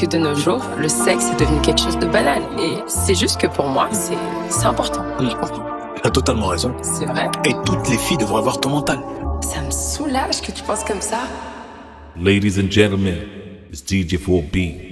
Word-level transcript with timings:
que 0.00 0.06
de 0.06 0.16
nos 0.16 0.34
jours, 0.34 0.64
le 0.78 0.88
sexe 0.88 1.26
est 1.30 1.38
devenu 1.38 1.60
quelque 1.60 1.80
chose 1.80 1.98
de 1.98 2.06
banal. 2.06 2.42
Et 2.58 2.78
c'est 2.86 3.14
juste 3.14 3.38
que 3.38 3.46
pour 3.46 3.66
moi, 3.66 3.88
c'est 3.92 4.16
c'est 4.48 4.64
important. 4.64 5.04
Oui. 5.18 5.28
Je 5.30 5.36
comprends. 5.36 5.66
T'as 6.02 6.10
totalement 6.10 6.46
raison. 6.46 6.74
C'est 6.80 7.04
vrai. 7.04 7.28
Et 7.44 7.52
toutes 7.66 7.86
les 7.90 7.98
filles 7.98 8.16
devraient 8.16 8.38
avoir 8.38 8.58
ton 8.60 8.70
mental. 8.70 8.98
Ça 9.42 9.60
me 9.60 9.70
soulage 9.70 10.40
que 10.40 10.52
tu 10.52 10.62
penses 10.62 10.84
comme 10.84 11.02
ça. 11.02 11.18
Ladies 12.16 12.58
and 12.58 12.70
gentlemen, 12.70 13.18
it's 13.70 13.82
DJ 13.82 14.16
4B. 14.16 14.89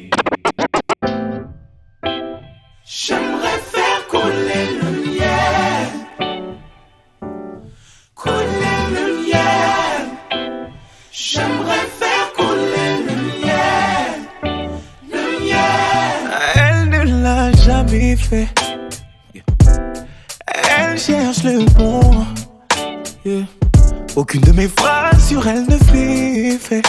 Aucune 24.29 24.43
de 24.43 24.53
mes 24.53 24.69
phrases 24.69 25.27
sur 25.27 25.49
elle 25.49 25.65
ne 25.65 25.79
fait 25.91 26.49
effet. 26.49 26.83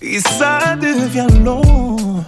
Et 0.00 0.18
ça 0.18 0.74
devient 0.74 1.28
long. 1.44 2.24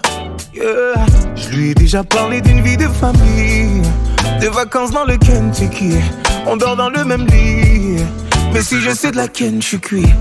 Je 0.55 1.49
lui 1.49 1.71
ai 1.71 1.75
déjà 1.75 2.05
parlé 2.05 2.41
d'une 2.41 2.61
vie 2.61 2.77
de 2.77 2.87
famille, 2.87 3.83
de 4.41 4.47
vacances 4.47 4.93
dans 4.93 5.05
le 5.05 5.17
Kentucky. 5.17 5.95
On 6.47 6.57
dort 6.57 6.77
dans 6.77 6.91
le 6.91 7.05
même 7.05 7.27
lit. 7.27 8.05
Mais 8.53 8.63
si 8.63 8.81
je 8.81 8.91
sais 8.91 9.11
de 9.11 9.17
la 9.17 9.27
ken, 9.27 9.61
je 9.61 9.67
suis 9.67 9.81
cuit. 9.81 10.15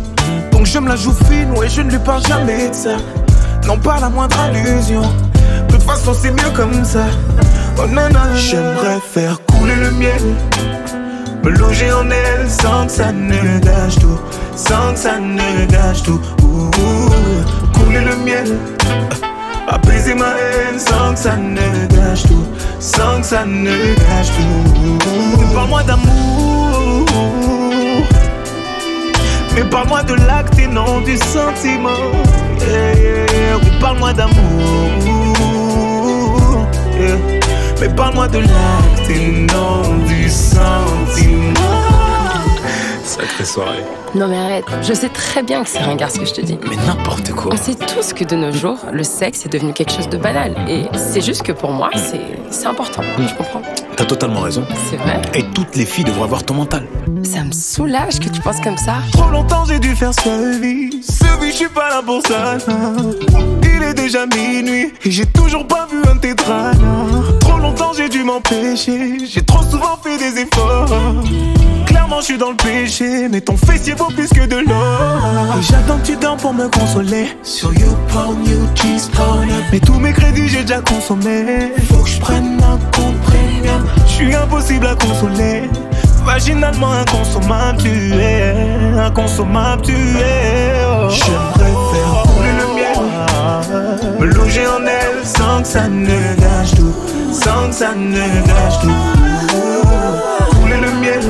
Donc 0.51 0.65
je 0.65 0.79
me 0.79 0.89
la 0.89 0.95
joue 0.95 1.13
fine, 1.29 1.51
ouais, 1.55 1.69
je 1.69 1.81
ne 1.83 1.91
lui 1.91 1.99
parle 1.99 2.25
jamais 2.25 2.69
de 2.69 2.73
ça. 2.73 2.97
Non, 3.67 3.77
pas 3.77 3.99
la 3.99 4.09
moindre 4.09 4.39
allusion. 4.39 5.03
De 5.67 5.73
toute 5.73 5.83
façon, 5.83 6.15
c'est 6.19 6.31
mieux 6.31 6.51
comme 6.55 6.83
ça. 6.83 7.05
Oh 7.77 7.85
non, 7.85 8.09
non, 8.09 8.35
j'aimerais 8.35 8.99
faire 9.13 9.37
couler 9.45 9.75
le 9.75 9.91
miel. 9.91 11.02
Me 11.43 11.49
loger 11.49 11.91
en 11.91 12.09
elle 12.09 12.49
sans 12.49 12.85
que 12.85 12.91
ça 12.91 13.11
ne 13.11 13.59
gâche 13.59 13.95
tout. 13.99 14.19
Sans 14.55 14.93
que 14.93 14.99
ça 14.99 15.19
ne 15.19 15.65
gâche 15.65 16.03
tout. 16.03 16.21
Ouh, 16.41 16.71
couler 17.73 17.99
le 17.99 18.15
miel. 18.23 18.57
Apaiser 19.67 20.15
ma 20.15 20.27
haine 20.27 20.79
sans 20.79 21.13
que 21.13 21.19
ça 21.19 21.35
ne 21.35 21.87
gâche 21.87 22.23
tout. 22.23 22.45
Sans 22.79 23.19
que 23.19 23.25
ça 23.25 23.45
ne 23.45 23.93
gâche 23.95 24.31
tout. 24.37 25.53
Parle-moi 25.53 25.83
d'amour. 25.83 27.05
Mais 29.55 29.63
parle-moi 29.65 30.03
de 30.03 30.13
l'acte 30.13 30.57
et 30.59 30.67
non 30.67 31.01
du 31.01 31.17
sentiment. 31.17 31.89
Yeah, 32.61 33.59
parle-moi 33.81 34.13
d'amour. 34.13 34.33
Mais 37.83 37.89
parle-moi 37.95 38.29
de 38.29 38.39
l'acte 38.39 39.09
et 39.09 39.29
non 39.29 39.81
du 40.07 40.29
sentiment. 40.29 41.82
Sacrée 43.13 43.45
soirée. 43.45 43.83
Non 44.15 44.27
mais 44.27 44.37
arrête, 44.37 44.65
je 44.81 44.91
sais 44.91 45.09
très 45.09 45.43
bien 45.43 45.63
que 45.63 45.69
c'est 45.69 45.77
ringard 45.83 46.09
ce 46.09 46.17
que 46.19 46.25
je 46.25 46.33
te 46.33 46.41
dis. 46.41 46.57
Mais 46.67 46.75
n'importe 46.87 47.31
quoi. 47.31 47.53
On 47.53 47.57
sait 47.57 47.75
tous 47.75 48.11
que 48.11 48.23
de 48.23 48.35
nos 48.35 48.51
jours, 48.51 48.79
le 48.91 49.03
sexe 49.03 49.45
est 49.45 49.49
devenu 49.49 49.71
quelque 49.71 49.91
chose 49.91 50.09
de 50.09 50.17
banal. 50.17 50.55
Et 50.67 50.85
c'est 50.97 51.21
juste 51.21 51.43
que 51.43 51.51
pour 51.51 51.69
moi, 51.69 51.91
c'est 51.93 52.19
c'est 52.49 52.65
important. 52.65 53.03
Je 53.19 53.35
comprends? 53.35 53.61
T'as 53.95 54.05
totalement 54.05 54.39
raison. 54.39 54.65
C'est 54.89 54.95
vrai. 54.97 55.21
Et 55.35 55.43
toutes 55.43 55.75
les 55.75 55.85
filles 55.85 56.05
devraient 56.05 56.23
avoir 56.23 56.41
ton 56.43 56.55
mental. 56.55 56.87
Ça 57.23 57.43
me 57.43 57.51
soulage 57.51 58.19
que 58.19 58.29
tu 58.29 58.41
penses 58.41 58.59
comme 58.61 58.77
ça. 58.77 58.95
Trop 59.11 59.29
longtemps 59.29 59.65
j'ai 59.65 59.77
dû 59.77 59.95
faire 59.95 60.13
ce 60.15 60.59
vie. 60.59 61.03
Ce 61.03 61.39
vie, 61.39 61.51
je 61.51 61.57
suis 61.57 61.69
pas 61.69 61.89
là 61.89 62.01
pour 62.03 62.21
ça. 62.25 62.57
Il 63.63 63.83
est 63.83 63.93
déjà 63.93 64.25
minuit 64.25 64.91
et 65.05 65.11
j'ai 65.11 65.27
toujours 65.27 65.67
pas 65.67 65.85
vu 65.85 66.01
un 66.11 66.17
tétra. 66.17 66.71
Trop 67.41 67.59
longtemps 67.59 67.91
j'ai 67.95 68.09
dû 68.09 68.23
m'empêcher. 68.23 69.17
J'ai 69.23 69.43
trop 69.43 69.61
souvent 69.61 69.99
fait 70.03 70.17
des 70.17 70.39
efforts. 70.41 70.89
Clairement, 71.93 72.21
je 72.21 72.25
suis 72.25 72.37
dans 72.37 72.49
le 72.49 72.57
péché. 72.57 73.29
Mais 73.29 73.41
ton 73.41 73.55
fessier 73.55 73.93
vaut 73.93 74.07
plus 74.07 74.29
que 74.29 74.45
de 74.45 74.57
l'or. 74.57 75.61
J'attends 75.61 75.99
que 75.99 76.07
tu 76.07 76.15
dors 76.15 76.37
pour 76.37 76.53
me 76.53 76.67
consoler. 76.67 77.27
Sur 77.43 77.71
YouPorn. 77.73 78.43
Mais 79.71 79.79
tous 79.79 79.99
mes 79.99 80.11
crédits, 80.11 80.47
j'ai 80.47 80.61
déjà 80.61 80.81
consommé. 80.81 81.71
Faut 81.91 82.03
que 82.03 82.09
je 82.09 82.19
prenne 82.19 82.59
un 82.61 82.77
compte 82.95 83.19
premium. 83.21 83.85
Je 84.07 84.11
suis 84.11 84.33
impossible 84.33 84.87
à 84.87 84.95
consoler. 84.95 85.69
Vaginalement 86.25 86.93
inconsommable, 86.93 87.77
tu 87.77 88.13
es. 88.13 88.55
Inconsommable, 88.97 89.81
tu 89.83 89.93
es. 89.93 90.73
Oh. 90.85 91.09
J'aimerais 91.09 91.73
faire 91.93 92.23
couler 92.23 92.53
le 92.59 92.67
miel. 92.75 94.19
Me 94.19 94.25
loger 94.25 94.65
en 94.67 94.85
elle 94.85 95.25
sans 95.25 95.61
que 95.61 95.67
ça 95.67 95.87
ne 95.87 96.35
gâche 96.41 96.75
tout. 96.75 96.93
Sans 97.31 97.69
que 97.69 97.75
ça 97.75 97.93
ne 97.95 98.47
gâche 98.47 98.79
tout. 98.81 99.72
Couler 100.73 100.87
le 100.87 100.91
miel. 100.99 101.21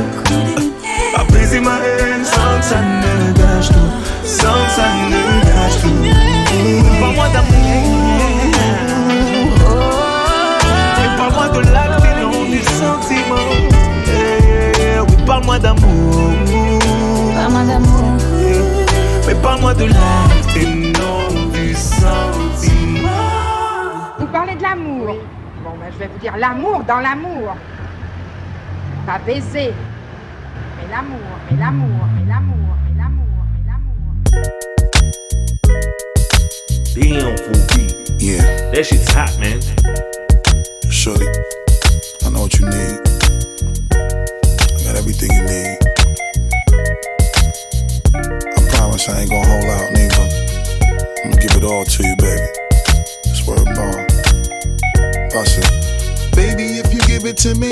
Apaiser 1.18 1.59
ma 1.59 1.72
haine 1.72 2.24
sans 2.24 2.59
que 2.59 2.66
ça 2.66 2.78
ne 2.80 3.34
gâche 3.34 3.68
tout. 3.68 3.92
Sans 4.24 4.54
que 4.54 4.72
ça 4.72 4.84
ne 5.09 5.22
gâche 5.46 5.81
tout. 5.81 7.00
Parle-moi 7.00 7.28
d'amour. 7.30 8.22
Et 11.03 11.18
parle-moi 11.18 11.48
de 11.50 11.59
l'acte 11.72 12.06
et 12.06 12.22
non 12.22 12.44
du 12.46 12.62
sentiment. 12.62 13.50
Yeah, 14.08 15.03
Oui, 15.03 15.16
parle-moi 15.26 15.59
d'amour. 15.59 16.32
Parle-moi 17.36 17.64
d'amour. 17.64 18.18
Yeah. 18.40 19.26
Mais 19.28 19.36
parle-moi 19.36 19.74
de 19.74 19.86
l'acte 19.86 20.58
et 20.58 20.66
non 20.68 21.50
du 21.52 21.74
sentiment. 21.74 23.09
Vous 24.20 24.28
parlez 24.28 24.56
de 24.56 24.64
l'amour. 24.64 25.16
Bon, 25.64 25.72
ben, 25.80 25.90
je 25.94 26.00
vais 26.00 26.08
vous 26.08 26.20
dire 26.20 26.36
l'amour 26.38 26.84
dans 26.88 27.00
l'amour. 27.00 27.56
Pas 29.06 29.19
baiser. 29.25 29.74
Mais 30.78 30.88
l'amour, 30.90 31.19
mais 31.50 31.58
l'amour, 31.58 31.90
mais 32.16 32.25
l'amour, 32.31 32.56
mais 32.84 32.94
l'amour, 33.02 33.44
mais 33.53 33.64
l'amour. 33.69 34.02
Damn, 36.96 37.36
4B. 37.36 37.74
Yeah, 38.19 38.72
That 38.72 38.84
shit's 38.86 39.12
hot, 39.14 39.38
man. 39.40 39.59
shorty, 40.90 41.25
I 42.24 42.30
know 42.30 42.41
what 42.44 42.58
you 42.59 42.66
need. 42.69 43.00
I 43.91 44.84
got 44.86 44.96
everything 44.96 45.31
you 45.34 45.44
need. 45.44 45.78
I 48.16 48.70
promise 48.70 49.09
I 49.09 49.22
ain't 49.22 49.30
gonna 49.30 49.47
hold 49.47 49.66
out, 49.66 49.91
nigga. 49.91 50.24
I'm 51.25 51.31
gonna 51.31 51.41
give 51.41 51.56
it 51.58 51.64
all 51.66 51.84
to 51.84 52.03
you, 52.08 52.16
baby. 52.18 52.47
Swear 53.35 53.58
bond. 53.66 54.08
Bust 55.34 55.58
it. 55.59 55.68
Baby, 56.35 56.80
if 56.80 56.94
you 56.94 57.02
give 57.02 57.25
it 57.25 57.35
to 57.38 57.53
me, 57.56 57.72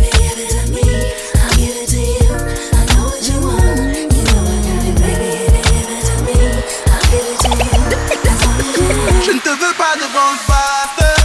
Je 9.23 9.31
ne 9.31 9.39
te 9.39 9.49
veux 9.49 9.73
pas 9.73 9.95
devant 9.95 10.31
le 10.31 10.37
pasteur, 10.47 11.15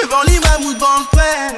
devant 0.00 0.22
l'imam 0.22 0.64
ou 0.64 0.74
devant 0.74 0.98
le 0.98 1.04
frère. 1.18 1.54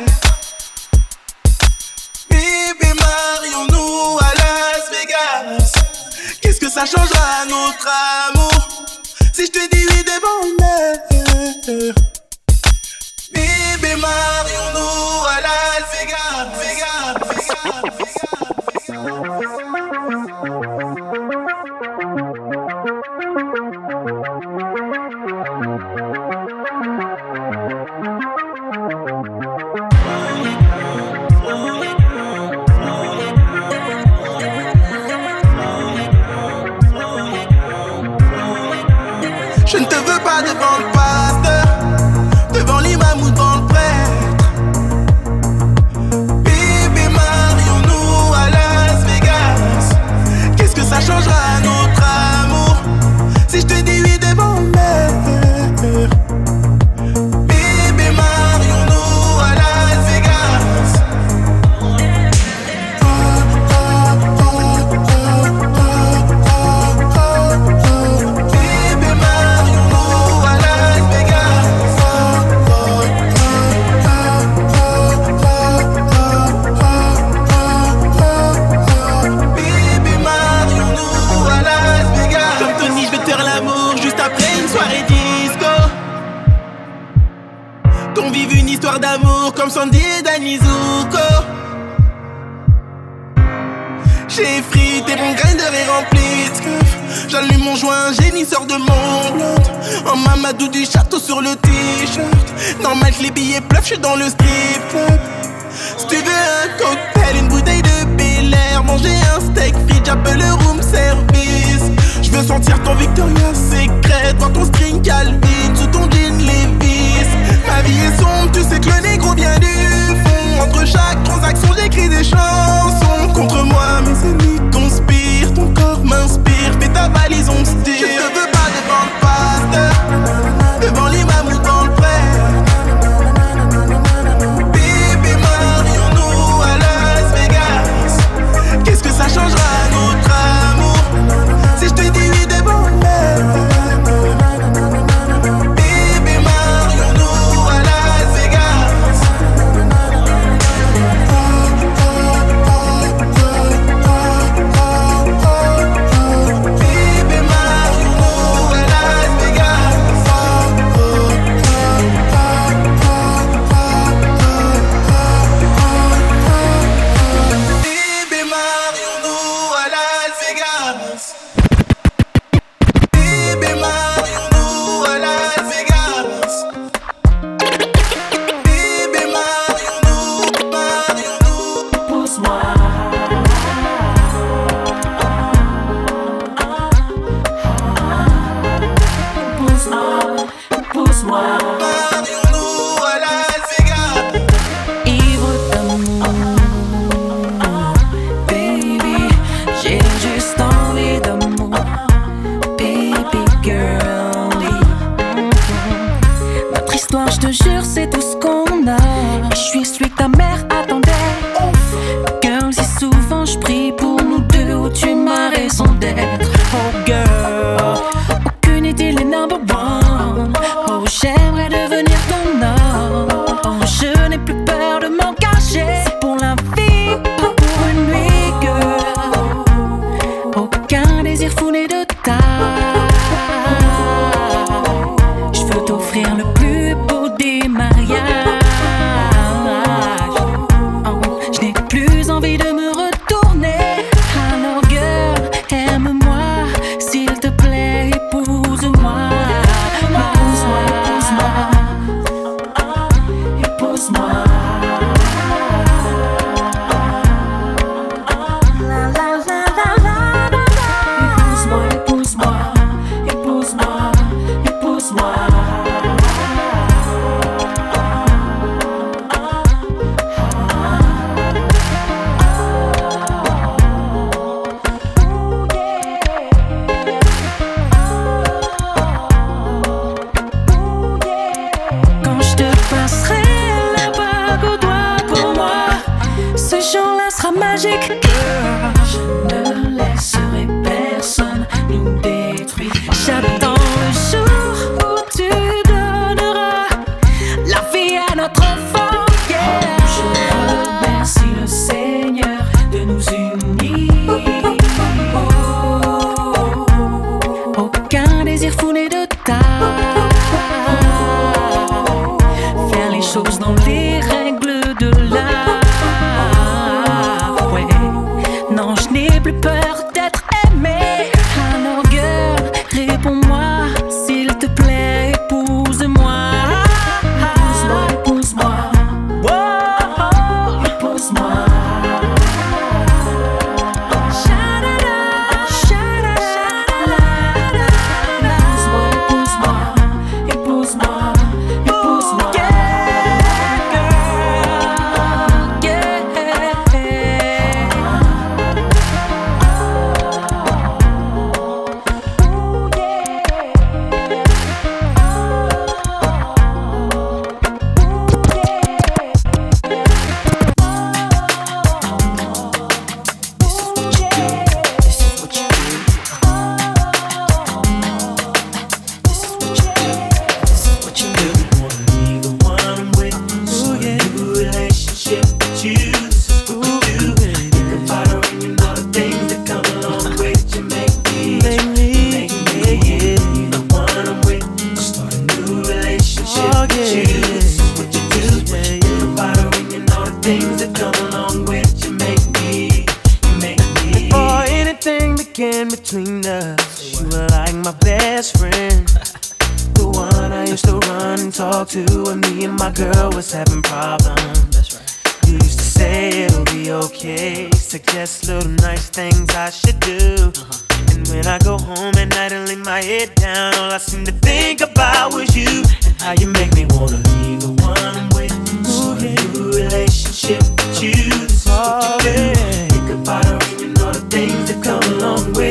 Bébé, 2.30 2.94
marions-nous 2.94 4.18
à 4.18 4.32
Las 4.38 4.90
Vegas. 4.90 5.72
Qu'est-ce 6.40 6.58
que 6.58 6.70
ça 6.70 6.86
changera 6.86 7.42
à 7.42 7.44
notre 7.44 7.88
amour 8.30 8.68
si 9.34 9.44
je 9.46 9.50
te 9.50 9.68
dis 9.74 9.86
oui 9.90 10.04
devant 10.04 10.40
le 10.42 10.54
mère? 10.62 11.94
Bébé, 13.32 13.96
marions-nous 13.96 15.26
à 15.26 15.40
Las 15.42 15.84
Vegas. 15.92 16.12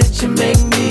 With 0.02 0.24
you. 0.24 0.30
Make 0.30 0.64
me, 0.72 0.91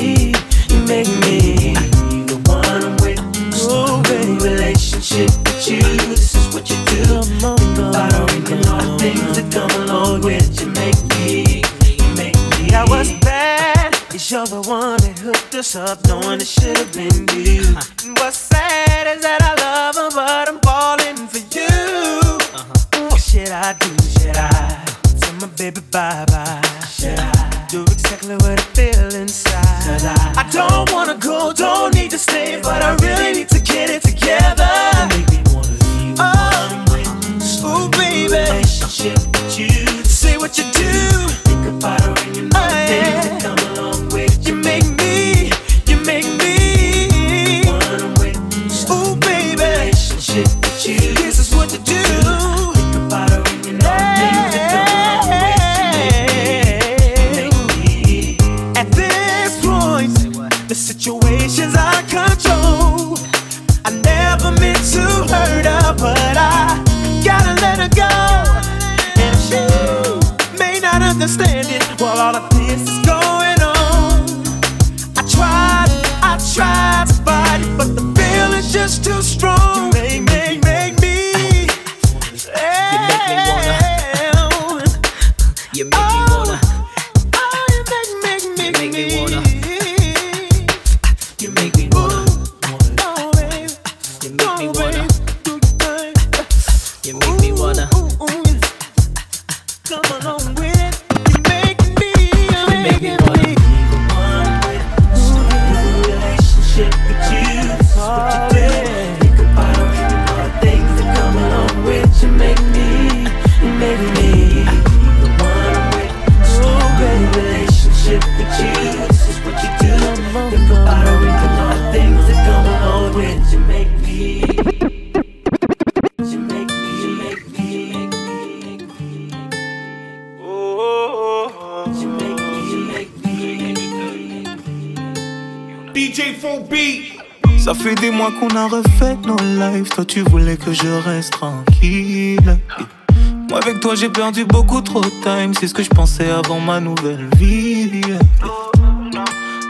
perdu 144.31 144.45
beaucoup 144.45 144.81
trop 144.81 145.01
de 145.01 145.11
time. 145.23 145.53
C'est 145.59 145.67
ce 145.67 145.75
que 145.75 145.83
je 145.83 145.89
pensais 145.89 146.31
avant 146.31 146.61
ma 146.61 146.79
nouvelle 146.79 147.29
vie. 147.37 148.01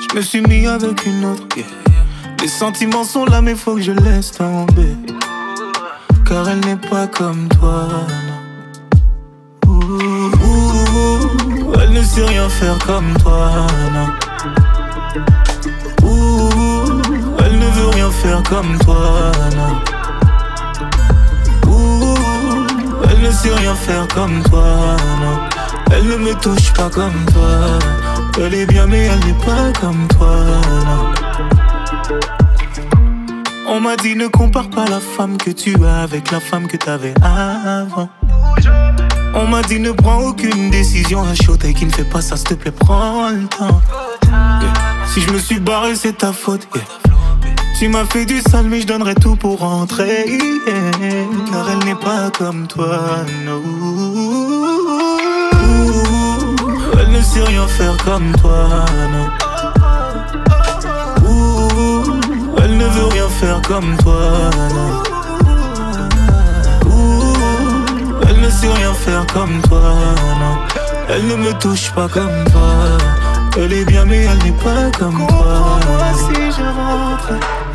Je 0.00 0.17
me 0.17 0.21
suis 0.21 0.43
mis 0.43 0.67
avec 0.67 1.07
une 1.07 1.25
autre. 1.25 1.47
Les 2.40 2.49
sentiments 2.49 3.05
sont 3.05 3.25
là, 3.25 3.40
mais 3.40 3.55
faut 3.55 3.76
que 3.76 3.81
je 3.81 3.93
laisse 3.93 4.33
tomber. 4.33 4.97
car 6.29 6.47
elle 6.49 6.61
n'est 6.61 6.76
pas 6.90 7.07
comme 7.07 7.49
toi. 7.49 7.88
non. 8.29 9.73
Ouh, 9.73 10.31
ouh, 10.45 11.73
elle 11.81 11.93
ne 11.93 12.02
sait 12.02 12.26
rien 12.26 12.49
faire 12.49 12.79
comme 12.87 13.17
toi. 13.23 13.67
non. 13.95 14.09
Elle 17.38 17.59
ne 17.59 17.67
veut 17.67 17.88
rien 17.95 18.11
faire 18.11 18.43
comme 18.43 18.76
toi. 18.79 19.33
non. 19.57 19.89
Ne 23.30 23.34
sait 23.34 23.54
rien 23.54 23.75
faire 23.75 24.08
comme 24.08 24.42
toi. 24.42 24.96
non. 25.20 25.38
Elle 25.92 26.06
ne 26.08 26.16
me 26.16 26.34
touche 26.34 26.72
pas 26.75 26.90
comme 26.90 27.25
toi. 27.32 27.78
Elle 28.38 28.54
est 28.54 28.66
bien, 28.66 28.87
mais 28.87 29.06
elle 29.06 29.20
n'est 29.20 29.44
pas 29.44 29.72
comme 29.80 30.06
toi. 30.08 30.37
non. 30.87 31.12
On 33.68 33.80
m'a 33.80 33.96
dit 33.96 34.16
ne 34.16 34.26
compare 34.26 34.68
pas 34.68 34.84
la 34.87 34.99
femme 34.99 35.37
que 35.37 35.50
tu 35.50 35.76
as 35.84 36.02
avec 36.02 36.32
la 36.32 36.40
femme 36.40 36.66
que 36.66 36.76
t'avais 36.76 37.14
avant. 37.22 38.08
On 39.34 39.46
m'a 39.46 39.62
dit 39.62 39.78
ne 39.78 39.92
prends 39.92 40.18
aucune 40.18 40.70
décision 40.70 41.22
à 41.22 41.34
chaud 41.34 41.56
et 41.64 41.72
qui 41.72 41.87
ne 41.87 41.92
fait 41.92 42.04
pas 42.04 42.20
ça, 42.20 42.37
s'il 42.37 42.49
te 42.49 42.54
plaît, 42.54 42.72
prends 42.72 43.30
le 43.30 43.46
temps. 43.46 43.80
Si 45.06 45.20
je 45.20 45.32
me 45.32 45.38
suis 45.38 45.60
barré, 45.60 45.94
c'est 45.94 46.18
ta 46.18 46.32
faute. 46.32 46.66
Tu 47.80 47.88
m'as 47.88 48.04
fait 48.04 48.26
du 48.26 48.42
sale, 48.42 48.66
mais 48.68 48.82
je 48.82 48.87
donnerai 48.87 49.14
tout 49.14 49.37
pour 49.37 49.60
rentrer. 49.60 50.38
Car 51.50 51.66
elle 51.70 51.87
n'est 51.87 51.94
pas 51.94 52.28
comme 52.37 52.66
toi, 52.66 53.25
no. 53.46 53.62
Elle 57.00 57.10
ne 57.10 57.22
sait 57.22 57.42
rien 57.42 57.66
faire 57.66 57.96
comme 58.04 58.32
toi. 58.42 58.84
Ouh, 61.26 62.20
elle 62.62 62.76
ne 62.76 62.84
veut 62.84 63.06
rien 63.06 63.28
faire 63.40 63.62
comme 63.62 63.96
toi. 63.96 64.50
Ouh, 66.84 67.32
elle 68.28 68.40
ne 68.42 68.50
sait 68.50 68.75
rien 68.75 68.92
faire 68.92 69.25
comme 69.32 69.58
toi, 69.62 69.94
non. 70.38 70.58
Elle 71.08 71.26
ne 71.28 71.37
me 71.37 71.52
touche 71.54 71.90
pas 71.92 72.08
comme 72.08 72.44
toi. 72.52 72.75
Elle 73.56 73.72
est 73.72 73.87
bien, 73.87 74.04
mais 74.04 74.26
elle 74.26 74.38
n'est 74.44 74.58
pas 74.62 74.90
comme 74.99 75.26
toi. 75.26 75.80
Moi 75.88 76.12
si 76.14 76.34
je 76.34 76.62
rentre? 76.62 77.69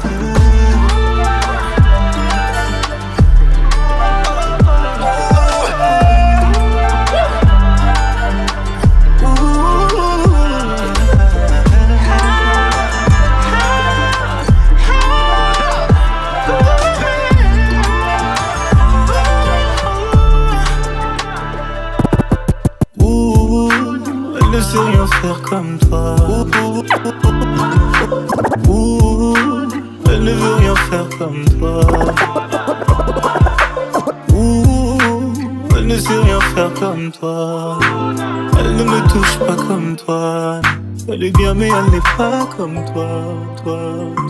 Elle 37.23 38.75
ne 38.75 38.83
me 38.83 39.07
touche 39.09 39.39
pas 39.39 39.55
comme 39.55 39.95
toi. 39.95 40.61
Elle 41.07 41.23
est 41.23 41.37
bien, 41.37 41.53
mais 41.53 41.69
elle 41.69 41.91
n'est 41.91 42.17
pas 42.17 42.47
comme 42.57 42.83
toi, 42.93 43.33
toi, 43.63 43.79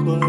toi. 0.04 0.20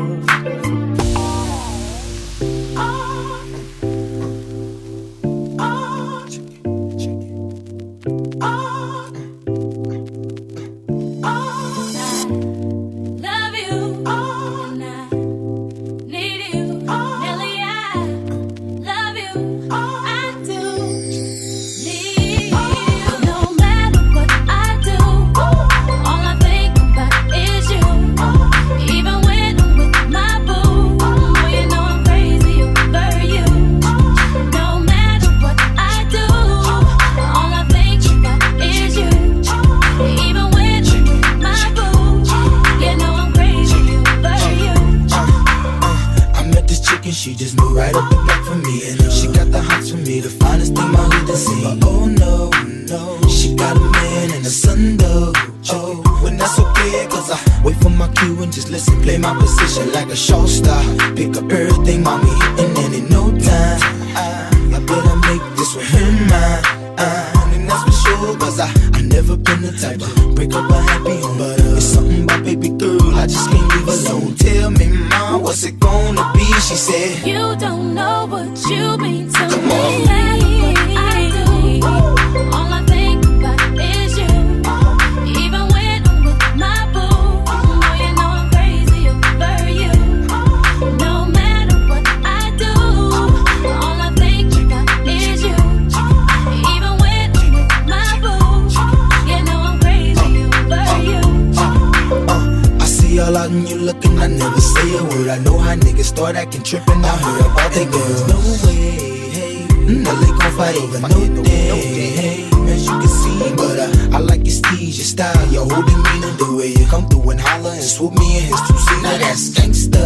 I 104.27 104.29
never 104.29 104.61
say 104.61 104.97
a 104.99 105.05
word. 105.05 105.29
I 105.29 105.39
know 105.39 105.57
how 105.57 105.77
niggas 105.77 106.07
start 106.07 106.35
acting 106.35 106.65
trippin'. 106.65 107.05
I 107.05 107.17
heard 107.17 107.47
about 107.47 107.71
they 107.71 107.85
girls. 107.85 108.27
No 108.27 108.35
way, 108.67 109.31
hey. 109.31 109.67
No, 109.87 110.13
they 110.19 110.33
gon' 110.35 110.53
fight 110.59 110.75
over 110.83 110.99
no 110.99 111.45
day, 111.45 112.11
hey. 112.19 112.51
As 112.67 112.87
you 112.87 112.99
can 112.99 113.07
see, 113.07 113.55
but 113.55 113.79
uh, 113.79 114.17
I 114.17 114.19
like 114.19 114.43
your 114.45 114.57
steez, 114.59 114.99
your 114.99 115.07
style, 115.07 115.47
your 115.53 115.63
whole 115.71 115.85
demeanor, 115.87 116.35
the 116.43 116.57
way 116.59 116.75
you 116.75 116.87
come 116.87 117.07
through 117.07 117.31
and 117.31 117.41
holler 117.41 117.71
and 117.71 117.83
swoop 117.85 118.19
me 118.19 118.39
in 118.39 118.45
his 118.51 118.61
two 118.67 118.77
seat. 118.77 119.03
Now 119.05 119.17
that's 119.17 119.51
gangsta, 119.51 120.03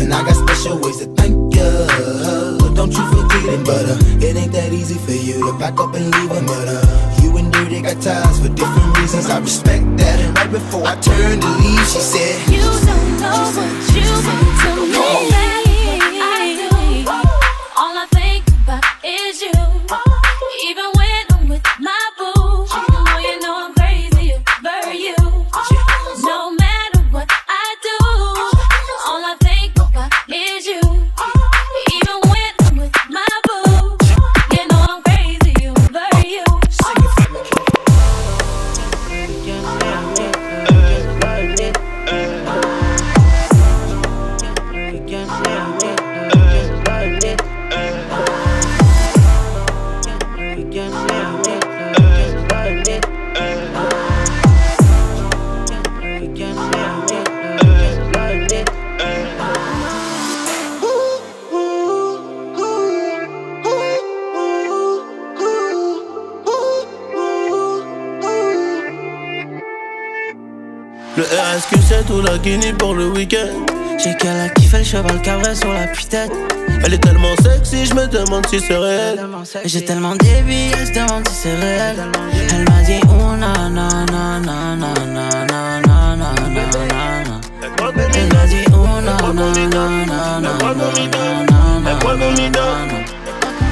and 0.00 0.14
I 0.14 0.24
got 0.24 0.36
special 0.48 0.78
ways 0.78 0.96
to 1.00 1.06
thank 1.12 1.36
you. 1.36 2.74
Don't 2.74 2.90
you 2.90 3.04
forget 3.12 3.44
it, 3.52 3.66
but 3.66 3.84
uh, 3.84 4.24
it 4.24 4.34
ain't 4.34 4.52
that 4.52 4.72
easy 4.72 4.96
for 4.96 5.12
you 5.12 5.44
to 5.44 5.52
back 5.58 5.78
up 5.78 5.92
and 5.94 6.10
leave 6.10 6.30
him, 6.30 6.46
but 6.46 6.68
uh, 6.68 7.20
you 7.22 7.36
and 7.36 7.52
Dirty 7.52 7.82
got 7.82 8.00
ties 8.00 8.40
for 8.40 8.48
different 8.48 8.96
reasons. 8.96 9.28
I 9.28 9.40
respect 9.40 9.84
that, 9.98 10.20
and 10.20 10.34
right 10.38 10.50
before 10.50 10.86
I 10.86 10.96
turned 10.96 11.42
to 11.42 11.48
leave, 11.48 11.86
she 11.86 12.00
said, 12.00 12.48
You 12.50 12.83
don't 13.34 13.56
know 13.56 13.62
what 13.62 14.44
you 14.48 14.53
la 72.24 72.38
Guinée 72.38 72.72
pour 72.72 72.94
le 72.94 73.08
week-end. 73.08 73.66
J'ai 74.02 74.14
qu'elle 74.16 74.40
a 74.40 74.48
kiffé 74.48 74.78
le 74.78 74.84
cheval 74.84 75.20
cabré 75.22 75.54
sur 75.54 75.72
la 75.72 75.86
putette. 75.86 76.32
Elle 76.84 76.94
est 76.94 76.98
tellement 76.98 77.36
sexy, 77.42 77.86
je 77.86 77.94
me 77.94 78.06
demande 78.06 78.46
si 78.46 78.60
c'est 78.60 78.76
réel. 78.76 79.20
J'ai 79.64 79.84
tellement 79.84 80.16
des 80.16 80.42
billets, 80.42 80.86
je 80.86 80.92
demande 80.92 81.28
si 81.28 81.34
c'est 81.34 81.54
réel. 81.54 81.96
Elle 82.52 82.64
m'a 82.64 82.82
dit 82.82 83.00
oh 83.04 83.36
na 83.36 83.68
na 83.68 83.88
na 84.10 84.40
na 84.40 84.76
na 84.76 84.94
na 85.06 85.24
na 85.46 85.64
na 85.80 86.16
na 86.16 86.16
na 86.16 86.64
na. 87.24 87.40
Elle 88.14 88.28
m'a 88.32 88.46
dit 88.46 88.64
oh 88.72 89.00
na 89.00 89.14
na 89.32 89.32
na 89.32 89.68
na 89.68 89.84
na 90.06 90.40
na 90.40 90.52
na 90.58 90.70
na 90.70 91.70
na. 91.76 91.94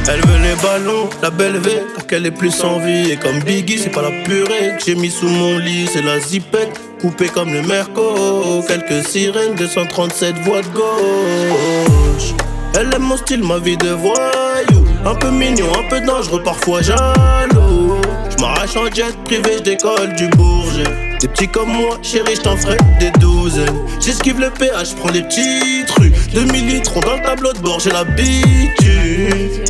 Elle 0.09 0.21
veut 0.27 0.43
les 0.43 0.57
ballons, 0.61 1.09
la 1.23 1.31
belle 1.31 1.59
V, 1.59 1.85
pour 1.95 2.07
qu'elle 2.07 2.27
ait 2.27 2.33
plus 2.33 2.62
envie. 2.65 3.12
Et 3.12 3.17
comme 3.17 3.38
Biggie, 3.41 3.79
c'est 3.79 3.91
pas 3.91 4.03
la 4.03 4.11
purée 4.25 4.77
que 4.77 4.85
j'ai 4.85 4.95
mis 4.97 5.11
sous 5.11 5.29
mon 5.29 5.59
lit, 5.59 5.88
c'est 5.93 6.03
la 6.03 6.19
zipette, 6.19 6.81
coupée 7.03 7.29
comme 7.29 7.53
le 7.53 7.62
Merco. 7.62 8.62
Quelques 8.67 9.07
sirènes, 9.07 9.57
237 9.57 10.37
voix 10.45 10.62
de 10.62 10.69
gauche. 10.69 12.33
Elle 12.79 12.95
aime 12.95 13.03
mon 13.03 13.17
style, 13.17 13.43
ma 13.43 13.59
vie 13.59 13.77
de 13.77 13.91
voyou. 13.91 14.87
Un 15.05 15.15
peu 15.17 15.31
mignon, 15.31 15.67
un 15.79 15.88
peu 15.88 16.01
dangereux, 16.01 16.43
parfois 16.43 16.81
jaloux. 16.81 18.01
J'm'arrache 18.31 18.77
en 18.77 18.87
jet 18.95 19.17
privé, 19.25 19.59
j'décolle 19.59 20.15
du 20.15 20.29
Bourget. 20.29 20.85
Des 21.21 21.29
petits 21.29 21.49
comme 21.49 21.73
moi, 21.73 21.99
chérie, 22.03 22.37
j't'en 22.37 22.57
ferai 22.57 22.79
des 23.01 23.11
douzaines. 23.19 23.81
J'esquive 24.01 24.41
le 24.41 24.51
péage, 24.51 24.91
j'prends 24.91 25.11
les 25.11 25.23
petites 25.23 25.91
rues. 25.99 26.12
2000 26.33 26.67
litres 26.69 27.01
dans 27.01 27.17
le 27.17 27.23
tableau 27.23 27.53
de 27.53 27.59
bord, 27.59 27.81
j'ai 27.81 27.91
l'habitude. 27.91 29.65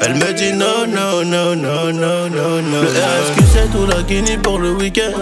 Elle 0.00 0.14
me 0.14 0.32
dit 0.32 0.52
non, 0.52 0.86
non, 0.86 1.24
non, 1.24 1.56
non, 1.56 1.92
non, 1.92 2.30
non, 2.30 2.62
non. 2.62 2.82
Le 2.82 2.88
RSQ 2.88 3.44
c'est 3.52 3.70
tout 3.72 3.86
la 3.86 4.02
Guinée 4.02 4.38
pour 4.38 4.58
le 4.58 4.72
week-end. 4.72 5.12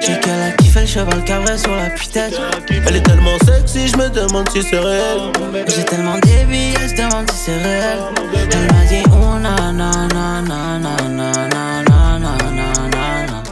J'ai 0.00 0.20
qu'elle 0.20 0.42
a 0.42 0.50
kiffé 0.52 0.80
le 0.82 0.86
cheval 0.86 1.24
cabré 1.24 1.56
sur 1.56 1.74
la 1.74 1.90
putette. 1.90 2.38
Elle 2.86 2.96
est 2.96 3.00
tellement 3.00 3.38
sexy, 3.44 3.88
je 3.88 3.96
me 3.96 4.08
demande 4.08 4.48
si 4.50 4.62
c'est 4.62 4.78
réel. 4.78 5.32
J'ai 5.68 5.84
tellement 5.84 6.18
des 6.18 6.44
billets, 6.44 6.88
je 6.88 6.96
demande 6.96 7.30
si 7.30 7.36
c'est 7.46 7.56
réel. 7.62 7.98
Elle 8.34 8.72
m'a 8.72 8.84
dit 8.88 9.02
oh 9.10 9.38
na 9.38 9.72
na 9.72 9.90
na 10.06 10.42
na 10.42 10.78
na 10.78 11.08
na 11.08 11.48
na 11.48 11.82
na 11.82 12.18
na 12.18 12.36
na 12.50 13.26
na. 13.26 13.42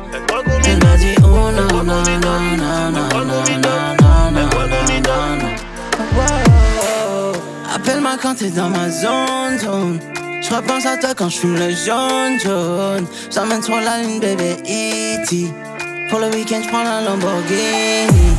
Elle 0.67 0.79
m'a 0.85 0.97
dit 0.97 1.17
oh 1.25 1.51
na 1.51 1.65
na 1.83 2.03
na 2.05 2.17
na 2.17 2.91
na 2.91 2.91
na 2.91 3.09
na 3.21 3.61
na 4.31 4.45
na 5.01 5.17
na. 5.37 5.49
Appelle-moi 7.75 8.17
quand 8.23 8.35
t'es 8.37 8.51
dans 8.51 8.69
ma 8.69 8.89
zone, 8.91 9.59
zone. 9.59 9.99
Je 10.47 10.55
repense 10.55 10.85
à 10.85 10.99
toi 10.99 11.15
quand 11.17 11.31
je 11.31 11.39
fume 11.39 11.55
le 11.55 11.71
jaune, 11.71 12.39
jaune. 12.39 13.07
J'emmène 13.35 13.63
sur 13.63 13.77
la 13.77 14.03
lune, 14.03 14.21
bébé 14.21 14.57
E.T. 14.69 15.47
Pour 16.11 16.19
le 16.19 16.27
week-end, 16.27 16.61
je 16.63 16.69
prends 16.69 16.85
la 16.85 17.01
Lamborghini. 17.01 18.37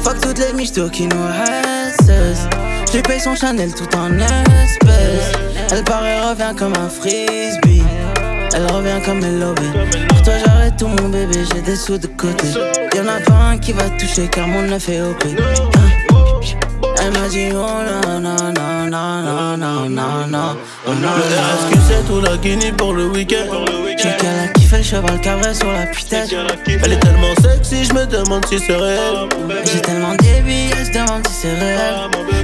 Fuck 0.00 0.18
toutes 0.22 0.38
les 0.38 0.54
michtos 0.54 0.88
qui 0.88 1.06
nous 1.06 1.26
restent. 1.26 2.10
Je 2.94 3.00
paye 3.00 3.20
son 3.20 3.36
Chanel 3.36 3.74
tout 3.74 3.94
en 3.96 4.18
espèces. 4.18 5.32
Elle 5.70 5.84
paraît 5.84 6.22
revient 6.22 6.56
comme 6.56 6.72
un 6.74 6.88
frisbee. 6.88 7.82
Elle 8.54 8.66
revient 8.72 9.04
comme 9.04 9.20
Melobé. 9.20 9.62
Pour 10.08 10.22
toi, 10.22 10.32
j'arrête 10.44 10.76
tout 10.78 10.88
mon 10.88 11.10
bébé, 11.10 11.40
j'ai 11.52 11.60
des 11.60 11.76
sous 11.76 11.98
de 11.98 12.06
côté. 12.06 12.48
Y'en 12.96 13.08
a 13.08 13.20
pas 13.20 13.34
un 13.34 13.58
qui 13.58 13.72
va 13.72 13.90
toucher 13.98 14.26
car 14.28 14.48
mon 14.48 14.62
neuf 14.62 14.88
est 14.88 15.02
OP. 15.02 15.22
Elle 17.04 17.12
m'a 17.18 17.28
dit 17.28 17.48
oh 17.52 17.56
non 17.56 18.20
non 18.20 18.52
non 18.54 18.88
non 18.88 19.22
non 19.22 19.56
non 19.56 19.88
non 19.88 20.28
non 20.28 20.56
oh 20.86 20.92
c'est 21.88 22.06
tout 22.06 22.20
la 22.20 22.36
Guinée 22.36 22.72
pour 22.72 22.92
le 22.92 23.06
week-end. 23.06 23.46
J'ai 23.98 24.16
qu'elle 24.16 24.38
a 24.38 24.48
kiffé 24.48 24.76
le 24.78 24.82
cheval 24.84 25.20
cabré 25.20 25.52
sur 25.52 25.72
la 25.72 25.86
putette. 25.86 26.32
Elle 26.66 26.92
est 26.92 27.00
tellement 27.00 27.34
sexy, 27.42 27.84
je 27.84 27.92
me 27.92 28.06
demande 28.06 28.44
si 28.46 28.58
c'est 28.60 28.76
réel. 28.76 29.28
J'ai 29.64 29.80
tellement 29.80 30.14
des 30.14 30.40
billets, 30.42 30.84
je 30.84 30.92
demande 30.92 31.26
si 31.26 31.34
c'est 31.42 31.54
réel. 31.58 31.94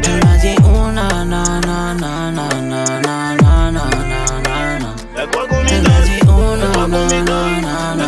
Elle 0.05 0.21
m'a 0.25 0.37
dit 0.38 0.57
oh 0.64 0.90
na 0.90 1.25
na 1.25 1.42
na 1.61 1.94
na 1.94 2.31
na 2.33 2.49
na 2.61 2.85
na 3.01 3.31
na 3.40 3.71
na 3.71 3.71
na 3.71 3.83
na. 4.81 4.90
Elle 5.16 5.83
m'a 5.83 6.01
dit 6.05 6.21
oh 6.27 6.57
na 6.57 6.68
na 6.87 6.99
na 6.99 7.23
na 7.23 7.38
na 7.61 7.94
na 7.94 7.97
na 7.97 8.08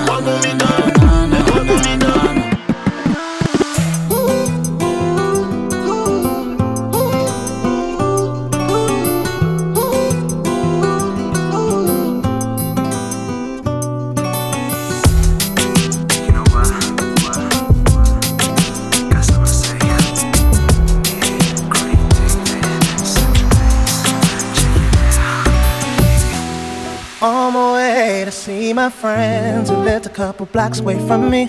see 28.50 28.72
my 28.72 28.90
friends 28.90 29.70
who 29.70 29.76
lived 29.76 30.06
a 30.06 30.08
couple 30.08 30.44
blocks 30.44 30.80
away 30.80 30.98
from 31.06 31.30
me. 31.30 31.42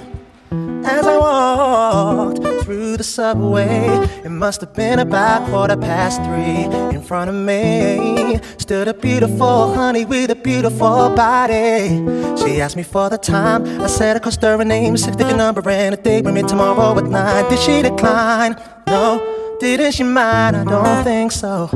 As 0.96 1.04
I 1.08 1.18
walked 1.18 2.44
through 2.64 2.98
the 2.98 3.04
subway, 3.04 3.88
it 4.24 4.30
must 4.30 4.62
have 4.62 4.76
been 4.76 5.00
about 5.00 5.48
quarter 5.50 5.78
past 5.78 6.18
three. 6.26 6.62
In 6.96 7.02
front 7.02 7.28
of 7.32 7.36
me 7.36 8.40
stood 8.60 8.88
a 8.88 8.94
beautiful 8.94 9.74
honey 9.74 10.06
with 10.06 10.30
a 10.30 10.36
beautiful 10.36 11.10
body. 11.16 11.80
She 12.40 12.62
asked 12.62 12.76
me 12.76 12.84
for 12.84 13.10
the 13.10 13.18
time. 13.18 13.62
I 13.82 13.88
said 13.88 14.16
I 14.18 14.20
could 14.20 14.36
her 14.44 14.64
name, 14.64 14.96
six 14.96 15.16
digit 15.16 15.38
number, 15.38 15.68
and 15.68 15.96
a 15.96 15.98
date 15.98 16.24
with 16.26 16.36
me 16.36 16.44
tomorrow 16.44 16.96
at 17.00 17.06
nine. 17.06 17.50
Did 17.50 17.58
she 17.66 17.82
decline? 17.82 18.54
No. 18.86 19.08
Didn't 19.62 19.92
she 19.92 20.02
mind? 20.02 20.58
I 20.58 20.64
don't 20.64 21.04
think 21.04 21.32
so. 21.32 21.70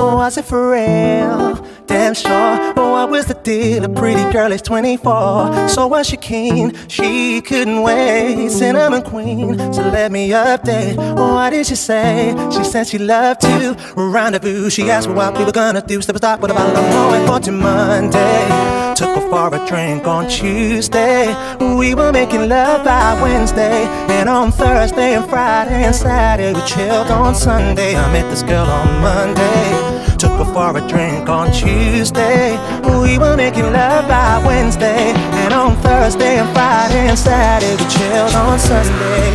Oh, 0.00 0.16
was 0.16 0.38
it 0.38 0.46
for 0.46 0.70
real? 0.70 1.62
Damn 1.86 2.14
sure. 2.14 2.32
Oh, 2.32 2.72
but 2.74 2.90
what 2.90 3.10
was 3.10 3.26
the 3.26 3.34
deal? 3.34 3.84
A 3.84 3.90
pretty 3.90 4.24
girl 4.32 4.52
is 4.52 4.62
24. 4.62 5.68
So 5.68 5.86
was 5.86 6.06
she 6.06 6.16
keen? 6.16 6.72
She 6.88 7.42
couldn't 7.42 7.82
wait. 7.82 8.48
Cinnamon 8.48 9.02
queen. 9.02 9.58
So 9.74 9.82
let 9.82 10.12
me 10.12 10.30
update. 10.30 10.96
Oh, 10.96 11.34
what 11.34 11.50
did 11.50 11.66
she 11.66 11.74
say? 11.74 12.34
She 12.56 12.64
said 12.64 12.86
she 12.86 12.96
loved 12.96 13.42
to 13.42 13.76
rendezvous. 13.96 14.70
She 14.70 14.90
asked 14.90 15.08
me 15.08 15.14
what 15.14 15.36
we 15.36 15.44
were 15.44 15.52
gonna 15.52 15.82
do. 15.82 16.00
Step 16.00 16.16
aside 16.16 16.40
with 16.40 16.52
a 16.52 16.54
bottle 16.54 16.74
of 16.74 17.20
more 17.20 17.26
for 17.26 17.40
to 17.44 17.52
Monday. 17.52 18.85
Took 18.96 19.14
her 19.14 19.28
for 19.28 19.54
a 19.54 19.66
drink 19.68 20.06
on 20.06 20.26
Tuesday. 20.26 21.26
We 21.60 21.94
were 21.94 22.12
making 22.12 22.48
love 22.48 22.82
by 22.82 23.20
Wednesday. 23.20 23.84
And 24.08 24.26
on 24.26 24.50
Thursday 24.50 25.14
and 25.14 25.28
Friday 25.28 25.84
and 25.84 25.94
Saturday 25.94 26.54
we 26.54 26.66
chilled 26.66 27.10
on 27.10 27.34
Sunday. 27.34 27.94
I 27.94 28.10
met 28.10 28.30
this 28.30 28.42
girl 28.42 28.64
on 28.64 29.02
Monday. 29.02 30.16
Took 30.16 30.32
her 30.40 30.46
for 30.46 30.78
a 30.78 30.88
drink 30.88 31.28
on 31.28 31.52
Tuesday. 31.52 32.56
We 33.02 33.18
were 33.18 33.36
making 33.36 33.70
love 33.70 34.08
by 34.08 34.42
Wednesday. 34.46 35.12
And 35.44 35.52
on 35.52 35.76
Thursday 35.82 36.38
and 36.38 36.48
Friday 36.54 37.08
and 37.08 37.18
Saturday 37.18 37.72
we 37.76 37.90
chilled 37.90 38.34
on 38.34 38.58
Sunday. 38.58 39.28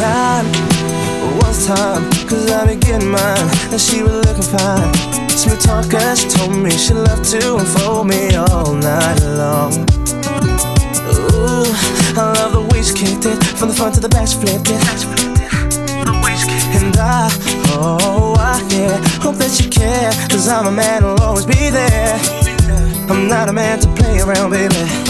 Nine 0.00 0.46
was 1.38 1.64
time, 1.64 2.10
cause 2.28 2.50
I 2.50 2.66
be 2.66 2.74
getting 2.74 3.08
mine. 3.08 3.48
And 3.70 3.80
she 3.80 4.02
was 4.02 4.26
looking 4.26 4.42
fine. 4.42 5.19
Smooth 5.36 5.60
talker, 5.60 6.16
she 6.16 6.28
told 6.28 6.52
me 6.56 6.70
she 6.70 6.94
loved 6.94 7.24
to 7.30 7.56
unfold 7.56 8.08
me 8.08 8.34
all 8.34 8.74
night 8.74 9.20
long. 9.22 9.72
Ooh, 11.10 11.66
I 12.16 12.32
love 12.36 12.52
the 12.52 12.68
way 12.70 12.82
she 12.82 12.94
kicked 12.94 13.24
it. 13.26 13.42
From 13.58 13.68
the 13.68 13.74
front 13.74 13.94
to 13.94 14.00
the 14.00 14.08
back, 14.08 14.28
she 14.28 14.36
flipped 14.36 14.68
it. 14.68 14.80
And 16.76 16.96
I, 16.96 17.28
oh, 17.72 18.34
I, 18.38 18.60
yeah, 18.70 18.96
hope 19.20 19.36
that 19.36 19.60
you 19.60 19.70
care. 19.70 20.12
Cause 20.28 20.48
I'm 20.48 20.66
a 20.66 20.72
man 20.72 21.02
who'll 21.02 21.20
always 21.20 21.46
be 21.46 21.70
there. 21.70 22.18
I'm 23.10 23.28
not 23.28 23.48
a 23.48 23.52
man 23.52 23.80
to 23.80 23.88
play 23.94 24.20
around, 24.20 24.50
baby. 24.50 25.09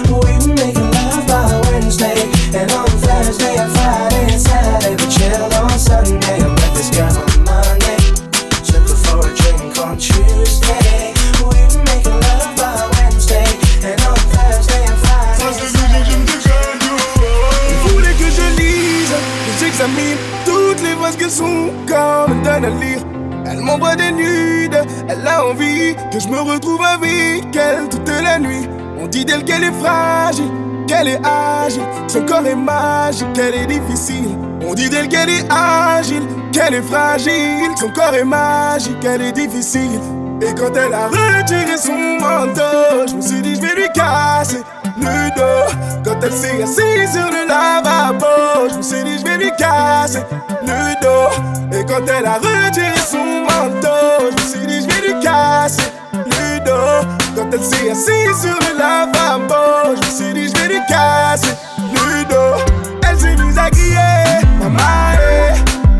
Sont 21.31 21.71
quand 21.87 22.27
me 22.27 22.43
donne 22.43 22.65
à 22.65 22.69
lire. 22.69 22.99
Elle 23.45 23.51
Elle 23.51 23.61
m'envoie 23.61 23.95
des 23.95 24.11
nudes, 24.11 24.79
elle 25.07 25.27
a 25.27 25.45
envie 25.45 25.95
que 26.11 26.19
je 26.19 26.27
me 26.27 26.39
retrouve 26.39 26.83
avec 26.83 27.55
elle 27.55 27.89
toute 27.89 28.09
la 28.09 28.39
nuit. 28.39 28.67
On 28.99 29.07
dit 29.07 29.23
d'elle 29.23 29.43
qu'elle 29.43 29.63
est 29.63 29.71
fragile, 29.71 30.51
qu'elle 30.87 31.07
est 31.07 31.21
agile, 31.23 31.83
son 32.07 32.25
corps 32.25 32.45
est 32.45 32.55
magique, 32.55 33.31
qu'elle 33.33 33.55
est 33.55 33.67
difficile. 33.67 34.37
On 34.67 34.73
dit 34.73 34.89
d'elle 34.89 35.07
qu'elle 35.07 35.29
est 35.29 35.45
agile, 35.49 36.23
qu'elle 36.51 36.73
est 36.73 36.81
fragile, 36.81 37.71
son 37.77 37.89
corps 37.89 38.15
est 38.15 38.25
magique, 38.25 38.99
qu'elle 38.99 39.21
est 39.21 39.31
difficile. 39.31 39.99
Et 40.41 40.53
quand 40.55 40.75
elle 40.75 40.93
a 40.93 41.07
retiré 41.07 41.77
son 41.77 41.93
manteau, 42.19 43.07
je 43.07 43.15
me 43.15 43.21
suis 43.21 43.41
dit 43.41 43.55
je 43.55 43.61
vais 43.61 43.75
lui 43.75 43.89
casser 43.93 44.63
le 44.97 45.35
dos. 45.35 45.71
Quand 46.03 46.19
elle 46.23 46.31
s'est 46.31 46.63
assise 46.63 47.11
sur 47.11 47.29
le 47.29 47.47
lavabo, 47.47 48.69
je 48.71 48.77
me 48.77 48.81
suis 48.81 49.03
dit 49.03 49.19
je 49.19 49.25
vais 49.25 49.37
lui 49.37 49.51
casser 49.57 50.23
le 50.63 51.01
dos. 51.01 51.77
Et 51.77 51.85
quand 51.85 52.05
elle 52.07 52.25
a 52.25 52.35
retiré 52.35 52.97
son 53.09 53.43
manteau, 53.43 54.31
je 54.31 54.35
me 54.35 54.47
suis 54.49 54.67
dit 54.67 54.81
je 54.81 54.93
vais 54.93 55.13
lui 55.13 55.19
casser 55.21 55.91
le 56.13 56.59
dos. 56.65 57.07
Quand 57.35 57.49
elle 57.51 57.63
s'est 57.63 57.91
assise 57.91 58.41
sur 58.41 58.57
le 58.59 58.77
lavabo, 58.77 59.95
je 59.95 60.05
me 60.05 60.11
suis 60.11 60.33
dit 60.33 60.47
je 60.49 60.61
vais 60.61 60.73
lui 60.75 60.81
casser 60.87 61.55
le 61.79 62.25
dos. 62.25 62.61
Elle 63.09 63.19
s'est 63.19 63.35
mise 63.35 63.57
à 63.57 63.69
crier, 63.69 64.41
maman, 64.59 64.79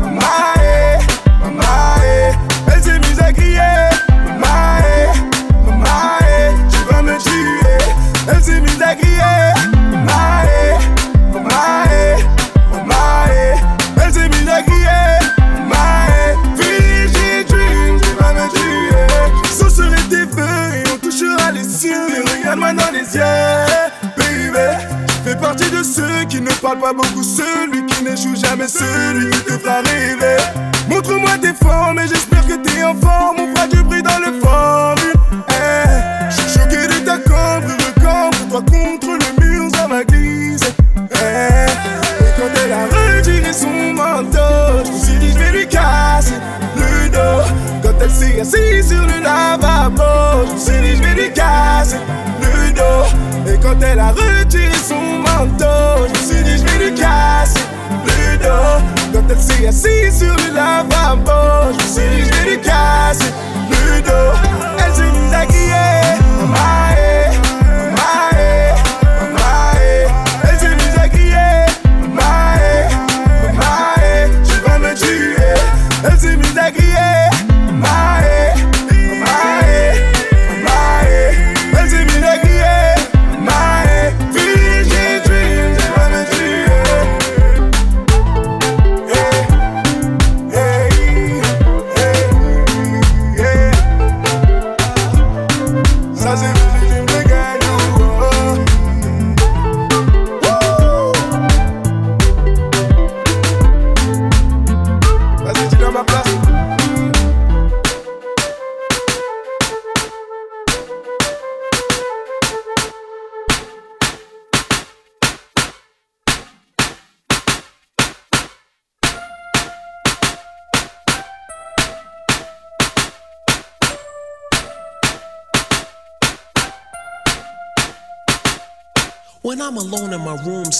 maman, 0.00 0.20
partie 25.52 25.70
de 25.70 25.82
ceux 25.82 26.24
qui 26.30 26.40
ne 26.40 26.50
parlent 26.62 26.78
pas 26.78 26.94
beaucoup, 26.94 27.22
celui 27.22 27.84
qui 27.84 28.04
n'échoue 28.04 28.34
jamais, 28.34 28.68
celui 28.68 29.30
qui 29.30 29.42
te 29.42 29.58
fera 29.58 29.80
rêver. 29.82 30.36
Montre-moi 30.88 31.36
tes 31.42 31.52
formes 31.52 31.98
et 31.98 32.08
j'espère 32.08 32.46
que 32.46 32.54
t'es 32.54 32.82
en 32.82 32.94
forme. 32.94 33.36
On 33.38 33.54
fera 33.54 33.66
du 33.66 33.82
bruit 33.82 34.02
dans 34.02 34.18
le 34.18 34.40
formule. 34.40 35.12
Eh, 35.50 36.30
je 36.30 36.36
suis 36.36 36.58
choqué 36.58 36.86
de 36.86 37.04
ta 37.04 37.18
cambre, 37.18 37.68
recambre. 37.68 38.38
Toi 38.50 38.62
contre 38.62 39.08
le 39.08 39.44
mur, 39.44 39.68
ça 39.74 39.86
m'a 39.88 40.04
glissé. 40.04 40.68
Eh, 40.96 41.66
et 41.66 42.32
quand 42.38 42.52
elle 42.64 42.72
a 42.72 42.86
retiré 42.86 43.52
son 43.52 43.92
manteau, 43.92 44.84
je 44.86 44.90
me 44.90 44.98
suis 45.04 45.18
dit, 45.18 45.34
je 45.38 45.52
lui 45.52 45.68
casser 45.68 46.40
le 46.76 47.10
dos. 47.10 47.44
Quand 47.82 47.94
elle 48.00 48.10
s'est 48.10 48.40
assise 48.40 48.88
sur 48.88 49.02
le 49.02 49.22
lavabo, 49.22 50.46
je 50.48 50.52
me 50.54 50.58
suis 50.58 50.80
dit, 50.80 50.96
je 50.96 51.20
lui 51.20 51.32
casser 51.32 51.98
le 52.40 52.72
dos. 52.72 53.52
Et 53.52 53.58
quand 53.60 53.78
elle 53.82 54.00
a 54.00 54.12
retiré 54.12 54.72
son 54.88 54.94
manteau, 55.18 55.31
Assise 59.68 60.18
sur 60.18 60.36
le 60.36 60.54
lavabo, 60.54 61.72
je 61.78 61.86
suis 61.86 62.24
je 63.70 64.02
vais. 64.02 64.71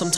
My 0.03 0.07
room, 0.07 0.12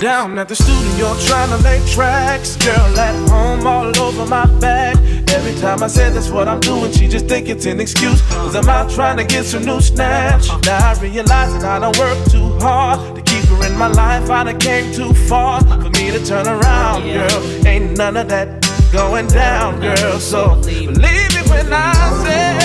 Down 0.00 0.38
at 0.38 0.48
the 0.48 0.54
studio 0.54 1.16
trying 1.26 1.48
to 1.48 1.56
lay 1.64 1.80
tracks. 1.92 2.56
Girl 2.56 2.98
at 2.98 3.28
home 3.30 3.66
all 3.66 3.98
over 3.98 4.26
my 4.26 4.44
back. 4.60 4.96
Every 5.32 5.54
time 5.60 5.82
I 5.82 5.86
say 5.86 6.10
that's 6.10 6.28
what 6.28 6.46
I'm 6.46 6.60
doing, 6.60 6.92
she 6.92 7.08
just 7.08 7.26
think 7.26 7.48
it's 7.48 7.64
an 7.66 7.80
excuse. 7.80 8.20
Cause 8.28 8.54
I'm 8.54 8.68
out 8.68 8.90
trying 8.90 9.16
to 9.16 9.24
get 9.24 9.44
some 9.44 9.64
new 9.64 9.80
snatch. 9.80 10.48
Now 10.66 10.90
I 10.90 10.94
realize 11.00 11.54
that 11.54 11.64
I 11.64 11.78
don't 11.78 11.98
work 11.98 12.18
too 12.28 12.58
hard 12.58 13.16
to 13.16 13.22
keep 13.22 13.44
her 13.44 13.66
in 13.66 13.76
my 13.78 13.88
life. 13.88 14.28
I 14.30 14.44
done 14.44 14.58
came 14.58 14.92
too 14.92 15.14
far 15.14 15.60
for 15.62 15.90
me 15.90 16.10
to 16.10 16.24
turn 16.24 16.46
around, 16.46 17.02
girl. 17.04 17.66
Ain't 17.66 17.96
none 17.96 18.16
of 18.16 18.28
that 18.28 18.62
going 18.92 19.26
down, 19.28 19.80
girl. 19.80 20.18
So 20.20 20.56
believe 20.62 21.34
me 21.34 21.42
when 21.48 21.72
I 21.72 21.92
say, 22.24 22.63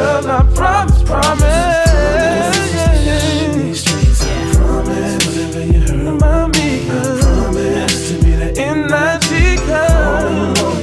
Girl, 0.00 0.30
I 0.30 0.42
promise, 0.54 1.02
promise. 1.02 1.44
These 3.54 3.80
streets, 3.80 4.24
I 4.24 4.54
promise. 4.54 5.26
Whatever 5.26 5.62
you 5.66 5.80
me. 6.56 6.88
I 6.88 6.92
promise 7.20 8.08
to 8.08 8.14
be 8.24 8.32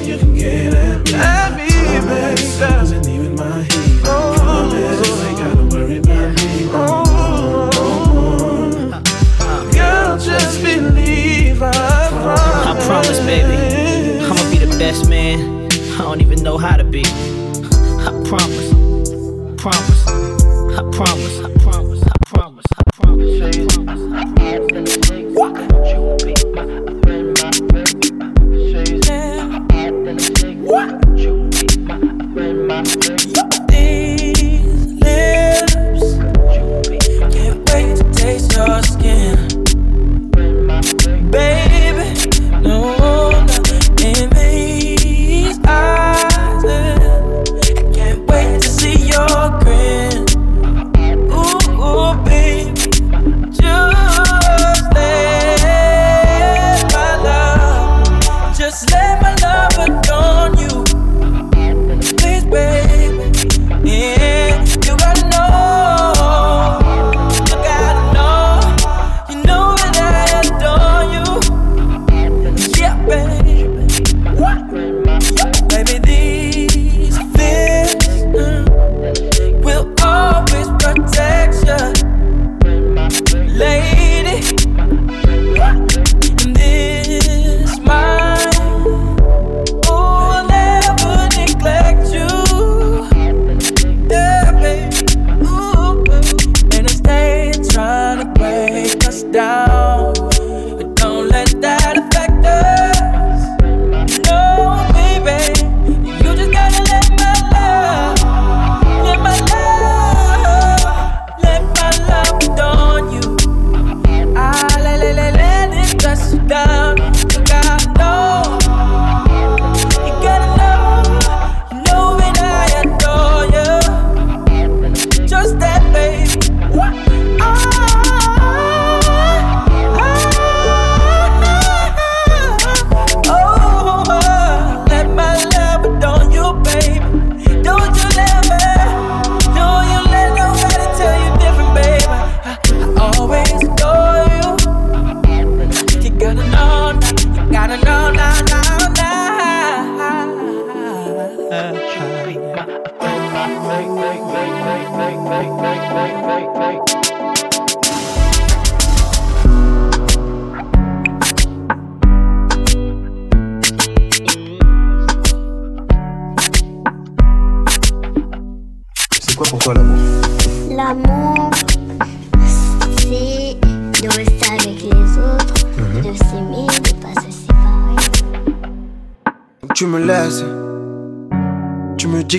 you 0.05 0.19
can 0.19 0.35
get 0.35 0.71
don't 2.91 3.07
even 3.07 3.35
my 3.35 3.65
promise, 4.35 5.07
you 5.07 5.13
ain't 5.25 5.37
gotta 5.39 5.65
worry 5.75 5.97
about 5.97 6.35
me. 6.35 6.69
Oh. 6.73 7.71
Girl, 9.73 10.17
just 10.19 10.61
believe 10.61 11.63
I 11.63 11.71
promise. 12.11 12.67
I 12.67 12.85
promise, 12.85 13.19
baby. 13.21 13.57
I'ma 14.25 14.43
be 14.51 14.59
the 14.59 14.77
best 14.77 15.09
man. 15.09 15.65
I 15.95 16.03
don't 16.03 16.21
even 16.21 16.43
know 16.43 16.59
how 16.59 16.77
to 16.77 16.83
be. 16.83 17.01
I 18.05 18.11
promise. 18.23 18.66
What? 32.97 33.26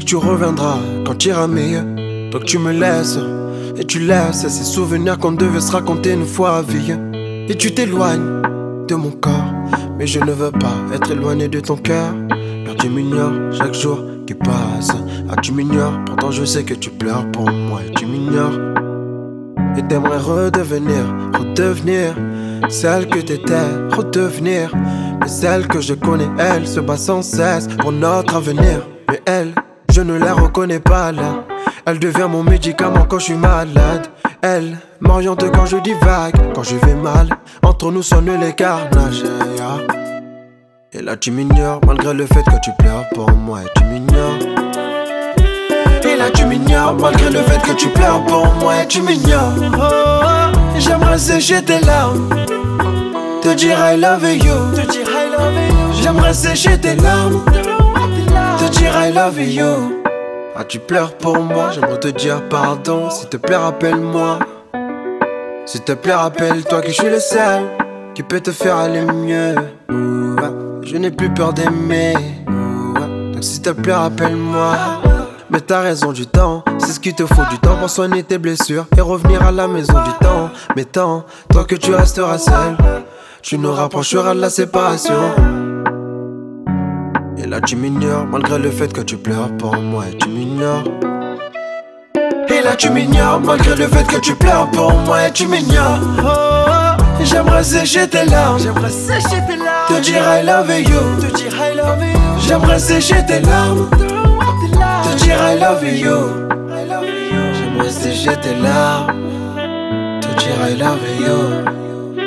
Tu 0.09 0.17
reviendras 0.17 0.79
quand 1.05 1.17
tu 1.17 1.29
iras 1.29 1.47
mieux. 1.47 2.31
Donc 2.31 2.47
tu 2.47 2.59
me 2.59 2.73
laisses. 2.73 3.19
Et 3.77 3.85
tu 3.85 3.99
laisses 3.99 4.49
ces 4.49 4.65
souvenirs 4.65 5.19
qu'on 5.19 5.33
devait 5.33 5.61
se 5.61 5.71
raconter 5.71 6.15
une 6.15 6.25
fois 6.25 6.57
à 6.57 6.63
vie. 6.63 6.95
Et 7.47 7.55
tu 7.55 7.75
t'éloignes 7.75 8.41
de 8.89 8.95
mon 8.95 9.11
corps. 9.11 9.53
Mais 9.99 10.07
je 10.07 10.19
ne 10.21 10.33
veux 10.33 10.51
pas 10.51 10.79
être 10.95 11.11
éloigné 11.11 11.49
de 11.49 11.61
ton 11.61 11.77
cœur. 11.77 12.15
Car 12.65 12.75
tu 12.77 12.89
m'ignores 12.89 13.53
chaque 13.53 13.75
jour 13.75 14.03
qui 14.27 14.33
passe. 14.33 14.93
Ah, 15.29 15.37
tu 15.43 15.53
m'ignores. 15.53 16.03
Pourtant 16.07 16.31
je 16.31 16.47
sais 16.47 16.63
que 16.63 16.73
tu 16.73 16.89
pleures 16.89 17.31
pour 17.31 17.51
moi. 17.51 17.81
Tu 17.95 18.07
m'ignores. 18.07 18.59
Et 19.77 19.87
t'aimerais 19.89 20.21
redevenir, 20.21 21.05
redevenir 21.39 22.15
celle 22.71 23.09
que 23.09 23.19
t'étais, 23.19 23.69
redevenir. 23.95 24.75
Mais 25.21 25.29
celle 25.29 25.69
que 25.69 25.83
je 25.83 25.93
connais, 25.93 26.31
elle 26.39 26.67
se 26.67 26.81
bat 26.81 26.97
sans 26.97 27.21
cesse 27.21 27.69
pour 27.79 27.93
notre 27.93 28.37
avenir. 28.37 28.87
Je 29.99 30.05
ne 30.05 30.17
la 30.17 30.33
reconnais 30.33 30.79
pas 30.79 31.11
là. 31.11 31.43
Elle 31.85 31.99
devient 31.99 32.29
mon 32.31 32.45
médicament 32.45 33.05
quand 33.09 33.19
je 33.19 33.25
suis 33.25 33.35
malade. 33.35 34.07
Elle 34.43 34.79
m'oriente 35.01 35.51
quand 35.51 35.67
je 35.67 35.77
divague, 35.79 36.37
quand 36.55 36.63
je 36.63 36.77
vais 36.77 36.95
mal. 36.95 37.31
Entre 37.65 37.91
nous 37.91 38.05
sonne 38.05 38.31
les 38.41 38.53
carnages. 38.53 39.25
Et 40.93 41.03
là 41.03 41.17
tu 41.17 41.33
m'ignores 41.33 41.81
malgré 41.85 42.15
le 42.15 42.27
fait 42.27 42.45
que 42.45 42.61
tu 42.63 42.71
pleures 42.79 43.09
pour 43.13 43.29
moi. 43.33 43.63
Et 43.63 43.69
tu 43.75 43.83
m'ignores. 43.87 44.39
Et 46.05 46.17
là 46.17 46.31
tu 46.33 46.45
m'ignores 46.45 46.95
malgré 46.95 47.31
le 47.31 47.43
fait 47.43 47.61
que 47.61 47.73
tu 47.73 47.89
pleures 47.89 48.25
pour 48.27 48.47
moi. 48.61 48.81
Et 48.81 48.87
tu 48.87 49.03
m'ignores. 49.03 49.55
Oh, 49.81 50.79
J'aimerais 50.79 51.19
sécher 51.19 51.61
tes 51.61 51.81
larmes. 51.81 52.29
Te 53.43 53.53
dire 53.53 53.77
I 53.81 53.97
love 53.97 54.23
you. 54.23 54.55
J'aimerais 56.01 56.35
sécher 56.35 56.79
tes 56.79 56.95
larmes. 56.95 57.45
Te 58.59 58.69
dire 58.71 58.93
I 58.97 59.13
love 59.13 59.41
you. 59.41 59.98
Ah, 60.61 60.65
tu 60.65 60.81
pleures 60.81 61.17
pour 61.17 61.39
moi, 61.39 61.71
j'aimerais 61.71 62.01
te 62.01 62.09
dire 62.09 62.43
pardon. 62.49 63.11
S'il 63.11 63.29
te 63.29 63.37
plaît, 63.37 63.55
rappelle-moi. 63.55 64.41
S'il 65.67 65.83
te 65.83 65.93
plaît, 65.93 66.15
rappelle-toi 66.15 66.81
que 66.81 66.89
je 66.89 66.95
suis 66.95 67.09
le 67.09 67.21
seul 67.21 67.63
qui 68.13 68.25
peut 68.25 68.41
te 68.41 68.51
faire 68.51 68.77
aller 68.77 69.03
mieux. 69.03 69.55
Je 70.83 70.97
n'ai 70.97 71.13
plus 71.13 71.33
peur 71.33 71.53
d'aimer. 71.53 72.15
Donc, 73.33 73.45
s'il 73.45 73.63
te 73.63 73.71
plaît, 73.71 73.95
rappelle-moi. 73.95 74.75
Mais 75.49 75.61
t'as 75.61 75.81
raison 75.81 76.11
du 76.11 76.27
temps, 76.27 76.65
c'est 76.79 76.91
ce 76.91 76.99
qu'il 76.99 77.15
te 77.15 77.25
faut 77.25 77.45
du 77.51 77.59
temps 77.61 77.77
pour 77.77 77.89
soigner 77.89 78.25
tes 78.25 78.39
blessures 78.39 78.87
et 78.97 79.01
revenir 79.01 79.41
à 79.45 79.53
la 79.53 79.69
maison 79.69 80.03
du 80.03 80.13
temps. 80.21 80.51
Mais 80.75 80.85
tant, 80.85 81.25
tant 81.51 81.63
que 81.63 81.77
tu 81.77 81.95
resteras 81.95 82.39
seul, 82.39 82.77
tu 83.43 83.59
nous 83.59 83.73
rapprocheras 83.73 84.35
de 84.35 84.41
la 84.41 84.51
séparation. 84.51 85.58
Et 87.49 87.51
là 87.51 87.63
tu 87.63 87.77
m'ignores 87.77 88.27
malgré 88.27 88.59
le 88.59 88.71
fait 88.71 88.93
que 88.93 89.01
tu 89.01 89.17
pleures 89.17 89.49
pour 89.57 89.75
moi 89.75 90.05
et 90.13 90.19
tu 90.19 90.29
m'ignores. 90.29 90.85
Et 92.15 92.61
là 92.63 92.77
tu 92.77 92.91
m'ignores 92.91 93.41
malgré 93.41 93.75
le 93.75 93.89
fait 93.89 94.07
que 94.07 94.19
tu 94.19 94.35
pleures 94.35 94.71
pour 94.71 94.93
moi 94.93 95.27
et 95.29 95.33
tu 95.33 95.47
m'ignores. 95.47 95.99
Oh, 96.19 97.23
J'aimerais 97.25 97.65
sécher 97.65 98.07
tes 98.07 98.27
larmes. 98.27 98.59
J'aimerais 98.59 98.91
sécher 98.91 99.41
tes 99.49 99.57
larmes. 99.57 99.89
Te 99.89 99.99
dire 100.03 100.21
I 100.29 100.45
love 100.45 100.69
you. 100.69 101.01
Te 101.23 101.35
dire 101.39 101.55
I 101.55 101.75
love 101.75 102.03
you. 102.03 102.21
J'aimerais 102.47 102.79
sécher 102.81 103.25
tes 103.27 103.41
larmes. 103.41 103.89
Te 103.89 105.17
dire 105.17 105.39
I 105.51 105.59
love 105.59 105.85
you. 105.85 106.19
J'aimerais 107.57 107.91
sécher 107.91 108.37
tes 108.43 108.55
larmes. 108.63 109.15
Te 110.21 110.29
dire 110.39 110.69
I 110.69 110.77
love 110.77 110.99
you. 111.19 112.19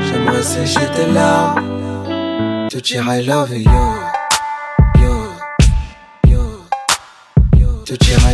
J'aimerais 0.00 0.42
sécher 0.42 0.86
tes 0.96 1.12
larmes. 1.12 2.68
Te 2.70 2.78
dire 2.78 3.04
I 3.06 3.22
love 3.26 3.52
you. 3.54 3.99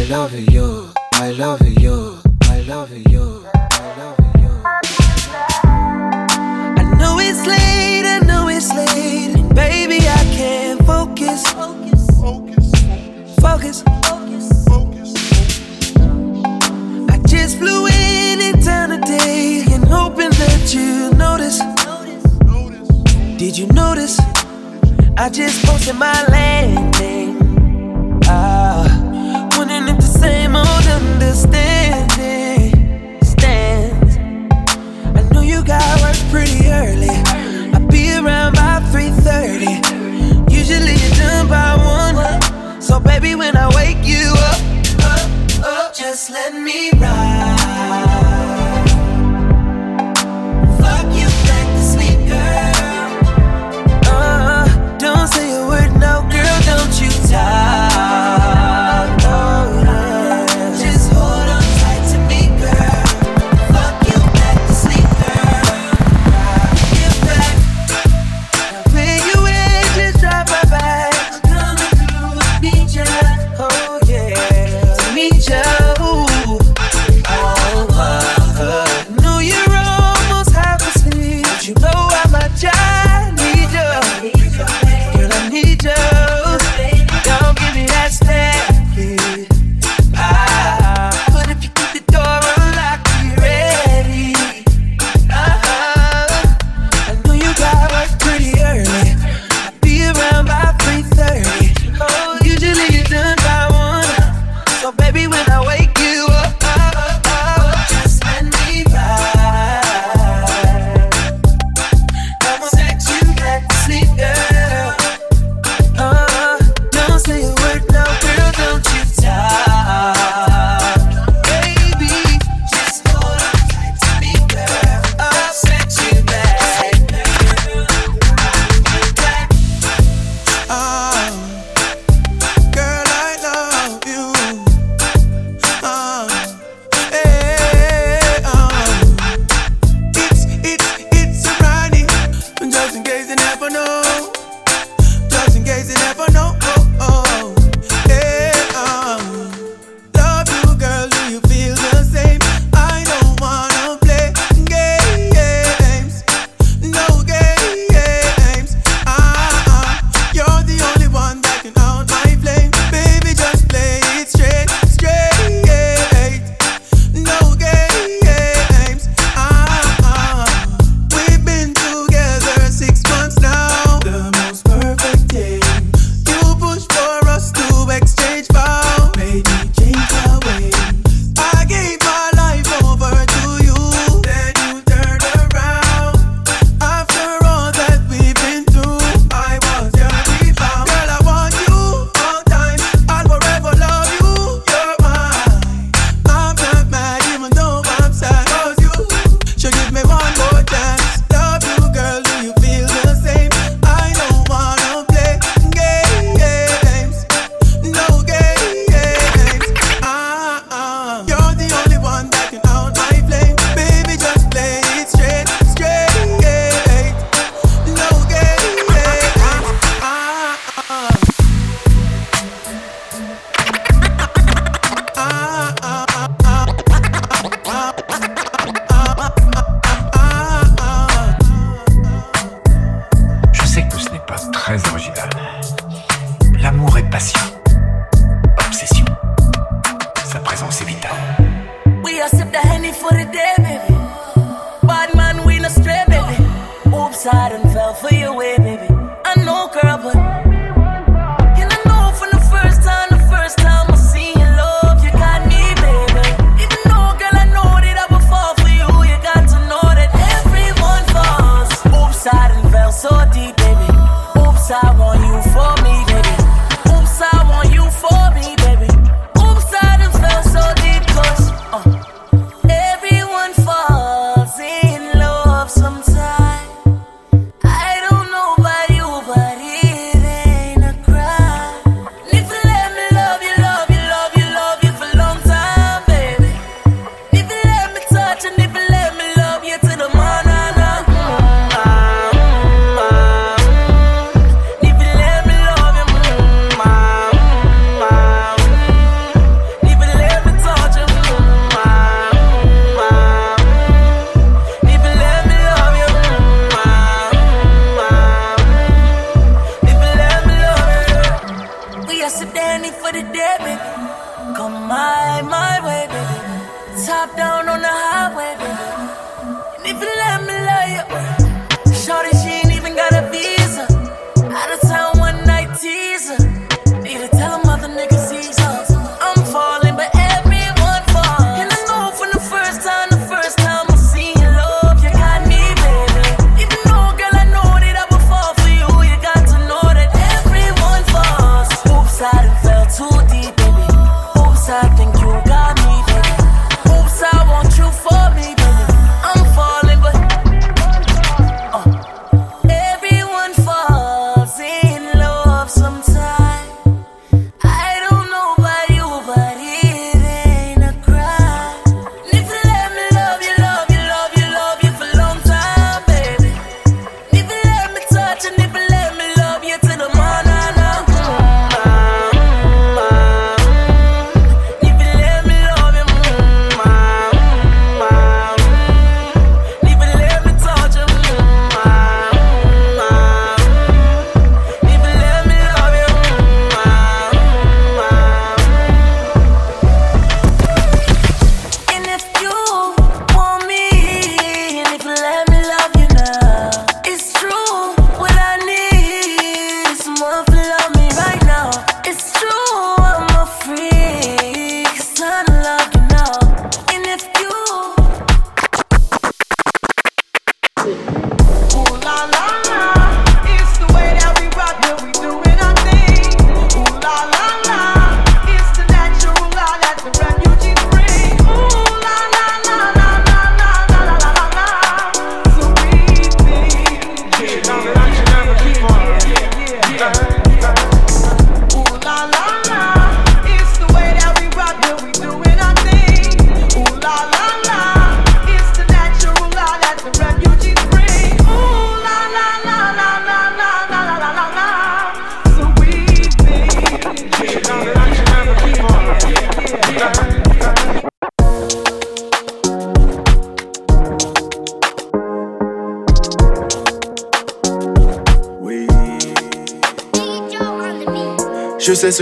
love 0.09 0.33
you, 0.53 0.93
I 1.15 1.33
love 1.33 1.61
you, 1.81 2.21
I 2.43 2.61
love 2.61 2.93
you, 3.11 3.45
I 3.55 3.95
love 3.99 4.19
you. 4.39 4.51
I 6.77 6.95
know 6.97 7.19
it's 7.19 7.45
late, 7.45 8.07
I 8.07 8.21
know 8.25 8.47
it's 8.47 8.73
late, 8.73 9.35
and 9.35 9.53
baby 9.53 9.99
I 10.09 10.23
can't 10.37 10.81
focus. 10.87 11.43
Focus, 11.53 12.07
focus, 12.21 12.73
focus, 13.41 13.83
focus. 14.07 14.65
focus. 14.69 15.15
I 17.11 17.19
just 17.27 17.59
flew 17.59 17.87
in 17.89 18.41
in 18.41 18.61
town 18.63 18.91
today, 18.91 19.65
and 19.71 19.85
hoping 19.85 20.31
that 20.31 20.73
you 20.73 21.11
notice. 21.19 21.59
Did 23.39 23.59
you 23.59 23.67
notice? 23.69 24.21
I 25.19 25.31
just 25.31 25.65
posted 25.65 25.97
my 25.97 26.25
landing 26.29 27.26
So 42.87 43.01
baby, 43.01 43.34
when 43.34 43.57
I 43.57 43.66
wake 43.74 43.99
you 44.05 44.32
up, 44.32 44.61
up, 45.03 45.64
up, 45.64 45.93
just 45.93 46.30
let 46.30 46.55
me 46.55 46.93
ride. 46.93 48.16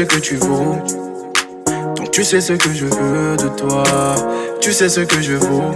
Que 0.02 0.18
tu 0.18 0.36
vaux. 0.36 0.76
Donc 1.96 2.10
tu 2.10 2.24
sais 2.24 2.40
ce 2.40 2.54
que 2.54 2.72
je 2.72 2.86
veux 2.86 3.36
de 3.36 3.48
toi. 3.48 3.84
Tu 4.60 4.72
sais 4.72 4.88
ce 4.88 5.00
que 5.00 5.20
je 5.20 5.34
vaux. 5.34 5.70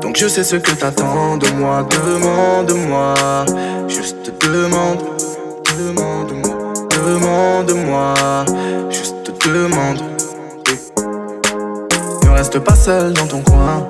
Donc 0.00 0.16
je 0.16 0.28
sais 0.28 0.44
ce 0.44 0.56
que 0.56 0.72
t'attends 0.72 1.36
de 1.38 1.48
moi. 1.50 1.86
Demande-moi. 1.88 3.14
Juste 3.88 4.32
demande. 4.42 4.98
Demande-moi. 5.78 6.74
Demande-moi. 6.90 8.14
Juste 8.90 9.32
demande. 9.46 10.00
Ne 12.24 12.30
reste 12.30 12.58
pas 12.58 12.74
seul 12.74 13.12
dans 13.14 13.26
ton 13.26 13.40
coin. 13.42 13.88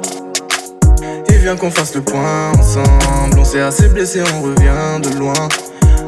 Et 1.28 1.36
viens 1.38 1.56
qu'on 1.56 1.70
fasse 1.70 1.94
le 1.94 2.02
point 2.02 2.52
ensemble. 2.58 3.38
On 3.38 3.44
s'est 3.44 3.60
assez 3.60 3.88
blessé, 3.88 4.22
on 4.36 4.42
revient 4.42 5.00
de 5.02 5.18
loin. 5.18 5.48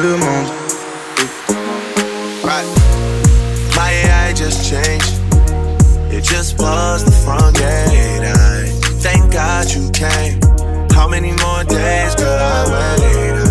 Demande. 0.00 0.48
Right. 2.42 2.66
My 3.76 3.90
AI 3.90 4.32
just 4.32 4.68
changed. 4.70 5.20
It 6.10 6.24
just 6.24 6.58
was 6.58 7.04
the 7.04 7.10
front 7.10 7.56
gate. 7.56 8.22
I 8.24 8.68
thank 9.00 9.30
God 9.32 9.70
you 9.70 9.90
came. 9.90 10.40
How 10.92 11.06
many 11.06 11.32
more 11.32 11.64
days 11.64 12.14
could 12.14 12.26
I 12.26 12.96
wait? 13.00 13.41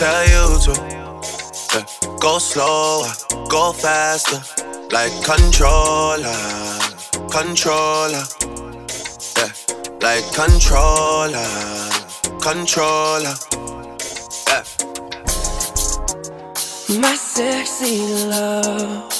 Tell 0.00 0.24
you 0.24 0.58
to. 0.64 0.72
Yeah. 1.74 1.84
Go 2.20 2.38
slower, 2.38 3.12
go 3.50 3.70
faster, 3.74 4.40
like 4.90 5.12
controller, 5.22 6.40
controller. 7.30 8.24
Yeah, 9.36 9.52
like 10.00 10.24
controller, 10.32 11.44
controller. 12.40 13.34
Yeah. 14.48 14.64
My 16.98 17.14
sexy 17.14 18.00
love. 18.24 19.12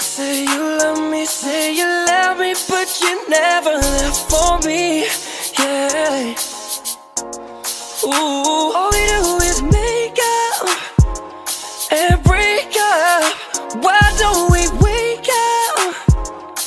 Say 0.00 0.42
you 0.42 0.78
love 0.78 1.08
me, 1.08 1.24
say 1.24 1.72
you 1.76 1.86
love 1.86 2.38
me, 2.40 2.54
but 2.68 3.00
you 3.00 3.28
never 3.28 3.74
left 3.74 4.28
for 4.28 4.58
me. 4.68 5.06
Yeah. 5.56 6.53
Ooh, 8.06 8.72
all 8.76 8.90
we 8.90 9.06
do 9.06 9.38
is 9.46 9.62
make 9.62 10.18
up 10.20 10.68
and 11.90 12.22
break 12.22 12.76
up. 12.76 13.32
Why 13.82 13.98
don't 14.18 14.52
we 14.52 14.68
wake 14.84 15.26
up 15.26 15.94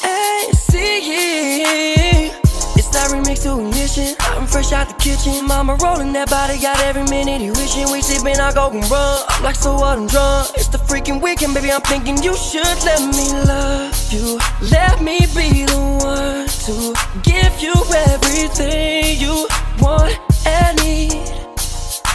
and 0.03 0.57
see? 0.57 2.31
It's 2.75 2.89
that 2.89 3.11
remix 3.11 3.43
to 3.43 3.59
ignition. 3.59 4.15
I'm 4.19 4.47
fresh 4.47 4.71
out 4.71 4.87
the 4.87 4.95
kitchen. 4.95 5.45
Mama 5.45 5.77
rolling 5.83 6.11
that 6.13 6.31
body, 6.31 6.59
got 6.59 6.81
every 6.81 7.03
minute 7.03 7.39
he 7.39 7.51
wishing. 7.51 7.91
We 7.91 8.01
sipping, 8.01 8.39
I 8.39 8.51
go 8.51 8.71
and 8.71 8.89
run. 8.89 9.23
I'm 9.29 9.43
like, 9.43 9.55
so 9.55 9.75
what? 9.75 9.99
I'm 9.99 10.07
drunk. 10.07 10.49
It's 10.55 10.69
the 10.69 10.79
freaking 10.79 11.21
weekend, 11.21 11.53
baby. 11.53 11.71
I'm 11.71 11.81
thinking 11.81 12.17
you 12.23 12.35
should 12.35 12.65
let 12.83 12.99
me 13.13 13.31
love 13.45 13.93
you. 14.11 14.39
Let 14.71 15.03
me 15.03 15.19
be 15.37 15.65
the 15.65 15.77
one 16.01 16.47
to 16.65 16.95
give 17.21 17.61
you 17.61 17.75
everything 17.93 19.19
you 19.19 19.47
want 19.79 20.17
and 20.47 20.77
need. 20.83 21.11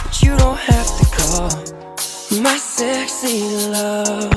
But 0.03 0.21
you 0.21 0.35
don't 0.37 0.57
have 0.57 0.89
to 0.97 1.05
call 1.17 1.49
my 2.41 2.57
sexy 2.57 3.43
love. 3.69 4.33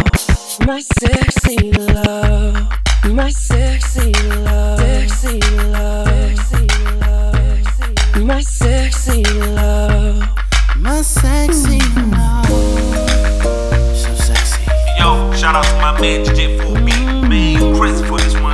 My 0.66 0.80
sexy 0.80 1.72
love. 1.72 2.68
My 3.10 3.30
sexy 3.30 4.12
love. 4.44 4.78
Sexy 4.78 5.40
love. 5.72 6.08
Sexy 6.08 6.66
love. 7.00 8.24
My 8.24 8.40
sexy 8.42 9.22
love. 9.24 10.22
My 10.76 11.02
sexy 11.02 11.80
love. 12.10 12.46
So 13.96 14.14
sexy. 14.14 14.62
Yo, 14.98 15.32
shout 15.32 15.54
out 15.56 15.64
to 15.64 15.74
my 15.80 16.00
man 16.00 16.24
DJ 16.24 16.58
4B. 16.58 17.28
Man, 17.28 17.76
Chris 17.76 18.00
for 18.06 18.18
this 18.18 18.34
one. 18.34 18.45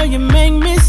Girl, 0.00 0.10
you 0.10 0.18
make 0.18 0.52
me 0.52 0.79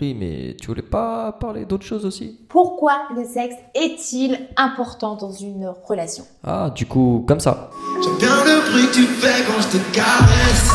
mais 0.00 0.56
tu 0.60 0.68
voulais 0.68 0.82
pas 0.82 1.32
parler 1.32 1.64
d'autre 1.64 1.84
chose 1.84 2.04
aussi? 2.04 2.38
Pourquoi 2.48 3.08
le 3.14 3.24
sexe 3.24 3.56
est-il 3.74 4.38
important 4.56 5.16
dans 5.16 5.32
une 5.32 5.72
relation? 5.84 6.24
Ah, 6.44 6.70
du 6.74 6.86
coup, 6.86 7.24
comme 7.26 7.40
ça. 7.40 7.70
J'aime 8.02 8.16
bien 8.18 8.44
le 8.44 8.70
bruit 8.70 8.86
que 8.88 8.94
tu 8.94 9.04
fais 9.04 9.42
quand 9.46 9.60
je 9.62 9.78
te 9.78 9.94
caresse. 9.94 10.70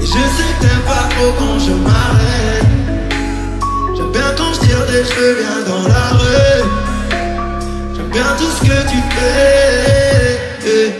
Et 0.00 0.06
je 0.06 0.12
sais 0.12 0.18
que 0.18 0.60
t'aimes 0.60 0.84
pas 0.86 1.08
trop 1.10 1.32
quand 1.38 1.58
je 1.58 1.72
m'arrête. 1.72 2.66
J'aime 3.96 4.12
bien 4.12 4.34
quand 4.36 4.52
je 4.52 4.60
tire 4.60 4.86
des 4.86 5.04
cheveux 5.04 5.36
bien 5.40 5.58
dans 5.66 5.88
la 5.88 6.08
rue. 6.18 6.64
J'aime 7.94 8.10
bien 8.10 8.36
tout 8.36 8.50
ce 8.50 8.60
que 8.62 8.88
tu 8.88 8.98
fais. 9.16 10.38
Eh, 10.70 10.92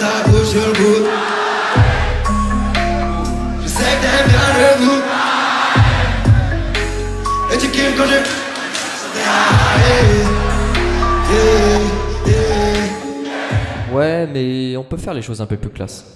ta 0.00 0.28
bouche, 0.28 0.50
je 0.52 0.58
le 0.58 0.72
goûte. 0.72 1.08
Je 3.62 3.68
sais 3.68 3.82
que 3.82 4.02
t'aimes 4.02 4.28
bien 4.28 4.48
le 4.58 4.84
goût. 4.84 5.01
Et 7.52 7.58
Ouais, 13.92 14.26
mais 14.32 14.74
on 14.78 14.84
peut 14.84 14.96
faire 14.96 15.12
les 15.12 15.20
choses 15.20 15.42
un 15.42 15.46
peu 15.46 15.58
plus 15.58 15.68
classe. 15.68 16.06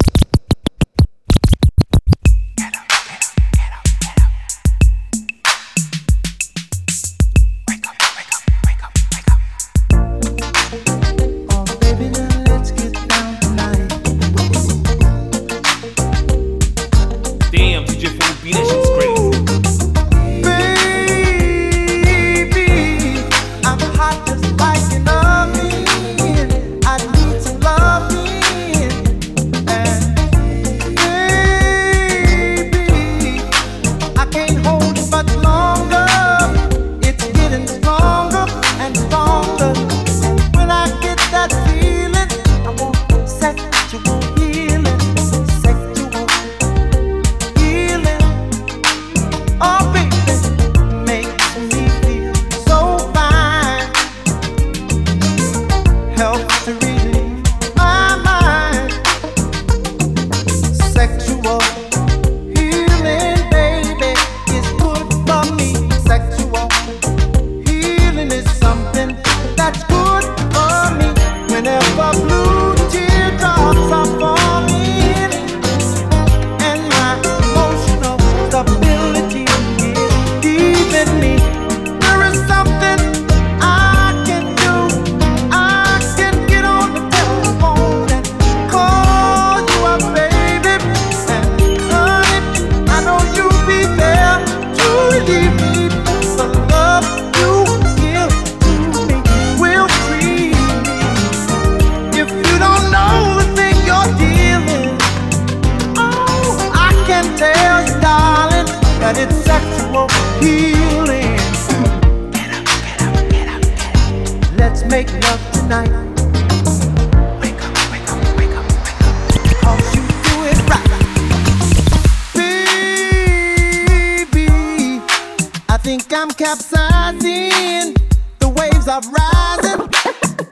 I'm 126.17 126.31
capsizing. 126.31 127.95
The 128.39 128.49
waves 128.49 128.89
are 128.89 129.03
rising. 129.21 129.81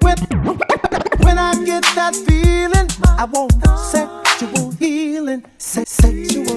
When, 0.04 0.18
when 1.24 1.38
I 1.38 1.54
get 1.64 1.82
that 1.94 2.14
feeling, 2.14 2.86
I 3.18 3.24
want 3.24 3.52
sexual 3.78 4.72
healing. 4.72 5.42
Se- 5.56 5.84
sexual. 5.86 6.56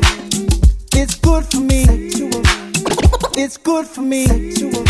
It's 0.93 1.15
good 1.15 1.45
for 1.45 1.61
me. 1.61 1.85
Sexual. 1.85 2.41
It's 3.37 3.55
good 3.55 3.87
for 3.87 4.01
me. 4.01 4.25
Sexual. 4.25 4.83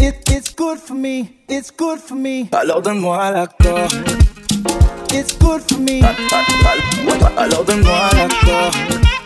It, 0.00 0.22
it's 0.30 0.54
good 0.54 0.78
for 0.78 0.94
me. 0.94 1.40
It's 1.48 1.72
good 1.72 1.98
for 1.98 2.14
me. 2.14 2.48
Alors 2.52 2.80
donne-moi 2.80 3.30
l'accord. 3.32 3.90
It's 5.10 5.32
good 5.36 5.62
for 5.62 5.78
me. 5.80 6.00
Alors 7.36 7.64
donne-moi 7.64 8.10
l'accord. 8.14 9.17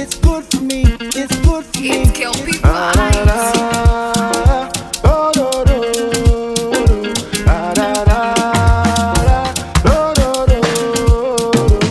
It's 0.00 0.16
good 0.20 0.44
for 0.44 0.60
me. 0.60 0.84
It's 1.16 1.36
good 1.40 1.64
for 1.64 1.80
me. 1.80 1.90
It's 1.90 2.12
kill 2.12 2.30
people. 2.44 2.70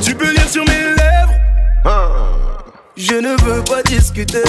Tu 0.02 0.16
peux 0.16 0.32
lire 0.32 0.50
sur 0.50 0.64
mes 0.64 0.96
lèvres. 0.96 1.34
Je 2.96 3.16
ne 3.16 3.36
veux 3.44 3.62
pas 3.64 3.84
discuter. 3.84 4.42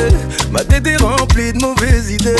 Ma 0.52 0.62
tête 0.62 0.86
est 0.86 0.96
remplie 0.98 1.52
de 1.52 1.58
mauvaises 1.58 2.12
idées. 2.12 2.36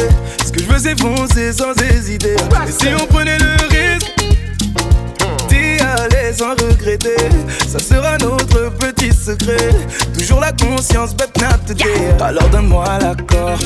Ce 0.47 0.53
que 0.53 0.61
je 0.61 0.67
veux, 0.67 0.79
c'est 0.79 1.01
foncer 1.01 1.53
sans 1.53 1.73
hésiter. 1.83 2.37
Et 2.69 2.71
si 2.71 2.87
on 2.95 3.07
prenait 3.07 3.39
le 3.39 3.57
risque 3.69 4.18
sans 6.33 6.51
regretter, 6.51 7.17
ça 7.67 7.79
sera 7.79 8.19
notre 8.19 8.71
petit 8.77 9.13
secret. 9.13 9.71
Toujours 10.17 10.41
la 10.41 10.53
conscience, 10.53 11.15
but 11.15 11.31
not 11.39 11.59
today. 11.67 12.15
Alors 12.21 12.49
donne-moi 12.51 12.85
l'accord, 13.01 13.59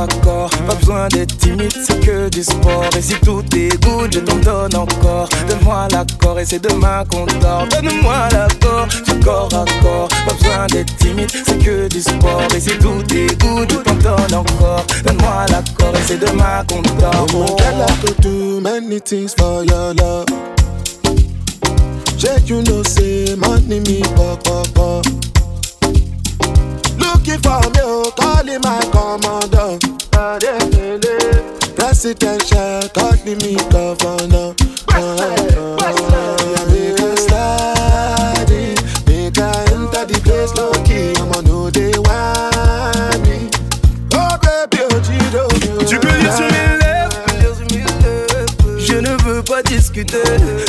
à 0.00 0.06
corps. 0.24 0.50
Pas 0.66 0.74
besoin 0.74 1.08
d'être 1.08 1.36
timide, 1.38 1.72
c'est 1.86 2.00
que 2.00 2.28
du 2.28 2.42
sport. 2.42 2.84
Et 2.96 3.02
si 3.02 3.14
tout 3.20 3.44
est 3.56 3.82
good, 3.84 4.12
je 4.12 4.20
t'en 4.20 4.36
donne 4.36 4.76
encore. 4.76 5.28
Donne-moi 5.48 5.88
l'accord 5.90 6.38
et 6.38 6.44
c'est 6.44 6.62
demain 6.62 7.04
qu'on 7.08 7.26
dort. 7.40 7.66
Donne-moi 7.70 8.28
l'accord, 8.32 8.88
du 9.06 9.20
corps 9.20 9.48
à 9.54 9.64
corps. 9.82 10.08
Pas 10.26 10.32
besoin 10.32 10.66
d'être 10.68 10.96
timide, 10.96 11.30
c'est 11.30 11.58
que 11.58 11.88
du 11.88 12.00
sport. 12.00 12.42
Et 12.54 12.60
si 12.60 12.70
tout 12.78 13.02
est 13.14 13.40
good, 13.40 13.70
je 13.70 13.76
t'en 13.76 13.94
donne 13.94 14.34
encore. 14.34 14.84
Donne-moi 15.04 15.46
l'accord 15.50 15.94
et 15.94 16.06
c'est 16.06 16.18
demain 16.18 16.64
qu'on 16.68 16.82
dort. 16.82 17.26
Oh, 17.34 17.56
girl, 17.58 17.86
I 17.88 17.92
could 18.00 18.20
do 18.20 18.60
many 18.60 19.00
things 19.00 19.34
for 19.34 19.64
your 19.64 19.94
love. 19.94 20.26
Yeah, 22.22 22.36
you 22.44 22.62
know, 22.64 22.82
say 22.82 23.34
money 23.34 23.80
me 23.80 24.02
pop. 24.14 24.44
Looking 27.00 27.40
for 27.40 27.60
me, 27.72 27.80
oh, 27.80 28.12
calling 28.14 28.60
my 28.60 28.80
commander. 28.92 29.78
Presidential, 31.76 32.88
calling 32.90 33.38
me 33.38 33.54
governor. 33.70 34.54
Uh, 34.92 35.16
uh, 35.56 36.66
make 36.68 37.00
a 37.32 37.79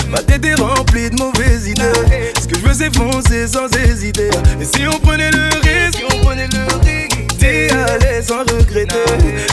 Ma 0.10 0.20
tête 0.20 0.46
est 0.46 0.56
remplie 0.56 1.10
de 1.10 1.16
mauvaises 1.18 1.68
idées. 1.68 2.32
Ce 2.42 2.48
que 2.48 2.56
je 2.56 2.62
veux, 2.62 2.74
c'est 2.74 2.96
foncer 2.96 3.46
sans 3.46 3.68
hésiter. 3.78 4.30
Et 4.60 4.66
si 4.66 4.88
on 4.88 4.98
prenait 5.00 5.30
le 5.32 5.50
risque, 5.62 6.02
on 6.14 6.26
prenait 6.26 6.48
le 6.48 6.64
risque 6.86 7.28
d'y 7.38 7.70
aller 7.72 8.22
sans 8.22 8.40
regretter, 8.40 8.96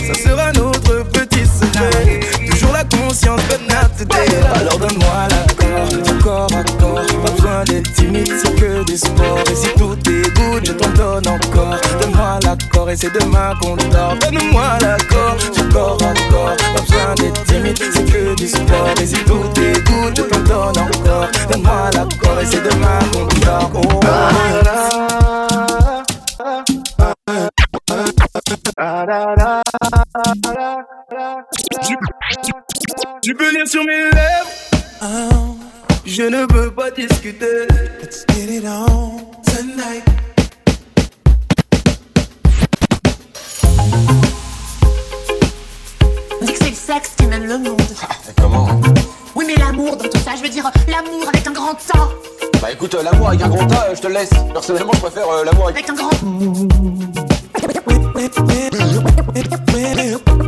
ça 0.06 0.14
sera 0.14 0.52
notre 0.52 1.02
petit 1.11 1.28
Toujours 2.46 2.72
la 2.72 2.84
conscience, 2.84 3.40
but 3.49 3.61
not 3.68 3.88
today. 3.96 4.26
Alors 4.55 4.78
donne-moi 4.78 5.28
l'accord, 5.30 5.88
du 5.88 6.14
corps 6.22 6.49
à 6.55 6.64
corps. 6.80 7.07
Pas 7.24 7.30
besoin 7.30 7.64
d'être 7.64 7.92
timide, 7.92 8.32
c'est 8.42 8.55
que 8.55 8.84
du 8.84 8.96
sport. 8.96 9.38
Et 9.51 9.55
si 9.55 9.68
tout 9.76 9.96
est 10.11 10.30
good, 10.36 10.66
je 10.66 10.72
t'en 10.72 10.90
donne 10.90 11.28
encore. 11.28 11.76
Donne-moi 12.01 12.38
l'accord 12.44 12.90
et 12.90 12.96
c'est 12.96 13.12
demain 13.12 13.55
qu'on 13.61 13.76
dort. 13.76 14.14
Donne-moi 14.20 14.78
l'accord, 14.80 15.36
du 15.55 15.68
corps 15.68 15.99
à 16.03 16.14
corps. 16.30 16.57
Pas 16.74 16.80
besoin 16.80 17.14
d'être 17.16 17.44
timide, 17.44 17.78
c'est 17.92 18.05
que 18.05 18.34
du 18.34 18.49
sport. 18.49 18.94
Et 19.01 19.07
si 19.07 19.16
tout 19.24 19.61
est 19.61 19.86
good, 19.86 20.16
je 20.16 20.22
t'en 20.22 20.40
donne 20.40 20.78
encore. 20.82 21.28
Donne-moi 21.51 21.90
l'accord 21.94 22.40
et 22.40 22.46
c'est 22.46 22.62
demain 22.62 22.99
qu'on 23.12 23.26
dort. 23.40 23.70
Oh. 23.74 24.01
Tu, 28.49 28.57
tu- 31.82 31.96
tu 33.22 33.34
peux 33.34 33.51
lire 33.53 33.66
sur 33.66 33.84
mes 33.84 33.96
lèvres. 34.11 35.57
Je 36.07 36.22
ne 36.22 36.51
veux 36.53 36.70
pas 36.72 36.90
discuter. 36.90 37.66
Let's 38.01 38.24
get 38.34 38.51
it 38.51 38.64
on 38.66 39.18
tonight. 39.44 40.05
On 46.40 46.44
dit 46.44 46.53
que 46.53 46.59
c'est 46.59 46.70
le 46.70 46.74
sexe 46.76 47.11
qui 47.16 47.26
mène 47.26 47.44
le 47.46 47.59
monde. 47.59 47.80
Comment 48.40 48.68
Oui, 49.34 49.44
mais 49.46 49.57
l'amour 49.57 49.96
dans 49.96 50.09
tout 50.09 50.18
ça, 50.18 50.32
je 50.36 50.42
veux 50.42 50.49
dire 50.49 50.70
l'amour 50.88 51.28
avec 51.28 51.46
un 51.46 51.53
grand 51.53 51.72
A. 51.72 52.09
Bah 52.61 52.72
écoute, 52.72 52.94
euh, 52.94 53.03
l'amour 53.03 53.28
avec 53.28 53.42
un 53.42 53.49
grand 53.49 53.70
A, 53.72 53.86
euh, 53.90 53.94
je 53.94 54.01
te 54.01 54.07
le 54.09 54.14
laisse. 54.14 54.30
Personnellement, 54.53 54.92
je 54.94 55.01
préfère 55.01 55.28
euh, 55.28 55.44
l'amour 55.44 55.68
avec... 55.68 55.88
Avec 55.88 55.90
un 55.90 55.94
grand. 55.94 57.28
Thank 57.61 57.74
you. 60.42 60.47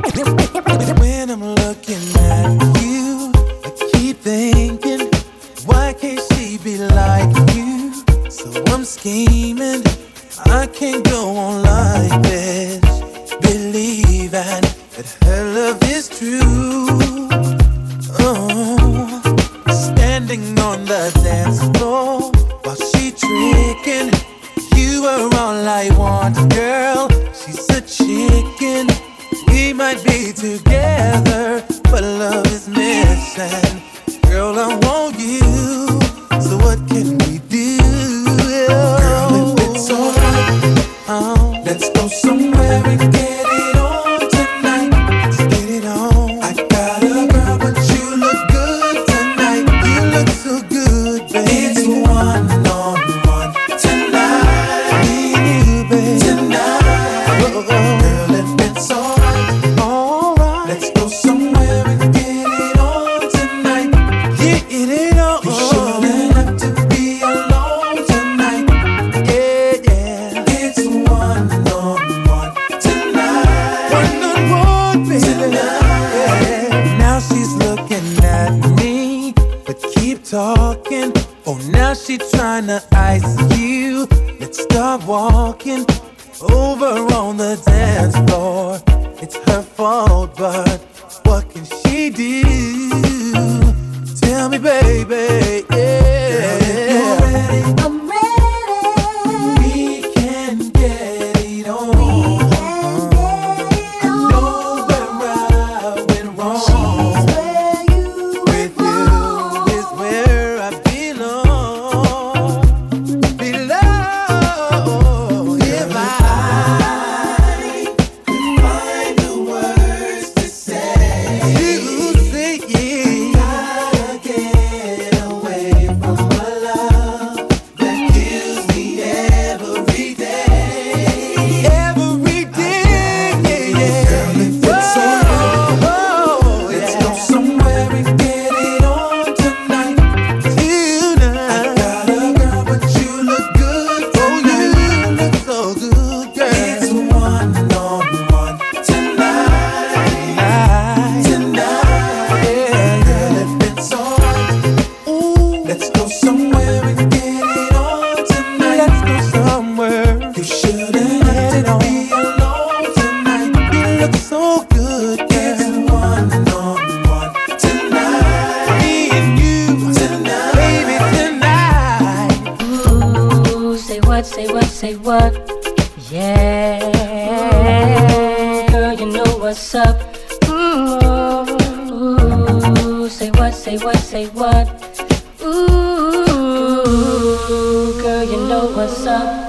Know 188.61 188.77
what's 188.77 189.07
up. 189.07 189.47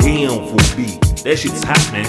Damn, 0.00 0.46
full 0.48 0.76
beat. 0.76 1.00
That 1.24 1.36
shit's 1.38 1.62
hot, 1.64 1.80
man. 1.92 2.06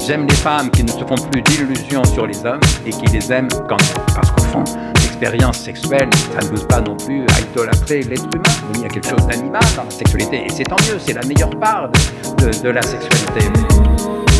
J'aime 0.00 0.26
les 0.26 0.34
femmes 0.36 0.70
qui 0.70 0.82
ne 0.84 0.88
se 0.90 0.98
font 1.04 1.14
plus 1.30 1.42
d'illusions 1.42 2.04
sur 2.04 2.26
les 2.26 2.44
hommes 2.44 2.60
et 2.86 2.90
qui 2.90 3.06
les 3.06 3.32
aiment 3.32 3.48
quand 3.68 3.80
même. 3.80 4.06
Parce 4.14 4.30
qu'au 4.32 4.42
fond, 4.42 4.64
l'expérience 4.96 5.58
sexuelle, 5.58 6.08
ça 6.34 6.44
ne 6.44 6.48
pousse 6.50 6.64
pas 6.66 6.80
non 6.80 6.96
plus 6.96 7.22
à 7.34 7.40
idolâtrer 7.40 8.02
l'être 8.02 8.24
humain. 8.34 8.42
Il 8.74 8.82
y 8.82 8.84
a 8.84 8.88
quelque 8.88 9.08
chose 9.08 9.26
d'animal 9.26 9.62
dans 9.76 9.84
la 9.84 9.90
sexualité 9.90 10.44
et 10.46 10.50
c'est 10.50 10.64
tant 10.64 10.76
mieux, 10.88 10.98
c'est 10.98 11.14
la 11.14 11.24
meilleure 11.24 11.56
part 11.58 11.88
de, 11.90 12.44
de- 12.46 12.62
de 12.62 12.68
la 12.70 12.82
sexualité. 12.82 13.46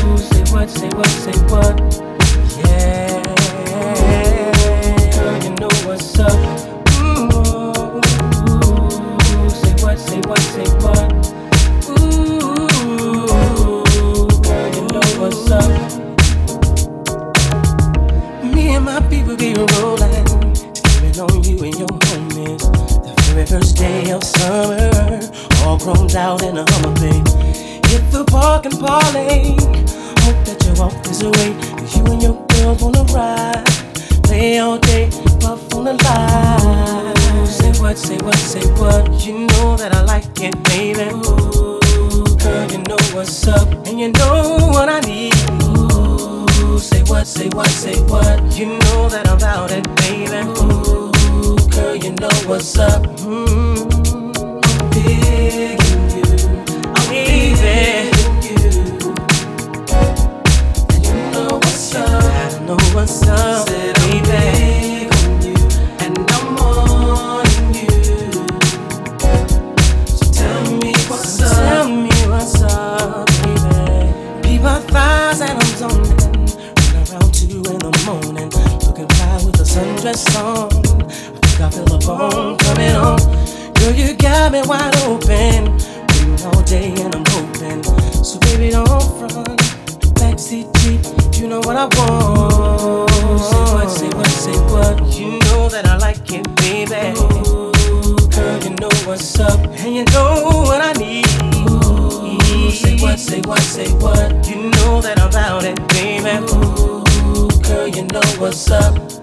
Ooh, 0.05 0.19
say 0.19 0.43
what, 0.53 0.69
say 0.69 0.89
what, 0.97 1.07
say 1.07 1.33
what? 1.49 1.77
Yeah, 2.69 3.02
you 31.97 32.13
and 32.13 32.23
your 32.23 32.47
girls 32.49 32.83
wanna 32.83 33.05
ride. 33.13 33.65
Play 34.23 34.59
all 34.59 34.79
day, 34.79 35.11
puff 35.41 35.75
on 35.75 35.85
the 35.85 35.95
line. 36.05 37.22
Say 37.53 37.71
what, 37.83 37.99
say 37.99 38.17
what, 38.17 38.35
say 38.37 38.67
what? 38.81 39.27
You 39.27 39.47
know 39.47 39.77
that 39.77 39.95
I 39.95 40.03
like 40.05 40.25
it, 40.41 40.55
baby. 40.65 41.11
Ooh, 41.13 42.25
girl, 42.39 42.73
you 42.73 42.79
know 42.89 42.97
what's 43.13 43.47
up. 43.47 43.69
And 43.87 44.01
you 44.01 44.11
know 44.11 44.57
what 44.73 44.89
I 44.89 45.01
need. 45.01 45.35
Ooh, 45.77 46.79
say 46.79 47.03
what, 47.03 47.27
say 47.27 47.51
what, 47.51 47.69
say 47.69 48.01
what? 48.05 48.59
You 48.59 48.67
know 48.67 49.09
that 49.11 49.29
I'm 49.29 49.37
about 49.37 49.71
it, 49.71 49.85
baby. 49.97 50.49
Ooh, 50.63 51.57
girl, 51.69 51.95
you 51.95 52.13
know 52.13 52.33
what's 52.49 52.79
up. 52.79 53.03
Mm, 53.21 53.77
I'm 54.65 54.91
big 54.91 55.43
in 63.35 63.82
sundress 79.73 80.29
on. 80.37 80.69
I 80.69 81.39
think 81.41 81.61
I 81.61 81.71
feel 81.71 81.95
a 81.95 81.99
bone 81.99 82.59
coming 82.59 82.95
on. 82.95 83.19
Girl, 83.75 83.95
you 83.95 84.15
got 84.15 84.53
me 84.53 84.61
wide 84.67 84.95
open. 85.09 85.73
Waiting 86.13 86.45
all 86.45 86.63
day 86.63 86.93
and 87.01 87.15
I'm 87.15 87.25
hoping. 87.29 87.83
So 88.23 88.39
baby, 88.41 88.71
don't 88.71 89.01
front. 89.19 89.61
Backseat 90.21 90.69
Jeep, 90.81 91.01
you 91.41 91.49
know 91.49 91.61
what 91.61 91.77
I 91.77 91.87
want. 91.97 93.11
Say 93.41 93.65
what, 93.73 93.89
say 93.89 94.09
what, 94.11 94.27
say 94.29 94.59
what? 94.73 95.19
You 95.19 95.39
know 95.47 95.69
that 95.71 95.87
I 95.87 95.97
like 95.97 96.31
it, 96.31 96.45
baby. 96.61 97.19
Ooh, 97.19 97.73
girl, 98.29 98.63
you 98.63 98.75
know 98.77 98.93
what's 99.07 99.41
up. 99.41 99.59
And 99.81 99.95
you 99.97 100.05
know 100.13 100.65
what 100.69 100.81
I 100.83 100.93
need. 101.01 101.27
Ooh, 101.71 102.71
say 102.71 102.99
what, 103.01 103.19
say 103.19 103.41
what, 103.41 103.63
say 103.63 103.91
what? 103.95 104.47
You 104.47 104.71
know 104.71 105.01
that 105.01 105.19
I'm 105.19 105.31
about 105.31 105.65
it, 105.65 105.77
baby. 105.89 106.45
Ooh. 106.53 107.03
Oh, 107.35 107.49
Girl, 107.63 107.89
you 107.89 108.05
know 108.05 108.21
what's 108.39 108.71
up. 108.71 109.22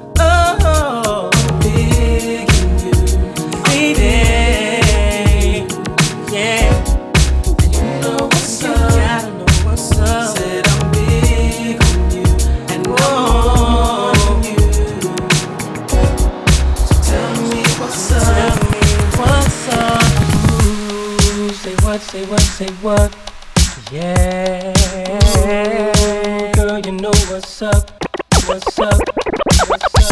What's 27.59 27.61
up? 27.76 27.91
What's 28.47 28.80
up? 28.80 30.09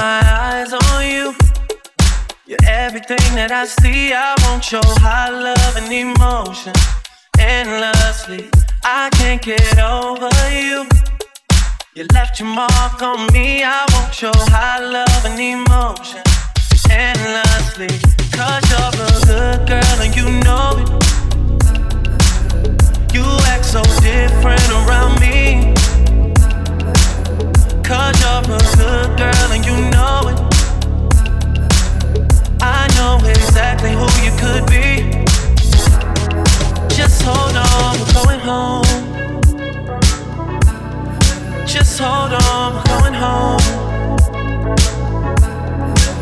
My 0.00 0.22
eyes 0.24 0.72
on 0.72 1.06
you. 1.06 1.34
You're 2.46 2.64
everything 2.66 3.24
that 3.36 3.52
I 3.52 3.66
see. 3.66 4.14
I 4.14 4.34
want 4.44 4.72
your 4.72 4.88
high 5.04 5.28
love 5.28 5.76
and 5.76 5.92
emotion 5.92 6.72
endlessly. 7.38 8.48
I 8.82 9.10
can't 9.18 9.42
get 9.42 9.78
over 9.78 10.30
you. 10.48 10.88
You 11.94 12.06
left 12.14 12.40
your 12.40 12.48
mark 12.48 13.02
on 13.02 13.30
me. 13.34 13.62
I 13.62 13.84
want 13.92 14.22
your 14.22 14.40
high 14.56 14.80
love 14.80 15.22
and 15.28 15.38
emotion 15.38 16.22
endlessly. 16.88 17.92
Cause 18.32 18.64
you're 18.72 18.88
a 18.88 19.20
good 19.28 19.60
girl 19.68 19.98
and 20.04 20.12
you 20.16 20.26
know 20.46 20.80
it. 20.80 20.88
You 23.12 23.24
act 23.52 23.66
so 23.66 23.82
different 24.00 24.66
around 24.70 25.20
me. 25.20 25.79
Cause 27.90 28.14
you're 28.20 28.38
a 28.38 28.76
good 28.76 29.18
girl 29.18 29.50
and 29.50 29.66
you 29.66 29.74
know 29.90 30.28
it. 30.30 30.38
I 32.62 32.86
know 32.94 33.18
exactly 33.28 33.90
who 33.90 34.06
you 34.22 34.30
could 34.38 34.64
be. 34.70 35.24
Just 36.94 37.22
hold 37.22 37.56
on, 37.56 37.98
we're 37.98 38.12
going 38.12 38.38
home. 38.38 38.84
Just 41.66 41.98
hold 41.98 42.32
on, 42.32 42.74
we're 42.76 42.84
going 42.94 43.14
home. 43.14 43.58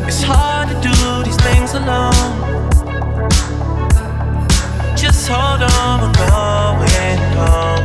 It's 0.08 0.22
hard 0.22 0.68
to 0.70 0.74
do 0.80 1.22
these 1.22 1.36
things 1.36 1.74
alone. 1.74 2.14
Just 4.96 5.28
hold 5.28 5.60
on, 5.60 6.00
we're 6.00 6.14
going 6.14 7.18
home. 7.36 7.77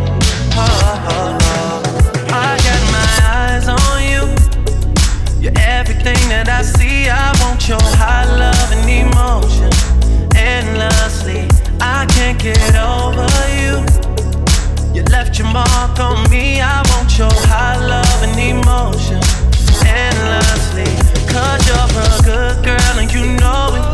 I. 7.09 7.33
Want 7.53 7.67
your 7.69 7.81
high 7.95 8.25
love 8.25 8.71
and 8.71 8.89
emotion 8.89 9.71
endlessly. 10.35 11.47
I 11.79 12.05
can't 12.07 12.37
get 12.37 12.75
over 12.75 13.27
you. 13.55 13.85
You 14.93 15.03
left 15.05 15.37
your 15.39 15.47
mark 15.47 15.99
on 15.99 16.29
me. 16.29 16.59
I 16.59 16.83
want 16.89 17.17
your 17.17 17.31
high 17.47 17.79
love 17.85 18.23
and 18.23 18.37
emotion 18.39 19.21
endlessly. 19.85 20.89
Cause 21.31 21.61
you're 21.67 21.87
a 22.03 22.21
good 22.23 22.65
girl 22.65 22.95
and 22.99 23.11
you 23.13 23.23
know 23.39 23.75
it. 23.79 23.85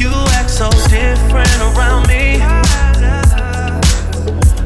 You 0.00 0.10
act 0.38 0.50
so 0.50 0.70
different 0.88 1.60
around 1.70 2.08
me. 2.08 2.40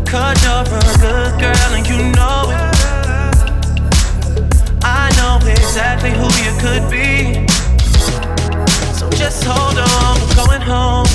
Cause 0.07 0.43
you're 0.45 0.63
a 0.63 0.97
good 1.05 1.41
girl 1.41 1.71
and 1.77 1.87
you 1.87 1.99
know 2.17 2.51
it. 2.51 2.58
exactly 5.79 6.11
who 6.11 6.27
you 6.43 6.53
could 6.59 6.91
be. 6.91 7.47
So 8.99 9.09
just 9.11 9.45
hold 9.45 9.79
on, 9.79 10.19
we're 10.21 10.35
going 10.35 10.61
home. 10.61 11.07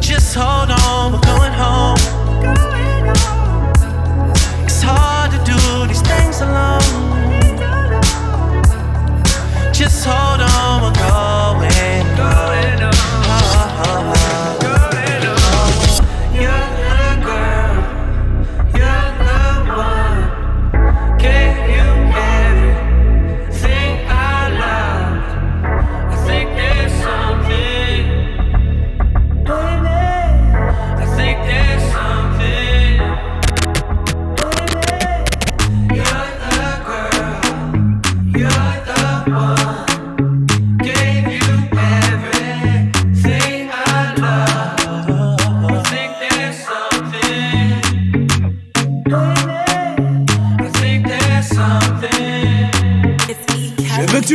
Just 0.00 0.34
hold 0.34 0.70
on, 0.70 1.12
we're 1.12 1.20
going 1.20 1.52
home. 1.52 1.96
It's 4.64 4.82
hard 4.82 5.30
to 5.30 5.38
do 5.44 5.86
these 5.86 6.02
things 6.02 6.40
alone. 6.40 6.82
Just 9.72 10.04
hold 10.04 10.40
on, 10.40 10.82
we're 10.82 10.98
going. 10.98 11.33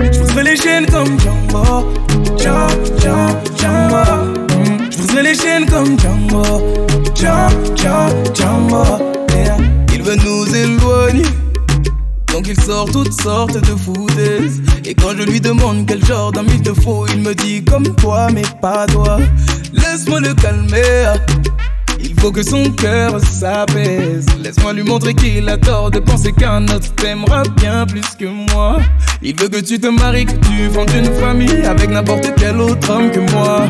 Je 0.00 0.18
pousserai 0.18 0.42
les 0.44 0.56
chaînes 0.56 0.86
comme 0.86 1.18
Django, 1.18 1.86
Django. 2.38 2.76
Je 4.90 4.96
pousserai 4.96 5.22
les 5.22 5.34
chaînes 5.34 5.66
comme 5.66 5.98
Django, 5.98 6.44
Django, 7.14 8.14
Django. 8.34 8.84
Yeah. 9.34 9.56
Il 9.94 10.02
veut 10.02 10.16
nous 10.16 10.54
éloigner. 10.54 11.24
Donc 12.36 12.48
il 12.48 12.60
sort 12.60 12.90
toutes 12.90 13.18
sortes 13.22 13.56
de 13.56 13.74
foutaises 13.74 14.60
Et 14.84 14.94
quand 14.94 15.16
je 15.16 15.22
lui 15.22 15.40
demande 15.40 15.86
quel 15.86 16.04
genre 16.04 16.32
d'homme 16.32 16.48
il 16.52 16.60
te 16.60 16.74
faut 16.82 17.06
Il 17.06 17.22
me 17.22 17.34
dit 17.34 17.64
comme 17.64 17.94
toi 17.96 18.28
mais 18.30 18.42
pas 18.60 18.86
toi 18.86 19.18
Laisse-moi 19.72 20.20
le 20.20 20.34
calmer 20.34 21.14
faut 22.26 22.32
que 22.32 22.42
son 22.42 22.64
cœur 22.72 23.20
s'apaise. 23.20 24.26
Laisse-moi 24.42 24.72
lui 24.72 24.82
montrer 24.82 25.14
qu'il 25.14 25.48
a 25.48 25.56
tort 25.56 25.92
de 25.92 26.00
penser 26.00 26.32
qu'un 26.32 26.64
autre 26.64 26.92
t'aimera 26.96 27.44
bien 27.56 27.86
plus 27.86 28.02
que 28.18 28.24
moi. 28.24 28.78
Il 29.22 29.38
veut 29.40 29.48
que 29.48 29.60
tu 29.60 29.78
te 29.78 29.86
maries, 29.86 30.26
que 30.26 30.32
tu 30.32 30.68
fondes 30.72 30.90
une 30.90 31.12
famille 31.20 31.64
avec 31.64 31.88
n'importe 31.88 32.32
quel 32.36 32.60
autre 32.60 32.90
homme 32.90 33.12
que 33.12 33.20
moi. 33.32 33.66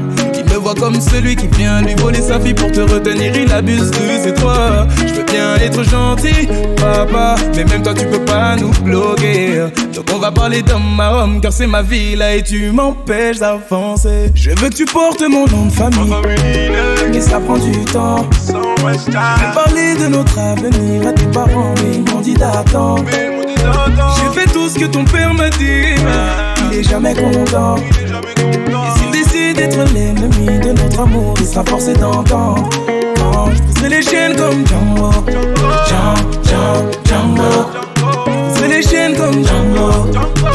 Me 0.56 0.60
voit 0.62 0.74
comme 0.74 0.98
celui 0.98 1.36
qui 1.36 1.48
vient 1.48 1.82
lui 1.82 1.94
voler 1.96 2.22
sa 2.22 2.40
fille 2.40 2.54
pour 2.54 2.72
te 2.72 2.80
retenir. 2.80 3.36
Il 3.36 3.52
abuse 3.52 3.90
de 3.90 4.18
ses 4.22 4.32
droits. 4.32 4.86
Je 5.06 5.12
veux 5.12 5.24
bien 5.24 5.54
être 5.56 5.82
gentil, 5.82 6.48
papa, 6.76 7.34
mais 7.54 7.64
même 7.64 7.82
toi 7.82 7.92
tu 7.92 8.06
peux 8.06 8.24
pas 8.24 8.56
nous 8.56 8.70
bloquer. 8.82 9.66
Donc 9.94 10.06
on 10.14 10.18
va 10.18 10.32
parler 10.32 10.62
d'homme 10.62 10.98
à 10.98 11.12
homme 11.12 11.42
car 11.42 11.52
c'est 11.52 11.66
ma 11.66 11.82
vie 11.82 12.16
là 12.16 12.36
et 12.36 12.42
tu 12.42 12.70
m'empêches 12.70 13.38
d'avancer. 13.38 14.32
Je 14.34 14.48
veux 14.52 14.70
que 14.70 14.74
tu 14.74 14.86
portes 14.86 15.20
mon 15.28 15.46
nom 15.46 15.66
de 15.66 15.72
famille, 15.72 16.70
mais 17.12 17.20
ça 17.20 17.38
prend 17.38 17.58
du 17.58 17.84
temps. 17.84 18.26
J'ai 18.48 19.12
parlé 19.12 19.94
de 20.00 20.06
notre 20.06 20.38
avenir 20.38 21.06
à 21.06 21.12
tes 21.12 21.26
parents, 21.26 21.74
mais 21.82 21.96
ils 21.96 22.14
m'ont 22.14 22.22
dit 22.22 22.32
d'attendre. 22.32 23.04
J'ai 23.10 24.40
fait 24.40 24.50
tout 24.50 24.70
ce 24.70 24.78
que 24.78 24.86
ton 24.86 25.04
père 25.04 25.34
m'a 25.34 25.50
dit, 25.50 25.96
il 26.72 26.78
est 26.78 26.82
jamais 26.82 27.12
content. 27.12 27.76
Et 27.76 28.98
s'il 28.98 29.10
décide 29.10 29.56
d'être 29.56 29.92
l'ennemi 30.26 30.58
de 30.58 30.72
notre 30.72 31.00
amour, 31.00 31.34
il 31.40 31.46
sera 31.46 31.64
forcé 31.64 31.94
d'entendre. 31.94 32.68
Quand 33.16 33.50
je 33.52 33.62
pousserai 33.62 33.88
les 33.88 34.02
chaînes 34.02 34.36
comme 34.36 34.66
Django, 34.66 35.10
Django, 35.86 36.90
Django. 37.04 37.50
Je 38.26 38.32
pousserai 38.48 38.68
les 38.68 38.82
chaînes 38.82 39.16
comme 39.16 39.44
Django, 39.44 39.90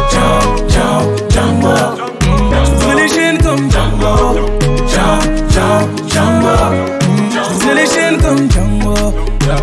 Django, 0.10 0.90
Django. 1.30 1.76
Je 2.22 2.72
pousserai 2.72 2.96
les 2.96 3.08
chaînes 3.08 3.38
comme 3.38 3.72
Django, 3.72 4.16
Django, 4.88 5.68
Django. 6.08 6.56
Je 7.62 7.72
les 7.76 7.88
chaînes 7.88 8.18
comme 8.22 8.52
Django, 8.52 8.96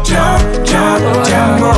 Django, 0.05 0.65
Django, 0.65 1.13
Django. 1.25 1.73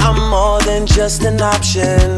I'm 0.00 0.30
more 0.30 0.60
than 0.62 0.86
just 0.86 1.24
an 1.24 1.40
option. 1.40 2.17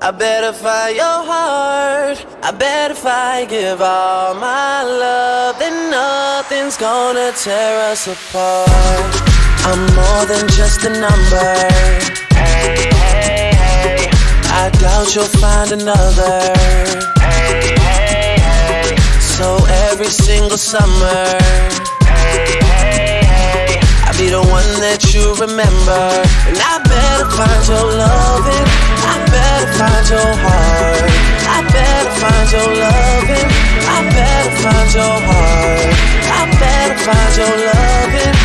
I 0.00 0.10
better 0.10 0.52
find 0.52 0.94
your 0.94 1.04
heart. 1.24 2.24
I 2.42 2.50
bet 2.52 2.90
if 2.90 3.06
I 3.06 3.46
give 3.46 3.80
all 3.80 4.34
my 4.34 4.82
love, 4.82 5.58
then 5.58 5.90
nothing's 5.90 6.76
gonna 6.76 7.32
tear 7.32 7.90
us 7.90 8.06
apart. 8.06 8.68
I'm 9.64 9.80
more 9.96 10.26
than 10.26 10.46
just 10.48 10.84
a 10.84 10.90
number. 10.90 11.52
Hey, 12.36 12.92
hey, 12.92 13.50
hey. 13.56 14.10
I 14.52 14.70
doubt 14.78 15.14
you'll 15.14 15.24
find 15.40 15.72
another. 15.72 16.40
Hey, 17.18 17.74
hey, 17.80 18.36
hey. 18.38 18.96
So 19.18 19.56
every 19.88 20.12
single 20.12 20.58
summer, 20.58 21.24
hey, 22.04 22.60
hey, 22.68 23.24
hey. 23.24 23.80
I'll 24.04 24.18
be 24.18 24.28
the 24.28 24.44
one 24.44 24.70
that 24.84 25.14
you 25.14 25.34
remember. 25.40 26.02
And 26.46 26.58
I 26.60 26.84
better 26.84 27.30
find 27.32 27.62
your 27.66 27.86
loving. 27.96 28.66
I 29.08 29.25
find 29.76 30.08
your 30.08 30.32
heart. 30.40 31.04
I 31.56 31.60
better 31.68 32.12
find 32.20 32.48
your 32.52 32.70
loving. 32.80 33.48
I 33.84 33.98
better 34.16 34.54
find 34.64 34.88
your 34.96 35.16
heart. 35.28 35.92
I 36.40 36.42
better 36.60 36.98
find 37.04 37.32
your 37.36 37.56
loving. 37.68 38.36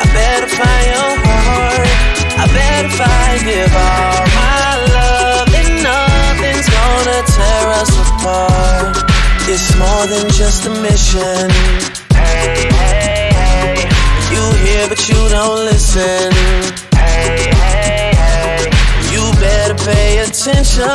I 0.00 0.04
better 0.14 0.50
find 0.58 0.86
your 0.94 1.12
heart. 1.26 1.90
I 2.38 2.44
better 2.54 2.92
find 3.00 3.38
give 3.42 3.74
all 3.74 4.22
my 4.38 4.70
love. 4.94 5.48
And 5.58 5.74
nothing's 5.82 6.68
gonna 6.70 7.18
tear 7.34 7.64
us 7.82 7.92
apart. 8.06 8.94
It's 9.50 9.74
more 9.82 10.06
than 10.06 10.30
just 10.30 10.66
a 10.66 10.70
mission. 10.70 11.50
Hey, 12.14 12.70
hey, 12.78 13.30
hey. 13.34 13.76
You 14.30 14.42
hear 14.64 14.88
but 14.88 15.02
you 15.08 15.20
don't 15.34 15.64
listen. 15.66 16.85
Pay 19.84 20.18
attention. 20.18 20.88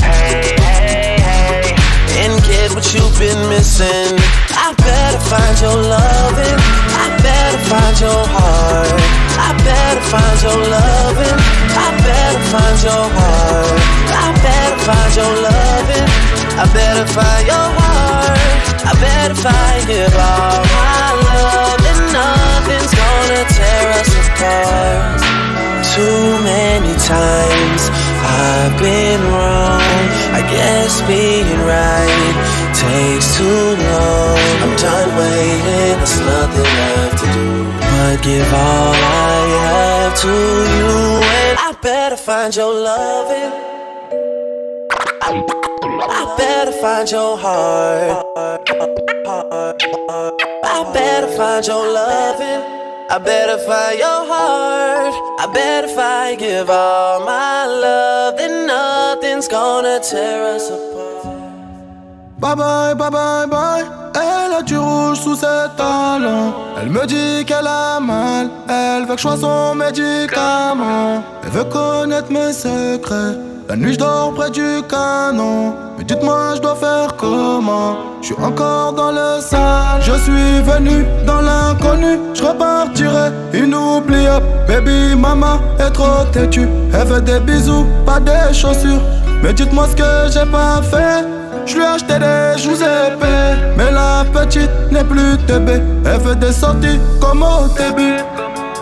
Hey, 0.00 0.56
hey, 0.56 1.16
hey. 1.20 1.74
And 2.22 2.34
get 2.44 2.74
what 2.74 2.86
you've 2.94 3.16
been 3.18 3.40
missing. 3.48 4.16
I 4.52 4.74
better 4.76 5.20
find 5.30 5.56
your 5.60 5.76
loving. 5.76 6.60
I 7.02 7.06
better 7.22 7.60
find 7.70 7.96
your 8.00 8.22
heart. 8.28 9.00
I 9.40 9.50
better 9.64 10.04
find 10.12 10.38
your 10.42 10.60
loving. 10.60 11.38
I 11.74 11.88
better 12.04 12.42
find 12.52 12.78
your 12.84 13.06
heart. 13.18 13.80
I 14.12 14.28
better 14.44 14.78
find 14.84 15.12
your 15.16 15.34
loving. 15.48 16.08
I 16.60 16.64
better 16.72 17.06
find 17.06 17.46
your 17.46 17.68
heart. 17.80 18.38
I 18.84 18.92
better 19.00 19.34
find 19.34 19.86
give 19.86 20.14
all 20.14 20.62
my 20.76 21.08
love, 21.26 21.80
and 21.90 22.02
nothing's 22.12 22.92
gonna 22.94 23.42
tear 23.56 23.86
us 23.98 24.10
apart. 24.28 25.59
Too 26.00 26.32
many 26.44 26.94
times 26.96 27.82
I've 28.24 28.74
been 28.80 29.20
wrong. 29.32 30.06
I 30.32 30.40
guess 30.50 30.92
being 31.02 31.50
right 31.68 32.34
takes 32.72 33.36
too 33.36 33.64
long. 33.84 34.38
I'm 34.64 34.74
done 34.80 35.10
waiting, 35.20 35.98
there's 35.98 36.20
nothing 36.20 36.70
left 36.80 37.18
to 37.20 37.26
do. 37.36 37.48
But 37.92 38.16
give 38.22 38.50
all 38.50 38.94
I 38.96 39.40
have 39.68 40.14
to 40.24 40.36
you, 40.78 40.96
and 41.36 41.58
I 41.68 41.70
better 41.82 42.16
find 42.16 42.56
your 42.56 42.72
loving. 42.72 43.52
I 45.20 46.34
better 46.38 46.72
find 46.80 47.10
your 47.10 47.36
heart. 47.36 48.24
I 50.64 50.90
better 50.94 51.28
find 51.36 51.66
your 51.66 51.92
loving. 51.92 52.79
I 53.10 53.18
better 53.18 53.58
find 53.58 53.98
your 53.98 54.24
heart. 54.32 55.14
I 55.40 55.52
better 55.52 55.88
find 55.88 56.38
give 56.38 56.70
all 56.70 57.24
my 57.26 57.66
love. 57.66 58.36
Then 58.36 58.68
nothing's 58.68 59.48
gonna 59.48 59.98
tear 59.98 60.54
us 60.54 60.70
apart. 60.70 61.24
Bye 62.38 62.54
bye, 62.54 62.94
bye 62.94 63.10
bye, 63.10 63.46
bye. 63.46 64.39
Elle 64.50 64.76
a 64.76 64.80
rouge 64.80 65.20
sous 65.20 65.36
ses 65.36 65.46
talons. 65.76 66.52
Elle 66.80 66.90
me 66.90 67.06
dit 67.06 67.44
qu'elle 67.44 67.66
a 67.66 68.00
mal. 68.00 68.48
Elle 68.68 69.06
veut 69.06 69.14
que 69.14 69.16
je 69.16 69.22
sois 69.22 69.36
son 69.36 69.74
médicament. 69.74 71.22
Elle 71.44 71.50
veut 71.50 71.64
connaître 71.64 72.32
mes 72.32 72.52
secrets. 72.52 73.36
La 73.68 73.76
nuit, 73.76 73.92
je 73.92 73.98
dors 73.98 74.34
près 74.34 74.50
du 74.50 74.82
canon. 74.88 75.74
Mais 75.96 76.04
dites-moi, 76.04 76.54
je 76.56 76.60
dois 76.60 76.74
faire 76.74 77.14
comment? 77.16 77.96
Je 78.20 78.26
suis 78.26 78.42
encore 78.42 78.92
dans 78.92 79.12
le 79.12 79.40
sale. 79.40 80.00
Je 80.00 80.12
suis 80.12 80.60
venu 80.62 81.04
dans 81.26 81.40
l'inconnu. 81.40 82.18
Je 82.34 82.42
repartirai 82.42 83.30
inoubliable. 83.54 84.46
Baby, 84.66 85.14
maman 85.16 85.60
est 85.78 85.92
trop 85.92 86.24
têtue. 86.32 86.68
Elle 86.92 87.06
veut 87.06 87.20
des 87.20 87.38
bisous, 87.38 87.86
pas 88.04 88.18
des 88.18 88.52
chaussures. 88.52 89.02
Mais 89.42 89.52
dites-moi 89.52 89.86
ce 89.90 89.96
que 89.96 90.32
j'ai 90.32 90.50
pas 90.50 90.82
fait. 90.82 91.39
Je 91.66 91.74
lui 91.74 91.82
ai 91.82 91.86
acheté 91.86 92.18
des 92.18 92.62
joues 92.62 92.82
épais. 92.82 93.74
Mais 93.76 93.90
la 93.90 94.24
petite 94.32 94.70
n'est 94.90 95.04
plus 95.04 95.36
TB, 95.46 95.68
elle 96.04 96.20
fait 96.20 96.38
des 96.38 96.52
sorties 96.52 97.00
comme 97.20 97.42
au 97.42 97.68
début. 97.76 98.18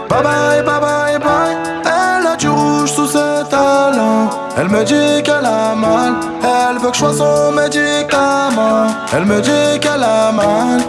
Bye 0.08 0.22
bye, 0.22 0.62
bye 0.62 0.80
bye, 0.80 1.18
bye. 1.18 1.56
Elle 1.84 2.26
a 2.26 2.36
du 2.36 2.48
rouge 2.48 2.90
sous 2.90 3.06
ses 3.06 3.48
talons. 3.50 4.30
Elle 4.56 4.68
me 4.68 4.82
dit 4.82 5.22
qu'elle 5.22 5.44
a 5.44 5.74
mal. 5.74 6.14
Elle 6.42 6.78
veut 6.78 6.88
que 6.88 6.94
je 6.94 7.00
sois 7.00 7.12
son 7.12 7.52
médicament. 7.52 8.86
Elle 9.12 9.26
me 9.26 9.40
dit 9.40 9.78
qu'elle 9.80 10.02
a 10.02 10.32
mal. 10.32 10.80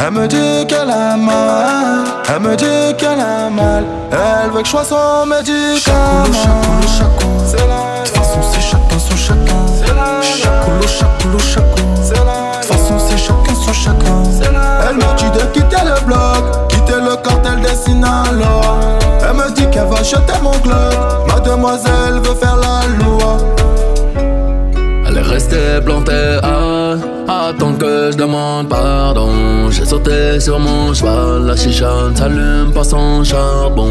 Elle 0.00 0.12
me 0.12 0.28
dit 0.28 0.66
qu'elle 0.66 0.90
a 0.90 1.16
mal. 1.16 2.04
Elle 2.28 2.40
me 2.40 2.56
dit 2.56 2.94
qu'elle 2.98 3.20
a 3.20 3.48
mal. 3.48 3.84
Elle 4.12 4.50
veut 4.50 4.60
que 4.60 4.66
je 4.66 4.70
sois 4.70 4.84
son 4.84 5.26
médicament. 5.26 6.32
C'est 7.46 7.66
la 7.66 8.04
façon, 8.04 8.42
c'est. 8.52 8.77
Chacoulo, 10.68 10.86
chacoulo, 10.86 11.38
chacun. 11.38 11.82
De 11.94 12.60
toute 12.60 12.76
façon, 12.76 12.98
c'est 12.98 13.16
chacun 13.16 13.54
son 13.54 13.72
chacun. 13.72 14.22
Elle 14.88 14.96
me 14.96 15.16
dit 15.16 15.30
de 15.30 15.44
quitter 15.52 15.82
le 15.84 16.04
bloc, 16.04 16.68
quitter 16.68 17.00
le 17.00 17.16
cartel 17.22 17.60
des 17.62 17.74
Sinaloa. 17.74 18.78
Elle 19.22 19.34
me 19.34 19.50
dit 19.52 19.66
qu'elle 19.70 19.86
va 19.86 20.02
jeter 20.02 20.38
mon 20.42 20.52
club. 20.60 20.94
Mademoiselle 21.26 22.20
veut 22.22 22.34
faire 22.34 22.56
la 22.56 22.87
restée 25.48 25.84
plantée 25.84 26.38
à 26.42 27.48
attendre 27.48 27.78
que 27.78 28.10
je 28.12 28.16
demande 28.16 28.68
pardon. 28.68 29.70
J'ai 29.70 29.84
sauté 29.84 30.40
sur 30.40 30.58
mon 30.58 30.92
cheval, 30.94 31.46
la 31.46 31.56
chicha 31.56 31.90
ne 32.10 32.16
s'allume 32.16 32.72
pas 32.72 32.84
sans 32.84 33.24
charbon. 33.24 33.90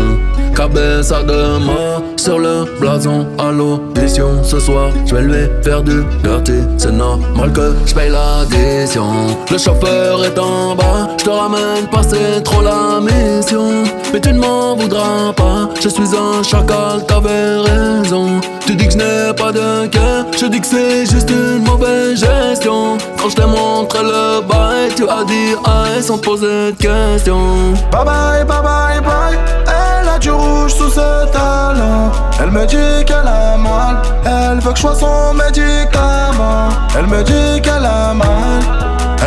Cabeza 0.56 1.22
de 1.24 1.60
mort 1.60 2.02
sur 2.16 2.40
le 2.40 2.66
blason 2.80 3.28
à 3.38 3.52
l'audition. 3.52 4.44
Ce 4.44 4.60
soir, 4.60 4.90
je 5.06 5.16
vais 5.16 5.22
lui 5.22 5.48
faire 5.64 5.84
du 5.84 6.04
dirty. 6.24 6.64
C'est 6.78 6.92
normal 6.92 7.54
que 7.54 7.74
je 7.86 7.94
paye 7.94 8.10
l'addition. 8.10 9.06
Le 9.52 9.58
chauffeur 9.58 10.26
est 10.26 10.38
en 10.40 10.76
bas, 10.76 11.10
je 11.20 11.26
te 11.26 11.30
ramène 11.30 11.88
pas, 11.92 12.02
c'est 12.02 12.42
trop 12.44 12.62
la 12.62 13.00
mission. 13.00 13.84
Mais 14.12 14.20
tu 14.20 14.34
ne 14.34 14.40
m'en 14.40 14.76
voudras 14.76 15.34
pas, 15.36 15.70
je 15.80 15.90
suis 15.90 16.16
un 16.16 16.42
chacal, 16.42 17.06
t'avais 17.08 17.58
raison. 17.58 18.42
Tu 18.66 18.76
dis 18.76 18.88
que 18.88 18.94
je 18.94 18.98
n'ai 18.98 19.34
pas 19.36 19.52
de 19.52 19.88
cœur, 19.88 20.26
je 20.40 20.48
dis 20.48 20.60
que 20.60 20.68
c'est 20.68 21.06
juste 21.06 21.30
une 21.30 21.57
mauvaise 21.60 22.20
gestion. 22.20 22.98
Quand 23.20 23.30
je 23.30 23.36
t'ai 23.36 23.46
montré 23.46 24.00
le 24.04 24.42
bail, 24.42 24.94
tu 24.96 25.08
as 25.08 25.24
dit 25.26 25.56
aïe 25.66 26.02
sans 26.02 26.18
poser 26.18 26.72
de 26.72 26.76
questions. 26.78 27.74
Bye 27.92 28.06
bye, 28.06 28.46
bye 28.46 28.62
bye, 28.62 29.02
bye. 29.02 29.38
Elle 29.68 30.10
a 30.10 30.20
du 30.20 30.32
rouge 30.32 30.74
sous 30.74 30.90
ses 30.90 31.32
talons. 31.32 32.12
Elle 32.40 32.52
me 32.52 32.66
dit 32.66 33.06
qu'elle 33.06 33.28
a 33.28 33.58
mal. 33.58 33.98
Elle 34.26 34.60
veut 34.60 34.72
que 34.72 34.78
je 34.78 34.82
sois 34.82 34.96
son 34.96 35.34
médicament. 35.34 36.70
Elle 36.98 37.08
me 37.08 37.24
dit 37.24 37.62
qu'elle 37.62 37.86
a 37.86 38.14
mal. 38.14 38.62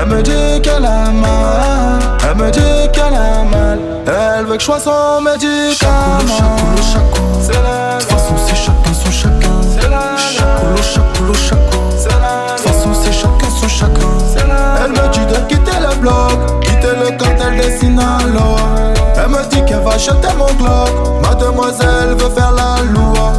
Elle 0.01 0.09
me 0.09 0.23
dit 0.23 0.61
qu'elle 0.63 0.85
a 0.85 1.11
mal. 1.11 1.99
Elle 2.29 2.37
me 2.37 2.51
dit 2.51 2.91
qu'elle 2.93 3.15
a 3.15 3.45
mal. 3.51 3.79
Elle 4.07 4.47
veut 4.47 4.55
que 4.55 4.61
je 4.61 4.67
sois 4.67 4.81
son 4.81 5.21
médicament. 5.21 6.67
C'est 7.43 7.53
la 7.53 7.99
façon, 8.01 8.35
c'est 8.47 8.57
chacoulo, 10.83 11.35
chacun. 11.35 11.61
De 11.61 12.57
toute 12.57 12.67
façon, 12.67 12.91
c'est 13.03 13.13
chacun 13.13 13.51
son 13.51 13.69
chacun. 13.69 14.01
Elle 14.85 14.91
me 14.93 15.09
dit 15.13 15.27
de 15.27 15.37
quitter 15.49 15.79
le 15.81 15.95
bloc, 16.01 16.61
quitter 16.63 16.95
le 17.03 17.11
cartel 17.17 17.57
des 17.57 17.79
Sinaloa. 17.79 18.57
Elle 19.17 19.29
me 19.29 19.43
dit 19.51 19.65
qu'elle 19.65 19.81
va 19.81 19.99
jeter 19.99 20.33
mon 20.39 20.53
Glock. 20.55 21.23
Mademoiselle 21.23 22.15
veut 22.19 22.31
faire 22.31 22.53
la 22.53 22.83
loi. 22.93 23.33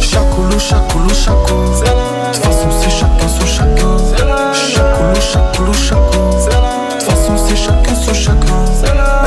Chacoulo, 0.00 0.58
chacoulo, 0.58 1.14
chacun. 1.14 1.36
De 1.38 2.32
toute 2.32 2.44
façon, 2.44 2.68
c'est 2.80 2.90
chacun 2.90 3.28
son 3.28 3.46
chacun. 3.46 3.96
Chacoulo, 4.54 5.20
chacoulo, 5.20 5.72
chacun. 5.72 6.28
De 6.30 6.98
toute 6.98 7.08
façon, 7.08 7.36
c'est 7.46 7.56
chacun 7.56 7.94
son 7.94 8.14
chacun. 8.14 8.62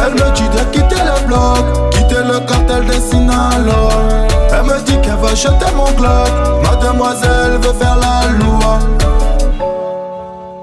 Elle 0.06 0.14
me 0.14 0.32
dit 0.36 0.50
de 0.50 0.64
quitter 0.72 1.02
le 1.04 1.28
bloc, 1.28 1.90
quitter 1.92 2.24
le 2.28 2.40
cartel 2.42 2.86
des 2.86 3.00
Sinaloa. 3.00 4.25
Me 4.76 4.82
dit 4.82 5.00
qu'elle 5.02 5.16
va 5.16 5.34
jeter 5.34 5.72
mon 5.74 5.90
Glock. 5.94 6.30
Mademoiselle 6.64 7.58
veut 7.62 7.74
faire 7.74 7.98
la 7.98 8.28
loi. 8.44 8.80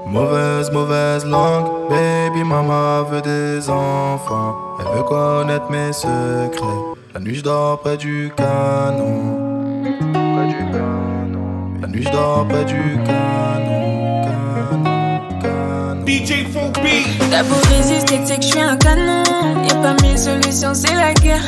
Mauvaise, 0.05 0.71
mauvaise 0.71 1.25
langue, 1.25 1.65
baby 1.89 2.43
mama 2.43 3.03
veut 3.09 3.21
des 3.21 3.67
enfants. 3.69 4.55
Elle 4.79 4.97
veut 4.97 5.03
connaître 5.03 5.69
mes 5.71 5.91
secrets. 5.91 6.81
La 7.15 7.19
nuit 7.21 7.35
je 7.35 7.41
dors 7.41 7.79
près 7.79 7.97
du 7.97 8.31
canon. 8.37 9.81
Près 9.81 10.47
du 10.47 10.71
canon. 10.71 11.81
La 11.81 11.87
nuit 11.87 12.03
je 12.03 12.11
dors 12.11 12.45
près 12.47 12.65
du 12.65 12.99
canon. 13.05 14.21
Canon, 14.25 15.19
canon. 15.41 16.05
DJ 16.05 16.45
Beat. 16.83 17.31
T'as 17.31 17.43
beau 17.43 17.55
résister, 17.75 18.19
tu 18.19 18.27
sais 18.27 18.35
que 18.35 18.43
je 18.43 18.47
suis 18.47 18.61
un 18.61 18.77
canon. 18.77 19.23
Y'a 19.67 19.75
pas 19.75 19.95
mille 20.03 20.19
solutions, 20.19 20.75
c'est 20.75 20.93
la 20.93 21.13
guerre. 21.15 21.41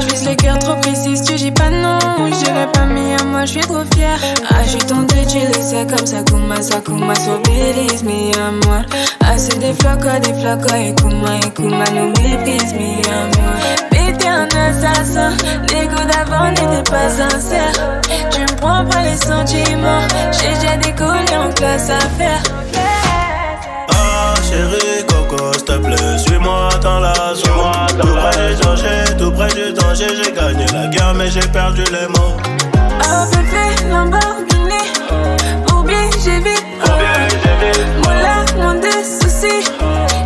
J'vise 0.00 0.28
le 0.28 0.34
cœur 0.34 0.58
trop 0.58 0.76
précis, 0.76 1.22
tu 1.26 1.34
dis 1.34 1.50
pas 1.50 1.70
non. 1.70 1.98
J'irai 2.38 2.66
pas 2.72 2.84
mis 2.84 3.14
à 3.14 3.24
moi, 3.24 3.44
j'suis 3.44 3.60
trop 3.60 3.84
fière. 3.94 4.18
Ah, 4.50 4.62
j'suis 4.66 4.78
tenté 4.78 5.24
de 5.24 5.46
laisser 5.52 5.86
comme 5.86 6.06
ça, 6.06 6.22
Kuma, 6.22 6.62
ça, 6.62 6.80
Kuma, 6.80 7.14
sur 7.14 7.40
Belize, 7.42 8.02
mais 8.04 8.30
à 8.38 8.50
moi. 8.66 8.82
Ah, 9.20 9.36
c'est 9.36 9.58
des 9.58 9.72
flocos, 9.74 10.20
des 10.22 10.34
flocos, 10.40 10.74
et 10.74 10.94
Kuma, 10.94 11.36
et 11.36 11.50
Kuma 11.50 11.84
nous 11.94 12.08
méprise, 12.08 12.74
mais 12.74 13.02
à 13.08 13.26
moi. 13.36 13.54
Mais 13.92 14.12
t'es 14.16 14.28
un 14.28 14.46
assassin, 14.46 15.32
les 15.68 15.86
goûts 15.86 16.06
d'avant 16.10 16.48
n'étaient 16.50 16.90
pas 16.90 17.08
sincères. 17.08 18.00
Tu 18.30 18.40
me 18.40 18.56
prends 18.60 18.84
pas 18.84 19.02
les 19.02 19.16
sentiments, 19.16 20.06
j'ai 20.32 20.54
déjà 20.60 20.76
décollé 20.76 21.36
en 21.36 21.52
classe 21.52 21.90
à 21.90 22.00
faire. 22.18 22.42
Chérie 24.48 24.97
Coco, 25.78 25.88
s'il 25.88 25.94
te 25.94 26.02
plaît, 26.02 26.18
suis-moi 26.18 26.68
dans 26.82 27.00
la 27.00 27.14
zone. 27.34 28.00
Tout 28.00 28.14
près 28.14 28.48
du 28.48 28.60
danger, 28.62 29.16
tout 29.18 29.32
près 29.32 29.48
du 29.48 29.72
danger, 29.72 30.06
j'ai 30.22 30.32
gagné 30.32 30.66
la 30.72 30.86
guerre 30.88 31.14
mais 31.14 31.30
j'ai 31.30 31.40
perdu 31.40 31.84
les 31.84 32.06
mots. 32.08 32.36
Oh 33.00 33.24
bébé, 33.30 33.90
Lamborghini 33.90 34.92
Pour 35.66 35.82
bien 35.84 36.10
j'ai 36.22 36.38
vite 36.40 36.66
Mon 38.04 38.10
là, 38.10 38.44
mon 38.56 38.74
des 38.80 39.04
soucis 39.04 39.64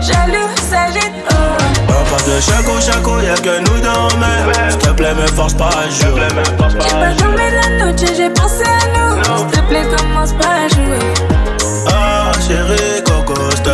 Jaloux, 0.00 0.48
s'agite. 0.56 1.12
On 1.88 2.10
passe 2.10 2.26
de 2.26 2.40
chaco 2.40 2.80
chaco, 2.80 3.20
y'a 3.20 3.34
que 3.34 3.58
nous 3.60 3.80
deux 3.80 4.16
mais 4.18 4.70
S'il 4.70 4.78
te 4.78 4.90
plaît, 4.90 5.14
me 5.14 5.26
force 5.28 5.54
pas 5.54 5.68
à 5.68 5.88
jurer. 5.88 6.28
J'ai 6.80 6.90
pas 6.90 7.12
dormi 7.14 7.42
la 7.52 7.92
nuit, 7.92 8.14
j'ai 8.16 8.30
pensé 8.30 8.64
à 8.64 8.98
nous 8.98 9.22
S'il 9.22 9.46
te 9.60 9.68
plaît, 9.68 9.86
commence 9.96 10.32
pas 10.32 10.64
à 10.64 10.68
jouer 10.68 11.14
Ah 11.88 12.32
chérie 12.46 13.01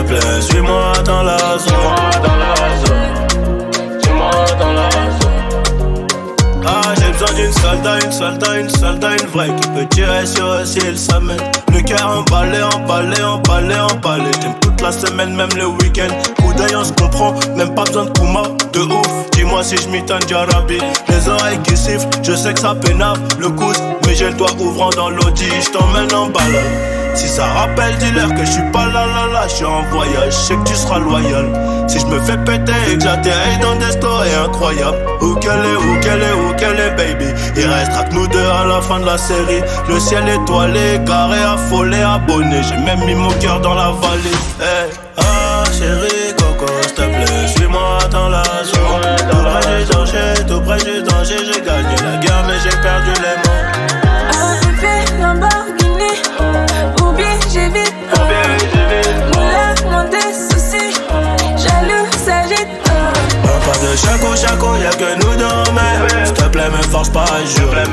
plaît, 0.08 0.40
suis-moi 0.40 0.92
dans 1.04 1.22
la 1.22 1.38
zone. 1.58 1.72
dans 2.22 2.36
la 2.36 2.54
zone. 2.86 4.00
Suis-moi 4.02 4.30
dans 4.58 4.72
la 4.72 4.90
zone. 4.90 6.06
Ah, 6.66 6.94
j'ai 6.98 7.12
besoin 7.12 7.34
d'une 7.36 7.52
soldat, 7.52 7.98
une 8.04 8.12
soldat, 8.12 8.58
une 8.58 8.68
soldat, 8.70 9.10
une 9.12 9.28
vraie 9.28 9.54
qui 9.60 9.68
peut 9.68 9.86
tirer 9.90 10.26
sur 10.26 10.54
le 10.54 10.64
ciel, 10.64 10.98
ça 10.98 11.20
mène. 11.20 11.40
Le 11.72 11.80
cœur 11.82 12.08
emballé, 12.18 12.62
emballé, 12.62 13.22
emballé, 13.22 13.76
emballé. 13.78 14.30
J'aime 14.42 14.54
toute 14.60 14.80
la 14.80 14.92
semaine, 14.92 15.34
même 15.34 15.54
le 15.56 15.66
week-end. 15.66 16.08
Coup 16.42 16.52
d'œil, 16.54 16.74
on 16.76 16.84
se 16.84 16.92
comprend, 16.92 17.34
même 17.56 17.74
pas 17.74 17.84
besoin 17.84 18.06
de 18.06 18.10
Kuma, 18.10 18.42
de 18.72 18.80
ouf. 18.80 19.30
Dis-moi 19.32 19.62
si 19.62 19.76
je 19.76 19.88
m'étonne 19.88 20.26
Jarabi. 20.28 20.78
Les 21.08 21.28
oreilles 21.28 21.60
qui 21.64 21.76
sifflent, 21.76 22.08
je 22.22 22.32
sais 22.32 22.54
que 22.54 22.60
ça 22.60 22.74
pénave 22.74 23.18
le 23.38 23.50
coude, 23.50 23.76
mais 24.06 24.14
j'ai 24.14 24.28
le 24.28 24.34
doigt 24.34 24.52
ouvrant 24.58 24.90
dans 24.90 25.10
l'audi, 25.10 25.48
je 25.60 25.70
t'emmène 25.70 26.12
en 26.14 26.28
balade. 26.28 27.07
Si 27.18 27.26
ça 27.26 27.46
rappelle, 27.46 27.96
dis-leur 27.98 28.32
que 28.32 28.44
je 28.44 28.52
suis 28.52 28.70
pas 28.72 28.86
là 28.86 29.04
là 29.04 29.26
là, 29.32 29.42
je 29.48 29.54
suis 29.56 29.64
en 29.64 29.82
voyage, 29.90 30.30
je 30.30 30.30
sais 30.30 30.54
que 30.54 30.62
tu 30.62 30.76
seras 30.76 31.00
loyal. 31.00 31.46
Si 31.88 31.98
je 31.98 32.06
me 32.06 32.20
fais 32.20 32.36
péter 32.38 32.72
et 32.92 32.96
que 32.96 33.02
j'atterris 33.02 33.58
dans 33.60 33.74
des 33.74 33.90
stories 33.90 34.32
incroyables, 34.44 34.98
où 35.20 35.34
qu'elle 35.34 35.50
est, 35.50 35.76
où 35.76 36.00
qu'elle 36.00 36.22
est, 36.22 36.32
où 36.32 36.54
qu'elle 36.54 36.78
est, 36.78 36.94
baby. 36.96 37.26
Il 37.56 37.66
restera 37.66 38.04
que 38.04 38.14
nous 38.14 38.28
deux 38.28 38.38
à 38.38 38.64
la 38.66 38.80
fin 38.80 39.00
de 39.00 39.06
la 39.06 39.18
série. 39.18 39.62
Le 39.88 39.98
ciel 39.98 40.28
étoilé, 40.28 41.00
carré, 41.04 41.42
affolé, 41.42 42.00
abonné. 42.02 42.62
J'ai 42.62 42.76
même 42.76 43.04
mis 43.04 43.16
mon 43.16 43.32
cœur 43.40 43.60
dans 43.62 43.74
la 43.74 43.90
vallée. 43.90 44.38
Hey. 44.60 44.88
Ah, 45.16 45.64
chérie, 45.76 46.36
coco, 46.38 46.72
s'il 46.82 46.94
te 46.94 47.02
plaît, 47.02 47.48
suis-moi 47.48 47.98
dans 48.12 48.28
la 48.28 48.44
zone. 48.62 49.16
Tout 49.28 49.42
près 49.42 49.76
du 49.76 49.84
danger, 49.90 50.46
tout 50.46 50.60
près 50.60 50.78
du 50.78 51.02
danger, 51.02 51.38
j'ai 51.38 51.60
gagné 51.62 51.96
la 52.04 52.16
guerre, 52.22 52.44
mais 52.46 52.58
j'ai 52.62 52.76
perdu 52.78 53.10
les 53.22 53.36
mots. 53.42 53.47
Force 66.98 67.10
pas 67.10 67.24
à 67.32 67.44
jurer. 67.44 67.84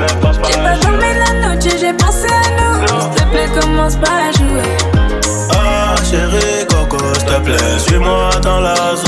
J'ai 0.48 0.58
pas 0.62 0.76
dormi 0.78 1.10
la 1.14 1.56
nuit, 1.56 1.70
j'ai 1.80 1.92
pensé 1.92 2.26
à 2.26 2.50
nous 2.58 2.86
S'il 2.86 3.14
te 3.14 3.30
plaît, 3.30 3.48
commence 3.60 3.96
pas 3.96 4.16
à 4.28 4.32
jouer 4.32 4.76
Ah, 5.52 5.94
chérie 6.10 6.66
Coco, 6.68 6.98
s'il 7.14 7.24
te 7.24 7.40
plaît, 7.40 7.78
suis-moi 7.78 8.30
dans 8.42 8.60
la 8.60 8.74
zone. 8.74 9.05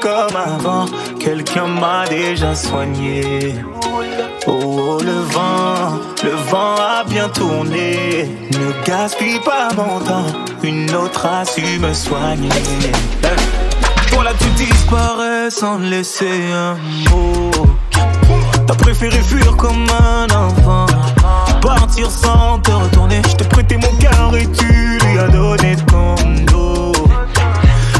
Comme 0.00 0.36
avant, 0.36 0.86
quelqu'un 1.18 1.66
m'a 1.66 2.06
déjà 2.08 2.54
soigné. 2.54 3.54
Oh, 4.46 4.60
oh, 4.64 4.98
le 5.02 5.20
vent, 5.32 6.00
le 6.22 6.30
vent 6.50 6.76
a 6.76 7.04
bien 7.04 7.28
tourné. 7.28 8.28
Ne 8.52 8.86
gaspille 8.86 9.40
pas 9.40 9.68
mon 9.76 10.00
temps, 10.00 10.26
une 10.62 10.94
autre 10.94 11.26
a 11.26 11.44
su 11.44 11.78
me 11.78 11.92
soigner. 11.92 12.48
Hey. 13.22 13.36
Toi 14.10 14.24
là 14.24 14.32
tu 14.38 14.48
disparais 14.50 15.50
sans 15.50 15.78
laisser 15.78 16.40
un 16.52 16.74
mot. 17.10 17.50
T'as 18.66 18.74
préféré 18.74 19.20
fuir 19.20 19.56
comme 19.56 19.86
un 20.00 20.26
enfant. 20.34 20.86
Partir 21.62 22.10
sans 22.10 22.58
te 22.58 22.70
retourner. 22.70 23.20
Je 23.28 23.36
t'ai 23.36 23.44
prêté 23.44 23.76
mon 23.76 23.92
cœur 23.98 24.34
et 24.36 24.46
tu 24.46 24.98
lui 25.04 25.18
as 25.18 25.28
donné 25.28 25.76
ton. 25.86 26.27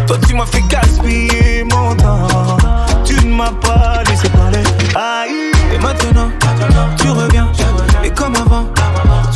Toi 0.08 0.16
tu 0.26 0.34
m'as 0.34 0.46
fait 0.46 0.62
gaspiller 0.62 1.64
mon 1.64 1.94
temps. 1.94 2.56
Tu 3.04 3.14
ne 3.26 3.34
m'as 3.34 3.52
pas 3.52 4.02
laissé 4.08 4.26
parler. 4.30 4.62
Aïe. 4.94 5.52
Et 5.74 5.78
maintenant, 5.78 6.30
tu 6.96 7.10
reviens. 7.10 7.52
Et 8.02 8.10
comme 8.10 8.34
avant, 8.36 8.66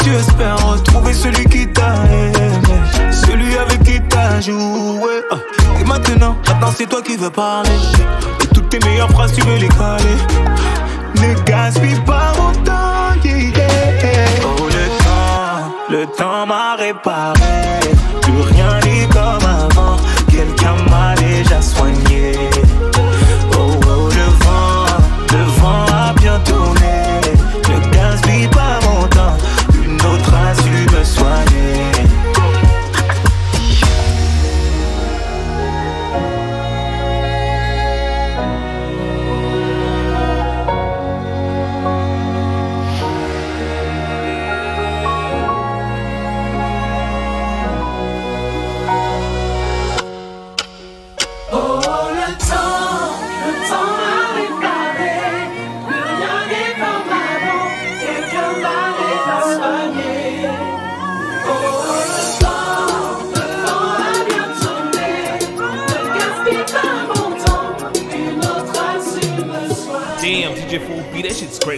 tu 0.02 0.14
espères 0.14 0.56
retrouver 0.66 1.12
celui 1.12 1.44
qui 1.44 1.70
t'a 1.70 1.92
aimé. 2.10 2.78
Celui 3.10 3.58
avec 3.58 3.82
qui 3.82 4.00
t'as 4.08 4.40
joué. 4.40 5.20
Ah. 5.30 5.36
Et 5.78 5.84
maintenant, 5.84 6.38
maintenant 6.48 6.72
c'est 6.74 6.88
toi 6.88 7.02
qui 7.02 7.16
veux 7.18 7.28
parler. 7.28 7.68
Et 8.42 8.46
toutes 8.46 8.70
tes 8.70 8.78
meilleures 8.78 9.10
phrases, 9.10 9.34
tu 9.34 9.42
veux 9.42 9.56
les 9.56 9.68
caler. 9.68 10.16
Ne 11.16 11.34
gaspille 11.44 12.00
pas 12.06 12.32
mon 12.38 12.52
temps. 12.62 12.72
Oh, 14.44 14.68
le 14.68 14.88
temps, 15.04 15.74
le 15.90 16.06
temps 16.06 16.46
m'a 16.46 16.76
réparé. 16.76 17.40
Plus 18.22 18.40
rien 18.40 18.81
déjà 22.04 22.51
De 71.64 71.70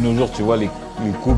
nos 0.00 0.14
jours, 0.14 0.30
tu 0.32 0.42
vois, 0.42 0.56
les, 0.56 0.70
les 1.04 1.10
couples 1.22 1.36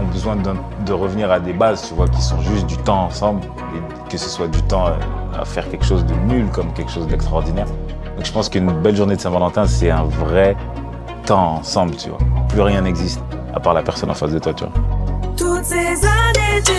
ont 0.00 0.06
besoin 0.12 0.36
de 0.36 0.92
revenir 0.92 1.32
à 1.32 1.40
des 1.40 1.52
bases, 1.52 1.88
tu 1.88 1.94
vois, 1.94 2.06
qui 2.06 2.22
sont 2.22 2.40
juste 2.40 2.66
du 2.66 2.76
temps 2.76 3.06
ensemble, 3.06 3.40
et 3.74 4.10
que 4.10 4.16
ce 4.16 4.28
soit 4.28 4.46
du 4.46 4.62
temps 4.62 4.86
euh, 4.86 5.19
à 5.38 5.44
faire 5.44 5.68
quelque 5.70 5.84
chose 5.84 6.04
de 6.04 6.14
nul 6.14 6.46
comme 6.50 6.72
quelque 6.72 6.90
chose 6.90 7.06
d'extraordinaire. 7.06 7.66
Donc 8.16 8.24
je 8.24 8.32
pense 8.32 8.48
qu'une 8.48 8.70
belle 8.82 8.96
journée 8.96 9.16
de 9.16 9.20
Saint-Valentin, 9.20 9.66
c'est 9.66 9.90
un 9.90 10.04
vrai 10.04 10.56
temps 11.26 11.56
ensemble, 11.56 11.96
tu 11.96 12.08
vois. 12.08 12.18
Plus 12.48 12.60
rien 12.60 12.82
n'existe, 12.82 13.22
à 13.54 13.60
part 13.60 13.74
la 13.74 13.82
personne 13.82 14.10
en 14.10 14.14
face 14.14 14.32
de 14.32 14.38
toi, 14.38 14.52
tu 14.54 14.64
vois. 14.64 14.72
Toutes 15.36 15.64
ces 15.64 16.04
années 16.04 16.62
tu 16.64 16.72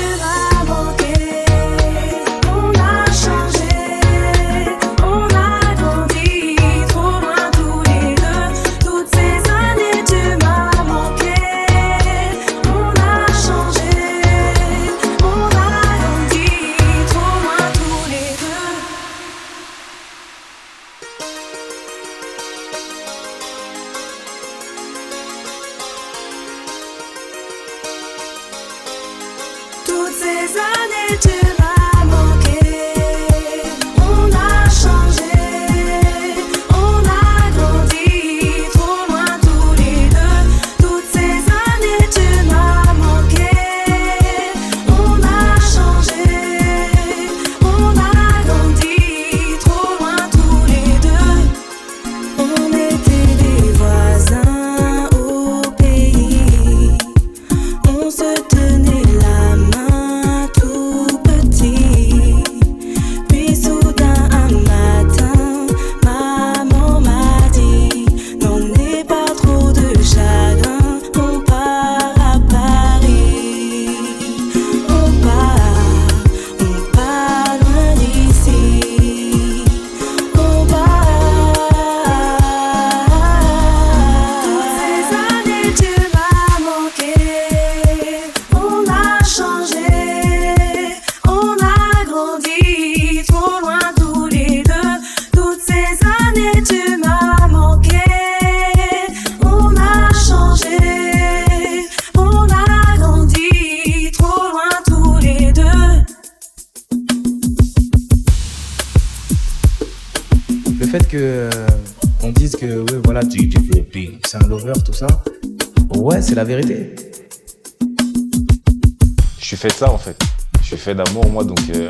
fait 120.92 121.04
d'amour 121.04 121.30
moi 121.30 121.44
donc 121.44 121.60
euh, 121.74 121.88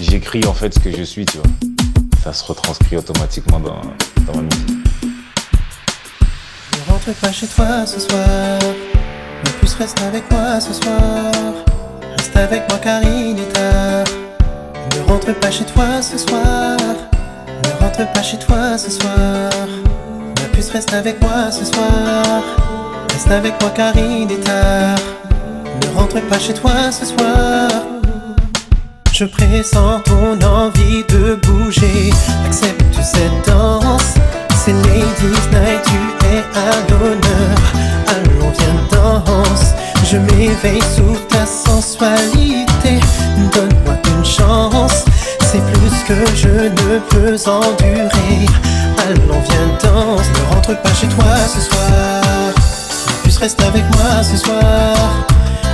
j'écris 0.00 0.46
en 0.46 0.54
fait 0.54 0.72
ce 0.72 0.80
que 0.80 0.90
je 0.90 1.02
suis 1.02 1.24
tu 1.26 1.38
vois. 1.38 1.46
Ça 2.22 2.32
se 2.32 2.44
retranscrit 2.44 2.96
automatiquement 2.96 3.60
dans, 3.60 3.80
dans 4.26 4.36
ma 4.36 4.42
musique. 4.42 4.68
Ne 6.72 6.92
rentre 6.92 7.12
pas 7.20 7.32
chez 7.32 7.46
toi 7.46 7.86
ce 7.86 8.00
soir. 8.00 8.58
Ne 9.44 9.50
plus 9.58 9.74
reste 9.74 10.00
avec 10.02 10.30
moi 10.30 10.60
ce 10.60 10.72
soir. 10.72 11.32
Reste 12.16 12.36
avec 12.36 12.68
moi 12.68 12.78
car 12.82 13.02
il 13.02 13.38
est 13.38 13.52
tard. 13.52 14.04
Ne 14.96 15.02
rentre 15.08 15.34
pas 15.38 15.50
chez 15.50 15.64
toi 15.64 16.02
ce 16.02 16.18
soir. 16.18 16.76
Ne 16.78 17.84
rentre 17.84 18.10
pas 18.12 18.22
chez 18.22 18.38
toi 18.38 18.78
ce 18.78 18.90
soir. 18.90 19.50
Ne 20.40 20.46
plus 20.52 20.68
reste 20.70 20.92
avec 20.92 21.20
moi 21.20 21.50
ce 21.50 21.64
soir. 21.64 22.42
Reste 23.12 23.30
avec 23.30 23.60
moi 23.60 23.70
car 23.74 23.96
il 23.96 24.30
est 24.30 24.44
tard. 24.44 24.98
Ne 25.82 25.98
rentre 25.98 26.20
pas 26.28 26.38
chez 26.38 26.54
toi 26.54 26.90
ce 26.90 27.04
soir. 27.06 27.79
Je 29.20 29.26
pressens 29.26 30.00
ton 30.06 30.32
envie 30.46 31.04
de 31.10 31.34
bouger. 31.34 32.10
Accepte 32.46 32.94
cette 33.02 33.46
danse. 33.46 34.14
C'est 34.64 34.72
Ladies 34.72 35.46
Night, 35.52 35.82
tu 35.84 36.26
es 36.26 36.42
à 36.56 36.80
l'honneur. 36.88 37.58
Allons, 38.08 38.50
viens, 38.58 38.80
danse. 38.90 39.74
Je 40.10 40.16
m'éveille 40.16 40.80
sous 40.96 41.18
ta 41.28 41.44
sensualité. 41.44 42.98
Donne-moi 43.52 43.96
une 44.06 44.24
chance. 44.24 45.04
C'est 45.42 45.62
plus 45.66 46.02
que 46.08 46.34
je 46.34 46.48
ne 46.48 46.98
peux 47.10 47.36
endurer. 47.46 48.46
Allons, 49.06 49.42
viens, 49.44 49.92
danse. 49.92 50.28
Ne 50.32 50.54
rentre 50.54 50.80
pas 50.80 50.94
chez 50.94 51.08
toi 51.08 51.36
ce 51.46 51.60
soir. 51.60 52.54
Plus 53.22 53.36
reste 53.36 53.60
avec 53.60 53.82
moi 53.96 54.22
ce 54.22 54.38
soir. 54.38 54.96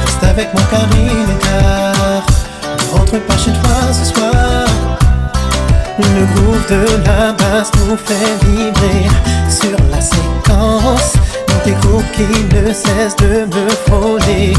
Reste 0.04 0.24
avec 0.24 0.52
moi 0.52 0.64
car 0.68 0.88
il 0.98 1.30
est 1.30 1.38
tard. 1.38 2.35
Rentre 2.96 3.18
pas 3.26 3.36
chez 3.36 3.52
toi 3.52 3.92
ce 3.92 4.04
soir. 4.12 4.66
Le 5.98 6.26
groove 6.34 6.66
de 6.68 7.06
la 7.06 7.32
basse 7.32 7.70
nous 7.86 7.96
fait 7.96 8.44
vibrer 8.44 9.06
sur 9.48 9.76
la 9.90 10.00
séquence. 10.00 11.12
Des 11.64 11.72
groupes 11.72 12.10
qui 12.12 12.22
ne 12.54 12.72
cessent 12.72 13.16
de 13.16 13.46
me 13.46 13.68
frôler, 13.86 14.52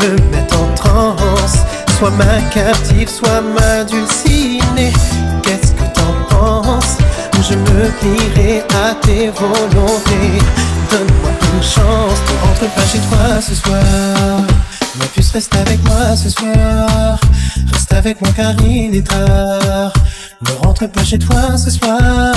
me 0.00 0.10
mettent 0.30 0.54
en 0.54 0.74
transe. 0.74 1.58
Sois 1.98 2.10
ma 2.10 2.40
captive, 2.52 3.08
sois 3.08 3.40
ma 3.40 3.84
dulcinée. 3.84 4.92
Qu'est-ce 5.42 5.72
que 5.72 5.84
t'en 5.94 6.36
penses? 6.36 6.98
Je 7.48 7.54
me 7.54 7.88
plierai 8.00 8.62
à 8.84 8.94
tes 8.94 9.30
volontés. 9.30 10.38
Donne-moi 10.90 11.30
une 11.54 11.62
chance, 11.62 12.18
ne 12.26 12.46
rentre 12.46 12.74
pas 12.74 12.86
chez 12.86 12.98
toi 12.98 13.40
ce 13.40 13.54
soir. 13.54 13.80
Ma 14.98 15.04
puce 15.06 15.30
reste 15.32 15.54
avec 15.56 15.82
moi 15.84 16.16
ce 16.16 16.28
soir. 16.28 17.18
Avec 18.00 18.18
moi 18.22 18.30
car 18.34 18.54
il 18.62 18.96
est 18.96 19.06
tard. 19.06 19.92
Ne 20.40 20.52
rentre 20.64 20.86
pas 20.90 21.04
chez 21.04 21.18
toi 21.18 21.58
ce 21.58 21.68
soir. 21.68 22.32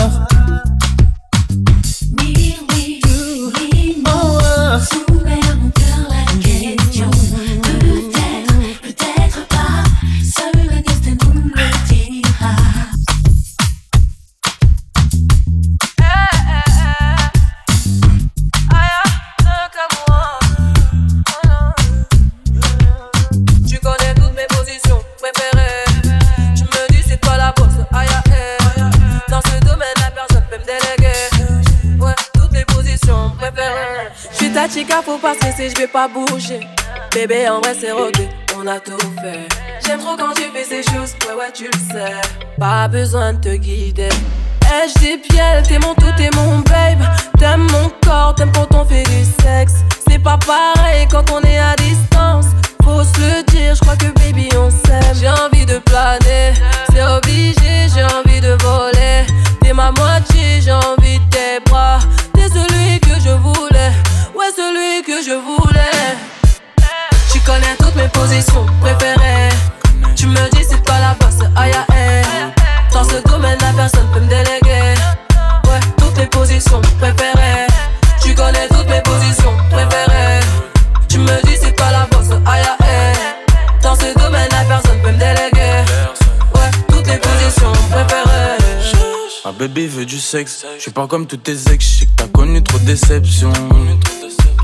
Bébé, 37.14 37.48
en 37.48 37.62
vrai, 37.62 37.74
c'est 37.80 37.92
rodé, 37.92 38.28
on 38.58 38.68
a 38.68 38.78
tout 38.80 38.98
fait. 39.22 39.48
J'aime 39.86 40.00
trop 40.00 40.18
quand 40.18 40.34
tu 40.34 40.44
fais 40.54 40.64
ces 40.66 40.84
choses, 40.84 41.14
ouais, 41.26 41.36
ouais, 41.36 41.52
tu 41.54 41.66
le 41.66 41.72
sais. 41.72 42.12
Pas 42.60 42.88
besoin 42.90 43.34
de 43.34 43.40
te 43.40 43.56
guider. 43.56 44.10
Ai-je 44.66 45.00
des 45.00 45.18
pieds, 45.20 45.62
t'es 45.68 45.80
mon 45.80 45.94
tout, 45.94 46.12
t'es 46.18 46.30
mon 46.36 46.58
babe. 46.60 47.08
T'aimes 47.40 47.68
mon 47.72 47.90
corps, 48.06 48.36
t'aimes 48.36 48.52
quand 48.52 48.76
on 48.76 48.84
fait 48.84 49.04
du 49.04 49.24
sexe. 49.42 49.76
C'est 50.06 50.20
pas 50.20 50.38
pareil 50.38 51.08
quand 51.10 51.30
on 51.32 51.40
est 51.42 51.60
à 51.60 51.76
distance. 51.78 52.48
Faut 52.84 53.04
se 53.04 53.20
le 53.20 53.44
dire, 53.44 53.76
je 53.76 53.80
crois 53.80 53.96
que 53.96 54.08
baby 54.20 54.50
on 54.58 54.70
s'aime. 54.70 55.16
J'ai 55.16 55.30
envie 55.30 55.66
de 55.66 55.78
planer, 55.78 56.54
c'est 56.92 57.04
obligé, 57.04 57.88
j'ai 57.94 58.04
envie 58.04 58.42
de 58.42 58.58
voler. 58.64 59.26
T'es 59.62 59.72
ma 59.72 59.92
moitié, 59.92 60.60
j'ai 60.62 60.74
envie 60.74 61.20
de 61.20 61.30
tes 61.30 61.60
bras. 61.70 62.00
T'es 62.34 62.50
celui 62.50 63.00
que 63.00 63.16
je 63.24 63.30
voulais, 63.30 63.92
ouais, 64.36 64.52
celui 64.54 65.04
que 65.04 65.24
je 65.24 65.36
voulais. 65.36 66.33
Positions 68.14 68.66
préférées. 68.82 69.50
Tu 70.16 70.28
me 70.28 70.50
dis 70.52 70.64
c'est 70.70 70.82
toi 70.84 70.96
la 71.00 71.14
bosse, 71.16 71.46
aïe 71.56 71.74
aïe. 71.90 72.24
Dans 72.92 73.04
ce 73.04 73.22
domaine, 73.28 73.58
la 73.60 73.74
personne 73.74 74.08
peut 74.14 74.22
me 74.22 74.28
déléguer. 74.28 74.94
Ouais, 75.66 75.80
toutes 75.98 76.18
mes 76.18 76.28
positions 76.28 76.82
préférées. 77.00 77.68
Tu 78.22 78.34
connais 78.34 78.68
toutes 78.70 78.88
mes 78.88 79.02
positions 79.02 79.54
préférées. 79.70 80.40
Tu 81.10 81.18
me 81.18 81.42
dis 81.46 81.58
c'est 81.62 81.76
toi 81.76 81.92
la 81.92 82.06
bosse, 82.06 82.32
aïe 82.46 82.64
aïe. 82.80 83.16
Dans 83.82 83.96
ce 83.96 84.18
domaine, 84.18 84.48
la 84.52 84.64
personne 84.64 85.02
peut 85.02 85.12
me 85.12 85.18
déléguer. 85.18 85.84
Ouais, 86.56 86.72
toutes 86.88 87.08
mes 87.08 87.18
positions 87.18 87.72
préférées. 87.92 88.58
Ma 89.44 89.52
bébé 89.52 89.88
veut 89.88 90.06
du 90.06 90.20
sexe. 90.20 90.66
Je 90.78 90.82
suis 90.82 90.92
pas 90.92 91.08
comme 91.08 91.28
tous 91.28 91.38
tes 91.38 91.58
ex, 91.72 92.00
je 92.00 92.06
que 92.06 92.10
t'as 92.16 92.28
connu 92.28 92.64
trop 92.64 92.80
de 92.80 92.86
déceptions. 92.86 93.52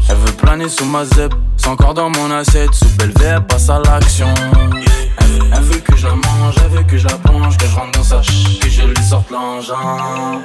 Elle 0.09 0.15
veut 0.17 0.31
planer 0.33 0.67
sous 0.69 0.85
ma 0.85 1.05
zeb, 1.05 1.33
c'est 1.57 1.67
encore 1.67 1.93
dans 1.93 2.09
mon 2.09 2.31
assiette. 2.31 2.73
Sous 2.73 2.87
elle 3.01 3.45
passe 3.45 3.69
à 3.69 3.79
l'action. 3.79 4.27
Elle, 5.21 5.27
veut- 5.27 5.49
elle 5.55 5.61
veut 5.63 5.79
que 5.79 5.95
je 5.95 6.07
la 6.07 6.13
mange, 6.15 6.55
elle 6.63 6.71
veut 6.77 6.83
que 6.83 6.97
je 6.97 7.07
la 7.07 7.15
plonge, 7.15 7.57
que 7.57 7.65
je 7.67 7.75
rentre 7.75 7.91
dans 7.97 8.03
sa 8.03 8.21
ch, 8.23 8.59
que 8.59 8.69
je 8.69 8.81
lui 8.83 9.03
sorte 9.03 9.29
l'engin. 9.29 10.41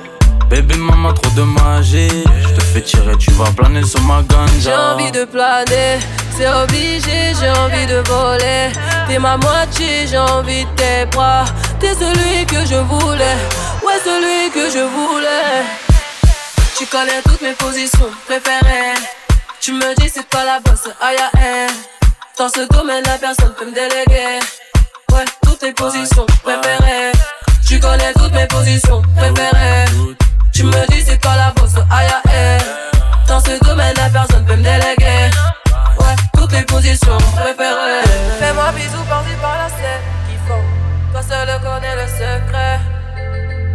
Bébé, 0.51 0.77
maman, 0.77 1.13
trop 1.15 1.31
de 1.35 1.43
magie. 1.43 2.25
Je 2.43 2.49
te 2.55 2.61
fais 2.61 2.83
tirer, 2.83 3.17
tu 3.17 3.31
vas 3.33 3.51
planer 3.57 3.83
sur 3.85 4.01
ma 4.03 4.21
ganja. 4.23 4.53
J'ai 4.61 4.75
envie 4.75 5.11
de 5.11 5.25
planer, 5.25 5.99
c'est 6.37 6.49
obligé, 6.49 7.33
j'ai 7.41 7.51
envie 7.51 7.87
de 7.87 8.03
voler. 8.07 8.71
T'es 9.09 9.19
ma 9.19 9.37
moitié, 9.39 10.07
j'ai 10.07 10.19
envie 10.19 10.65
de 10.67 10.71
tes 10.77 11.07
bras. 11.11 11.45
T'es 11.81 11.95
celui 11.95 12.45
que 12.47 12.61
je 12.67 12.77
voulais, 12.77 13.37
ouais, 13.85 13.99
celui 14.05 14.51
que 14.51 14.69
je 14.71 14.85
voulais. 14.85 15.65
Tu 16.77 16.85
connais 16.87 17.23
toutes 17.25 17.41
mes 17.41 17.53
positions 17.55 18.11
préférées. 18.27 18.95
Tu 19.65 19.73
me 19.73 19.95
dis 19.95 20.11
c'est 20.11 20.29
toi 20.29 20.45
la 20.45 20.61
bosse, 20.61 20.91
aïe 21.01 21.17
aïe. 21.17 21.73
Dans 22.37 22.51
ce 22.51 22.69
domaine, 22.69 23.03
la 23.07 23.17
personne 23.17 23.55
peut 23.59 23.65
me 23.65 23.73
déléguer. 23.73 24.39
Ouais, 25.11 25.25
toutes 25.43 25.61
tes 25.61 25.73
positions 25.73 26.27
préférées. 26.43 27.13
Tu 27.67 27.81
connais 27.81 28.13
toutes 28.13 28.35
mes 28.35 28.47
positions 28.47 29.01
préférées. 29.17 29.87
Tu 30.53 30.65
me 30.65 30.87
dis 30.91 31.01
c'est 31.01 31.17
toi 31.17 31.35
la 31.37 31.51
bosse, 31.53 31.77
aïe 31.91 32.11
aïe. 32.27 32.61
Dans 33.27 33.41
ce 33.41 33.59
domaine, 33.65 33.95
la 33.97 34.11
personne 34.11 34.45
peut 34.45 34.57
me 34.57 34.63
déléguer. 34.63 35.31
Ouais, 35.99 36.15
toutes 36.37 36.53
les 36.53 36.65
positions 36.65 37.17
préférées. 37.35 38.05
Fais-moi 38.39 38.71
bisous 38.73 39.05
par-ci 39.09 39.35
par-là, 39.41 39.69
c'est 39.79 40.31
kiffant. 40.31 40.61
Toi 41.11 41.23
seul 41.23 41.49
connais 41.63 41.97
le 41.97 42.07
secret. 42.07 42.81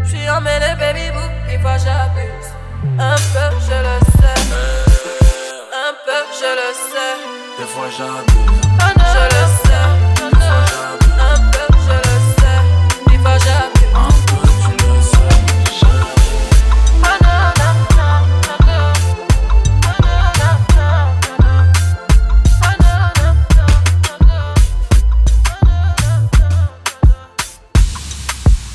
J'suis 0.04 0.30
emmêlé, 0.30 0.68
baby 0.80 1.10
boo, 1.16 1.20
il 1.52 1.60
faut 1.60 1.68
j'abuse. 1.84 2.54
Un 3.00 3.16
peu, 3.16 3.58
je 3.66 3.72
le 3.72 4.00
sais. 4.22 4.89
Un 6.00 6.06
peu, 6.06 6.12
je 6.34 6.50
le 6.56 6.74
sais. 6.74 7.16
Des 7.58 7.66
fois 7.66 7.90
j'abuse. 7.90 8.34
Je 8.80 9.24
le 9.26 9.44
sais. 9.64 9.86
Un 11.20 11.40
peu, 11.52 11.66
je 11.86 11.94
le 11.94 12.16
sais. 12.40 12.60
Il 13.12 13.18
faut 13.20 13.38
j'abuse. 13.44 13.80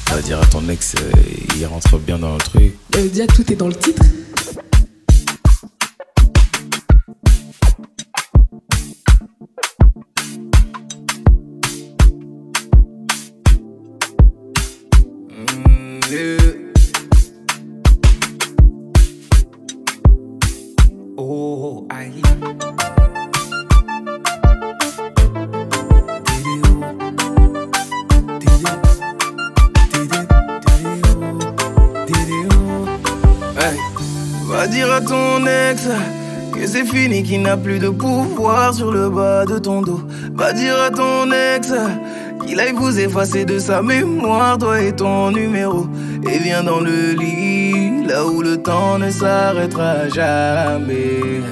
Ça 0.09 0.14
veut 0.16 0.22
dire 0.22 0.40
à 0.40 0.46
ton 0.46 0.68
ex, 0.68 0.94
euh, 0.96 1.10
il 1.56 1.66
rentre 1.66 1.98
bien 1.98 2.18
dans 2.18 2.34
le 2.34 2.38
truc. 2.38 2.74
Euh, 2.96 3.09
déjà, 3.09 3.26
tout 3.26 3.51
est 3.51 3.56
dans 3.56 3.68
le 3.68 3.74
titre. 3.74 4.02
Oh, 21.16 21.86
aïe. 21.89 22.20
Va 34.47 34.66
dire 34.66 34.93
à 34.93 35.01
ton 35.01 35.47
ex 35.47 35.89
que 36.52 36.66
c'est 36.66 36.85
fini, 36.85 37.22
qu'il 37.22 37.40
n'a 37.40 37.56
plus 37.56 37.78
de 37.78 37.89
pouvoir 37.89 38.74
sur 38.74 38.93
le 38.93 39.09
bas 39.09 39.47
de 39.47 39.59
ton 39.59 39.81
dos. 39.81 40.02
Va 40.35 40.52
dire 40.52 40.78
à 40.78 40.90
ton 40.90 41.31
ex 41.32 41.72
qu'il 42.46 42.60
aille 42.60 42.72
vous 42.72 42.98
effacer 42.98 43.44
de 43.44 43.58
sa 43.58 43.82
mémoire, 43.82 44.58
toi 44.58 44.80
et 44.80 44.92
ton 44.92 45.30
numéro. 45.30 45.86
Et 46.30 46.38
viens 46.38 46.62
dans 46.62 46.80
le 46.80 47.12
lit, 47.12 48.06
là 48.06 48.24
où 48.26 48.42
le 48.42 48.56
temps 48.56 48.98
ne 48.98 49.10
s'arrêtera 49.10 50.08
jamais. 50.08 51.42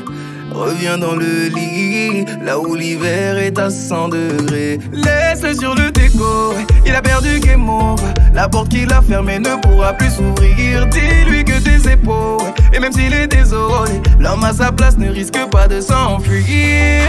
Reviens 0.53 0.99
dans 0.99 1.15
le 1.15 1.49
lit, 1.49 2.25
là 2.45 2.59
où 2.59 2.75
l'hiver 2.75 3.39
est 3.39 3.59
à 3.59 3.71
100 3.71 4.09
degrés. 4.09 4.79
Laisse-le 4.93 5.55
sur 5.55 5.75
le 5.75 5.91
déco, 5.91 6.55
il 6.87 6.95
a 6.95 7.01
perdu 7.01 7.41
game 7.41 7.69
over. 7.69 8.03
La 8.35 8.49
porte 8.49 8.69
qu'il 8.69 8.93
a 8.93 9.01
fermée 9.01 9.39
ne 9.39 9.57
pourra 9.63 9.95
plus 9.95 10.11
s'ouvrir. 10.11 10.87
Dis-lui 10.89 11.45
que 11.45 11.59
tes 11.59 11.91
épaules, 11.91 12.53
et 12.73 12.81
même 12.81 12.93
s'il 12.93 13.13
est 13.15 13.27
désolé, 13.27 13.93
l'homme 14.19 14.45
à 14.45 14.53
sa 14.53 14.71
place 14.73 14.99
ne 14.99 15.09
risque 15.11 15.39
pas 15.51 15.69
de 15.69 15.81
s'enfuir. 15.81 17.09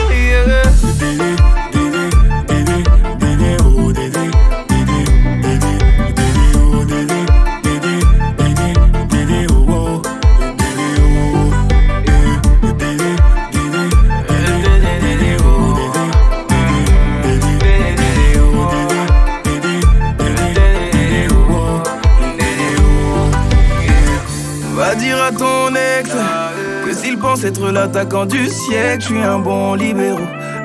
Être 27.46 27.72
l'attaquant 27.72 28.26
du 28.26 28.48
siècle, 28.48 29.02
je 29.02 29.06
suis 29.08 29.20
un 29.20 29.40
bon 29.40 29.74
libéraux. 29.74 30.20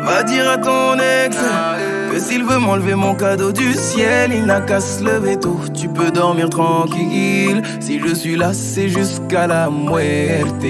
Va 0.05 0.23
dire 0.23 0.49
à 0.49 0.59
ton 0.59 0.95
ex 0.95 1.37
que 2.13 2.19
s'il 2.19 2.45
veut 2.45 2.59
m'enlever 2.59 2.95
mon 2.95 3.15
cadeau 3.15 3.53
du 3.53 3.75
ciel, 3.75 4.33
il 4.33 4.47
n'a 4.47 4.61
qu'à 4.61 4.81
se 4.81 5.03
lever 5.03 5.39
tôt. 5.39 5.59
Tu 5.75 5.89
peux 5.89 6.11
dormir 6.11 6.49
tranquille. 6.51 7.63
Si 7.81 8.01
je 8.01 8.15
suis 8.15 8.37
là, 8.37 8.53
c'est 8.53 8.89
jusqu'à 8.89 9.47
la 9.47 9.69
muerte. 9.71 10.65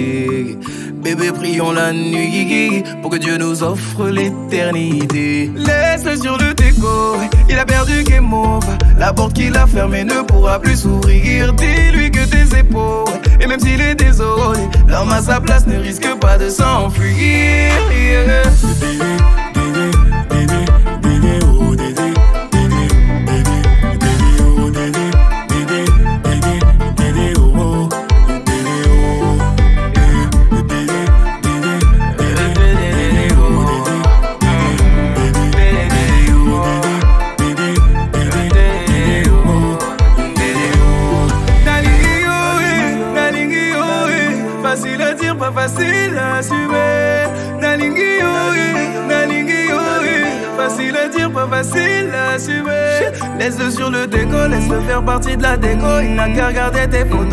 Bébé, 1.02 1.30
prions 1.32 1.72
la 1.72 1.92
nuit 1.92 2.82
pour 3.02 3.10
que 3.10 3.16
Dieu 3.18 3.36
nous 3.36 3.62
offre 3.62 4.08
l'éternité. 4.08 5.50
Laisse-le 5.54 6.16
sur 6.16 6.38
le 6.38 6.54
déco, 6.54 7.16
il 7.48 7.58
a 7.58 7.64
perdu 7.64 8.02
game 8.04 8.32
over. 8.32 8.66
La 8.98 9.12
porte 9.12 9.34
qu'il 9.34 9.56
a 9.56 9.66
fermée 9.66 10.04
ne 10.04 10.22
pourra 10.22 10.58
plus 10.60 10.76
s'ouvrir. 10.82 11.52
Dis-lui 11.54 12.10
que 12.10 12.24
tes 12.24 12.58
épaules, 12.58 13.06
et 13.40 13.46
même 13.46 13.60
s'il 13.60 13.80
est 13.80 13.94
désolé, 13.94 14.60
l'homme 14.86 15.10
à 15.10 15.22
sa 15.22 15.40
place 15.40 15.66
ne 15.66 15.78
risque 15.78 16.08
pas 16.20 16.38
de 16.38 16.48
s'enfuir. 16.48 17.72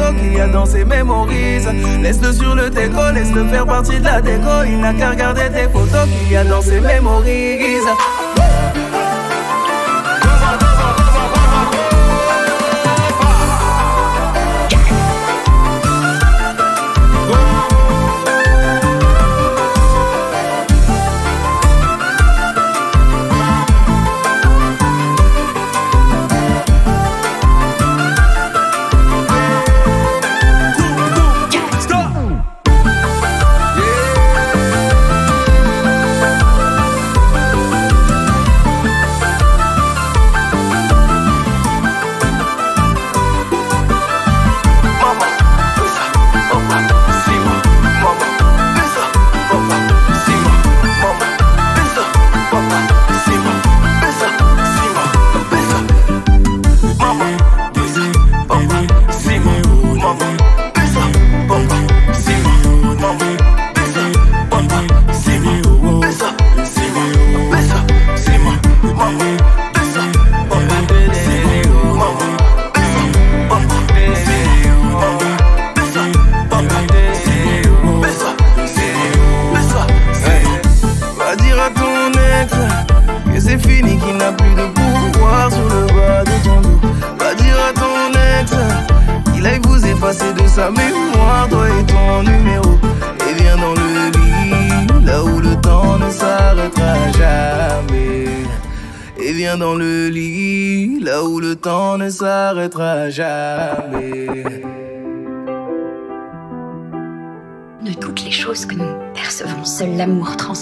Photos 0.06 0.22
qu'il 0.22 0.34
y 0.34 0.40
a 0.40 0.48
dans 0.48 0.66
ses 0.66 0.86
mémorises. 0.86 1.68
Laisse-le 2.02 2.34
sur 2.34 2.56
le 2.56 2.70
déco, 2.70 3.12
laisse-le 3.14 3.46
faire 3.46 3.66
partie 3.66 4.00
de 4.00 4.06
la 4.06 4.22
déco. 4.22 4.64
Il 4.66 4.80
n'a 4.80 4.94
qu'à 4.94 5.12
regarder 5.12 5.50
tes 5.50 5.70
photos 5.70 6.08
qu'il 6.08 6.32
y 6.32 6.36
a 6.36 6.44
dans 6.44 6.62
ses 6.62 6.80
mémorises. 6.80 7.90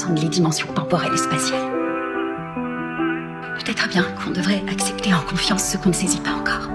Transcende 0.03 0.19
les 0.19 0.30
dimensions 0.30 0.67
temporelles 0.73 1.13
et 1.13 1.17
spatiales. 1.17 1.71
Peut-être 3.59 3.88
bien 3.89 4.03
qu'on 4.03 4.31
devrait 4.31 4.63
accepter 4.71 5.13
en 5.13 5.21
confiance 5.21 5.63
ce 5.63 5.77
qu'on 5.77 5.89
ne 5.89 5.93
saisit 5.93 6.19
pas 6.19 6.31
encore. 6.31 6.69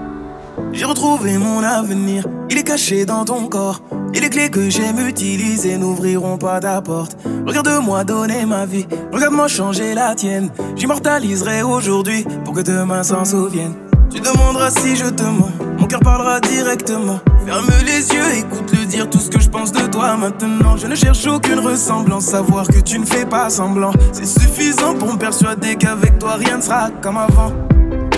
J'ai 0.73 0.85
retrouvé 0.85 1.37
mon 1.37 1.63
avenir, 1.63 2.25
il 2.49 2.57
est 2.57 2.63
caché 2.63 3.05
dans 3.05 3.25
ton 3.25 3.47
corps. 3.47 3.81
Et 4.13 4.19
les 4.19 4.29
clés 4.29 4.49
que 4.49 4.69
j'aime 4.69 5.07
utiliser 5.07 5.77
n'ouvriront 5.77 6.37
pas 6.37 6.59
ta 6.59 6.81
porte. 6.81 7.17
Regarde-moi 7.45 8.03
donner 8.03 8.45
ma 8.45 8.65
vie, 8.65 8.87
regarde-moi 9.11 9.47
changer 9.47 9.93
la 9.93 10.15
tienne. 10.15 10.49
J'immortaliserai 10.75 11.61
aujourd'hui 11.61 12.25
pour 12.43 12.53
que 12.55 12.61
demain 12.61 13.03
s'en 13.03 13.25
souvienne. 13.25 13.75
Tu 14.09 14.19
demanderas 14.19 14.71
si 14.71 14.95
je 14.95 15.05
te 15.05 15.23
mens, 15.23 15.51
mon 15.77 15.85
cœur 15.85 15.99
parlera 15.99 16.39
directement. 16.39 17.19
Ferme 17.45 17.69
les 17.85 18.07
yeux, 18.09 18.37
écoute-le 18.37 18.68
dire 18.89 19.09
tout 19.09 19.19
ce 19.19 19.29
que 19.29 19.39
je 19.39 19.49
pense 19.49 19.71
de 19.71 19.85
toi 19.87 20.17
maintenant. 20.17 20.75
Je 20.75 20.87
ne 20.87 20.95
cherche 20.95 21.25
aucune 21.27 21.59
ressemblance, 21.59 22.25
savoir 22.25 22.67
que 22.67 22.79
tu 22.79 22.97
ne 22.99 23.05
fais 23.05 23.25
pas 23.25 23.49
semblant. 23.49 23.91
C'est 24.11 24.25
suffisant 24.25 24.95
pour 24.95 25.13
me 25.13 25.17
persuader 25.17 25.75
qu'avec 25.75 26.17
toi 26.17 26.33
rien 26.35 26.57
ne 26.57 26.61
sera 26.61 26.89
comme 27.01 27.17
avant. 27.17 27.53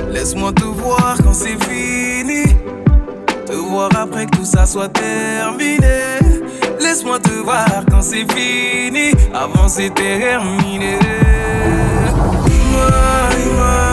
Laisse-moi 0.10 0.54
te 0.54 0.64
voir 0.64 1.18
quand 1.24 1.34
c'est 1.34 1.62
fini. 1.66 2.44
Te 3.46 3.54
voir 3.54 3.90
après 3.96 4.26
que 4.26 4.38
tout 4.38 4.46
ça 4.46 4.66
soit 4.66 4.90
terminé. 4.90 6.20
Laisse-moi 6.80 7.20
te 7.20 7.32
voir 7.44 7.84
quand 7.90 8.02
c'est 8.02 8.26
fini. 8.32 9.12
Avant 9.34 9.68
c'est 9.68 9.94
terminé. 9.94 10.98
Ima, 12.48 13.30
ima, 13.46 13.91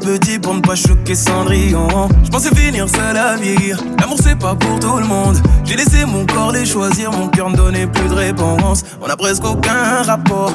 petit 0.00 0.38
pour 0.38 0.54
ne 0.54 0.60
pas 0.60 0.74
choquer 0.74 1.14
Cendrillon. 1.14 2.08
Je 2.24 2.30
pensais 2.30 2.54
finir 2.54 2.88
seul 2.88 3.16
à 3.16 3.36
vieillir. 3.36 3.78
L'amour 3.98 4.18
c'est 4.22 4.38
pas 4.38 4.54
pour 4.54 4.78
tout 4.80 4.98
le 4.98 5.06
monde. 5.06 5.38
J'ai 5.64 5.76
laissé 5.76 6.04
mon 6.04 6.26
corps 6.26 6.52
les 6.52 6.64
choisir, 6.64 7.12
mon 7.12 7.28
cœur 7.28 7.50
ne 7.50 7.56
donnait 7.56 7.86
plus 7.86 8.08
de 8.08 8.14
réponse. 8.14 8.84
On 9.00 9.06
a 9.06 9.16
presque 9.16 9.44
aucun 9.44 10.02
rapport. 10.02 10.52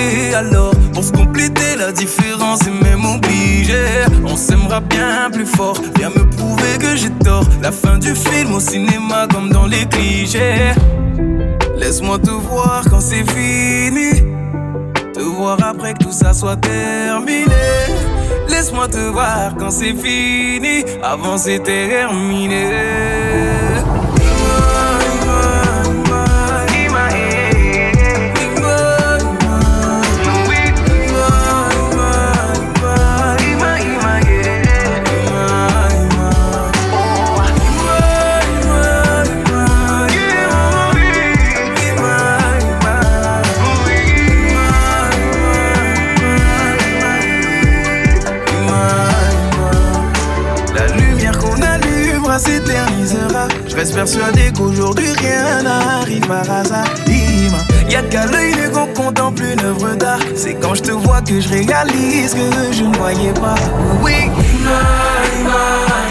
Et 0.00 0.34
alors, 0.34 0.72
pour 0.92 1.02
se 1.02 1.12
compléter 1.12 1.76
la 1.76 1.92
différence 1.92 2.60
et 2.66 2.84
même 2.84 3.04
obligé, 3.04 3.82
on 4.24 4.36
s'aimera 4.36 4.80
bien 4.80 5.30
plus 5.32 5.46
fort. 5.46 5.76
Viens 5.96 6.10
me 6.10 6.28
prouver 6.30 6.78
que 6.78 6.96
j'ai 6.96 7.10
tort. 7.24 7.44
La 7.62 7.72
fin 7.72 7.98
du 7.98 8.14
film 8.14 8.54
au 8.54 8.60
cinéma 8.60 9.26
comme 9.32 9.50
dans 9.50 9.66
les 9.66 9.86
clichés. 9.86 10.72
Laisse-moi 11.76 12.18
te 12.18 12.30
voir 12.30 12.84
quand 12.90 13.00
c'est 13.00 13.24
fini. 13.30 14.22
Te 15.14 15.20
voir 15.20 15.58
après 15.64 15.94
que 15.94 16.04
tout 16.04 16.12
ça 16.12 16.32
soit 16.32 16.56
terminé. 16.56 17.54
Laisse-moi 18.48 18.88
te 18.88 19.10
voir 19.10 19.54
quand 19.58 19.70
c'est 19.70 19.94
fini. 19.94 20.84
Avant 21.02 21.38
c'était 21.38 21.88
terminé. 21.88 22.66
Persuadé 54.08 54.50
qu'aujourd'hui 54.56 55.12
rien 55.18 55.62
n'arrive 55.62 56.26
par 56.26 56.50
hasard. 56.50 56.88
Y'a 57.90 58.02
qu'à 58.02 58.26
l'œil 58.26 58.54
nu 58.54 58.70
qu'on 58.70 58.86
contemple 58.86 59.42
une 59.44 59.60
œuvre 59.60 59.94
d'art. 59.96 60.20
C'est 60.34 60.54
quand 60.54 60.74
je 60.74 60.82
te 60.82 60.90
vois 60.92 61.20
que 61.20 61.40
je 61.40 61.48
réalise 61.48 62.34
que 62.34 62.72
je 62.72 62.84
ne 62.84 62.96
voyais 62.96 63.32
pas. 63.32 63.54
Oui. 64.02 64.12
Ima, 64.24 64.80
Ima, 65.40 66.07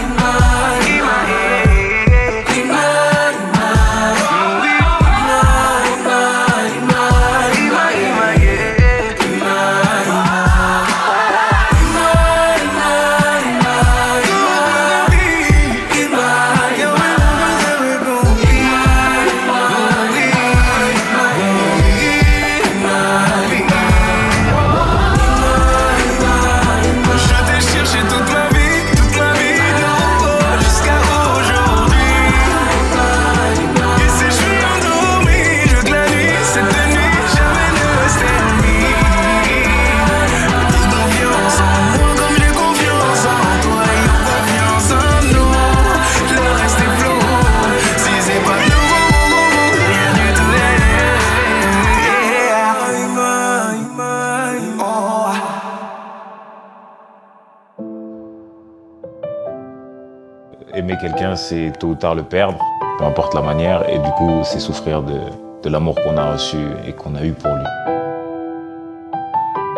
c'est 61.49 61.71
tôt 61.79 61.87
ou 61.87 61.95
tard 61.95 62.15
le 62.15 62.23
perdre, 62.23 62.57
peu 62.99 63.05
importe 63.05 63.33
la 63.33 63.41
manière, 63.41 63.87
et 63.89 63.99
du 63.99 64.09
coup, 64.11 64.41
c'est 64.43 64.59
souffrir 64.59 65.01
de, 65.01 65.17
de 65.63 65.69
l'amour 65.69 65.95
qu'on 65.95 66.17
a 66.17 66.33
reçu 66.33 66.57
et 66.85 66.91
qu'on 66.91 67.15
a 67.15 67.23
eu 67.23 67.31
pour 67.31 67.51
lui. 67.51 67.65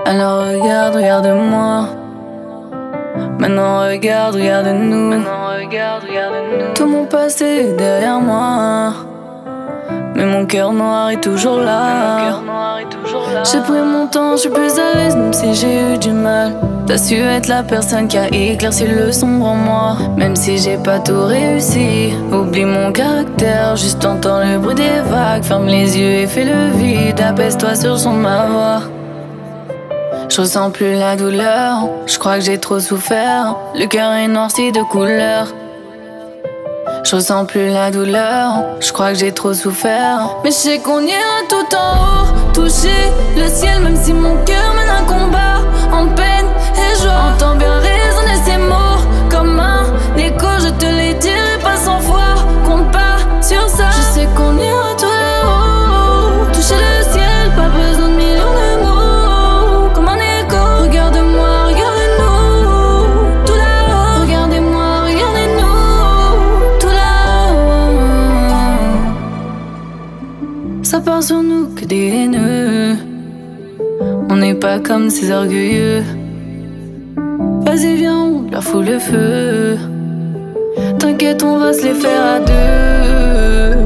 Alors 0.05 0.45
regarde, 0.47 0.95
regarde-moi. 0.95 1.85
Maintenant 3.37 3.81
regarde, 3.87 4.35
regarde-nous. 4.35 5.23
Tout 6.73 6.87
mon 6.87 7.05
passé 7.05 7.45
est 7.45 7.73
derrière 7.73 8.19
moi. 8.19 8.93
Mais 10.15 10.25
mon 10.25 10.45
cœur 10.47 10.73
noir 10.73 11.11
est 11.11 11.21
toujours 11.21 11.59
là. 11.59 12.39
J'ai 13.43 13.59
pris 13.61 13.81
mon 13.81 14.07
temps, 14.07 14.31
je 14.31 14.41
suis 14.41 14.49
plus 14.49 14.79
à 14.79 14.95
l'aise, 14.95 15.15
même 15.15 15.33
si 15.33 15.53
j'ai 15.53 15.93
eu 15.93 15.97
du 15.99 16.11
mal. 16.11 16.53
T'as 16.89 16.97
su 16.97 17.13
être 17.13 17.45
la 17.49 17.61
personne 17.61 18.07
qui 18.07 18.17
a 18.17 18.33
éclairci 18.33 18.87
le 18.87 19.11
sombre 19.11 19.45
en 19.45 19.53
moi. 19.53 19.97
Même 20.17 20.35
si 20.35 20.57
j'ai 20.57 20.75
pas 20.75 20.97
tout 20.97 21.23
réussi, 21.27 22.15
oublie 22.31 22.65
mon 22.65 22.91
caractère. 22.91 23.75
Juste 23.75 24.03
entends 24.03 24.39
le 24.39 24.57
bruit 24.57 24.73
des 24.73 24.99
vagues, 25.07 25.43
ferme 25.43 25.67
les 25.67 25.99
yeux 25.99 26.21
et 26.21 26.25
fais 26.25 26.45
le 26.45 26.71
vide. 26.75 27.21
Abaisse-toi 27.21 27.75
sur 27.75 27.99
son 27.99 28.13
ma 28.13 28.47
voix. 28.47 28.81
Je 30.29 30.41
ressens 30.41 30.71
plus 30.71 30.95
la 30.95 31.15
douleur, 31.15 31.87
je 32.07 32.17
crois 32.17 32.39
que 32.39 32.45
j'ai 32.45 32.57
trop 32.57 32.79
souffert. 32.79 33.55
Le 33.75 33.85
cœur 33.85 34.11
est 34.13 34.27
noirci 34.27 34.71
de 34.71 34.81
couleur. 34.81 35.45
Je 37.03 37.15
ressens 37.15 37.45
plus 37.45 37.69
la 37.69 37.91
douleur, 37.91 38.63
je 38.79 38.91
crois 38.91 39.11
que 39.11 39.19
j'ai 39.19 39.31
trop 39.31 39.53
souffert. 39.53 40.37
Mais 40.43 40.49
je 40.49 40.55
sais 40.55 40.79
qu'on 40.79 41.01
ira 41.01 41.39
tout 41.49 41.75
en 41.75 42.23
haut, 42.23 42.51
toucher 42.51 42.89
le 43.37 43.47
ciel, 43.47 43.79
même 43.83 43.95
si 43.95 44.11
mon 44.11 44.43
cœur 44.43 44.73
mène 44.75 44.89
un 44.89 45.05
combat 45.05 45.59
en 45.91 46.07
peine. 46.07 46.47
Entends 47.19 47.55
bien 47.55 47.75
résonner 47.79 48.39
ces 48.45 48.57
mots 48.57 49.01
comme 49.29 49.59
un 49.59 49.83
écho, 50.17 50.47
je 50.63 50.69
te 50.69 50.85
les 50.85 51.13
dirai 51.15 51.57
pas 51.61 51.75
cent 51.75 51.99
fois. 51.99 52.35
Compte 52.65 52.91
pas 52.91 53.17
sur 53.41 53.67
ça, 53.69 53.89
je 53.97 54.01
sais 54.13 54.27
qu'on 54.35 54.57
ira 54.57 54.95
tout 54.97 55.05
là-haut, 55.05 56.45
toucher 56.53 56.75
le 56.75 57.03
ciel, 57.11 57.51
pas 57.55 57.69
besoin 57.69 58.09
de 58.09 58.15
millions 58.15 58.55
de 58.59 58.69
mots. 58.83 59.89
Comme 59.93 60.07
un 60.07 60.15
écho, 60.15 60.61
regarde-moi, 60.83 61.51
regarde-nous, 61.71 63.45
tout 63.45 63.57
là-haut. 63.63 64.21
Regardez-moi, 64.23 64.87
regardez-nous, 65.09 65.79
tout 66.79 66.93
là-haut. 66.99 67.99
Ça 70.83 70.99
part 71.01 71.23
sur 71.23 71.41
nous 71.41 71.65
que 71.75 71.85
des 71.85 72.07
haineux. 72.07 72.97
On 74.29 74.35
n'est 74.35 74.55
pas 74.55 74.79
comme 74.79 75.09
ces 75.09 75.31
orgueilleux. 75.31 76.03
Vas-y, 77.71 77.97
viens, 77.97 78.31
leur 78.51 78.63
fout 78.63 78.83
le 78.83 78.97
feu. 78.97 79.77
T'inquiète, 80.97 81.43
on 81.43 81.59
va 81.59 81.71
se 81.71 81.83
les 81.83 81.93
faire 81.93 82.25
à 82.25 82.39
deux. 82.39 83.77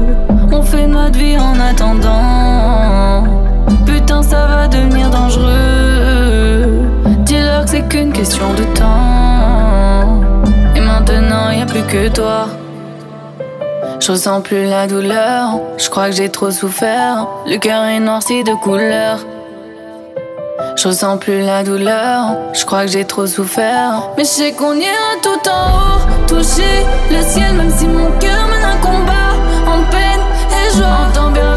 On 0.50 0.62
fait 0.62 0.86
notre 0.86 1.18
vie 1.18 1.36
en 1.36 1.60
attendant. 1.60 3.24
Putain, 3.84 4.22
ça 4.22 4.46
va 4.46 4.68
devenir 4.68 5.10
dangereux. 5.10 6.80
Dis-leur 7.26 7.66
que 7.66 7.70
c'est 7.72 7.86
qu'une 7.86 8.14
question 8.14 8.54
de 8.54 8.64
temps. 8.74 10.22
Et 10.74 10.80
maintenant, 10.80 11.50
y 11.50 11.60
a 11.60 11.66
plus 11.66 11.82
que 11.82 12.08
toi. 12.08 12.46
Je 14.00 14.12
ressens 14.12 14.40
plus 14.40 14.64
la 14.64 14.86
douleur. 14.86 15.60
Je 15.76 15.90
crois 15.90 16.06
que 16.06 16.16
j'ai 16.16 16.30
trop 16.30 16.50
souffert. 16.50 17.26
Le 17.46 17.58
cœur 17.58 17.84
est 17.84 18.00
noirci 18.00 18.44
de 18.44 18.54
couleur. 18.54 19.18
Je 20.84 20.90
ressens 20.90 21.16
plus 21.16 21.40
la 21.40 21.64
douleur, 21.64 22.36
je 22.52 22.62
crois 22.66 22.84
que 22.84 22.90
j'ai 22.90 23.06
trop 23.06 23.26
souffert. 23.26 24.10
Mais 24.18 24.24
je 24.24 24.28
sais 24.28 24.52
qu'on 24.52 24.74
ira 24.74 25.16
tout 25.22 25.48
en 25.48 25.78
haut, 25.78 26.26
toucher 26.28 26.84
le 27.10 27.22
ciel, 27.22 27.54
même 27.54 27.70
si 27.70 27.86
mon 27.86 28.10
cœur 28.18 28.46
mène 28.48 28.62
un 28.62 28.76
combat 28.86 29.32
en 29.66 29.82
peine 29.90 30.20
et 30.50 30.76
joie. 30.76 31.08
Entends 31.08 31.30
bien 31.30 31.53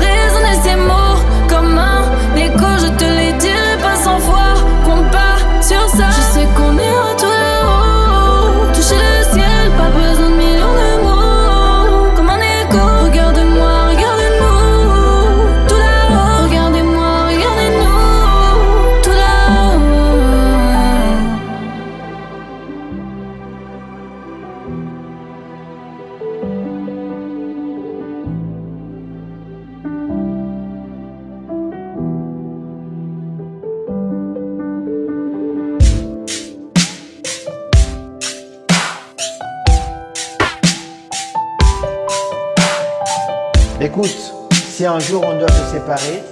un 44.97 44.99
jour 44.99 45.23
on 45.23 45.37
doit 45.37 45.51
se 45.51 45.73
séparer 45.73 46.23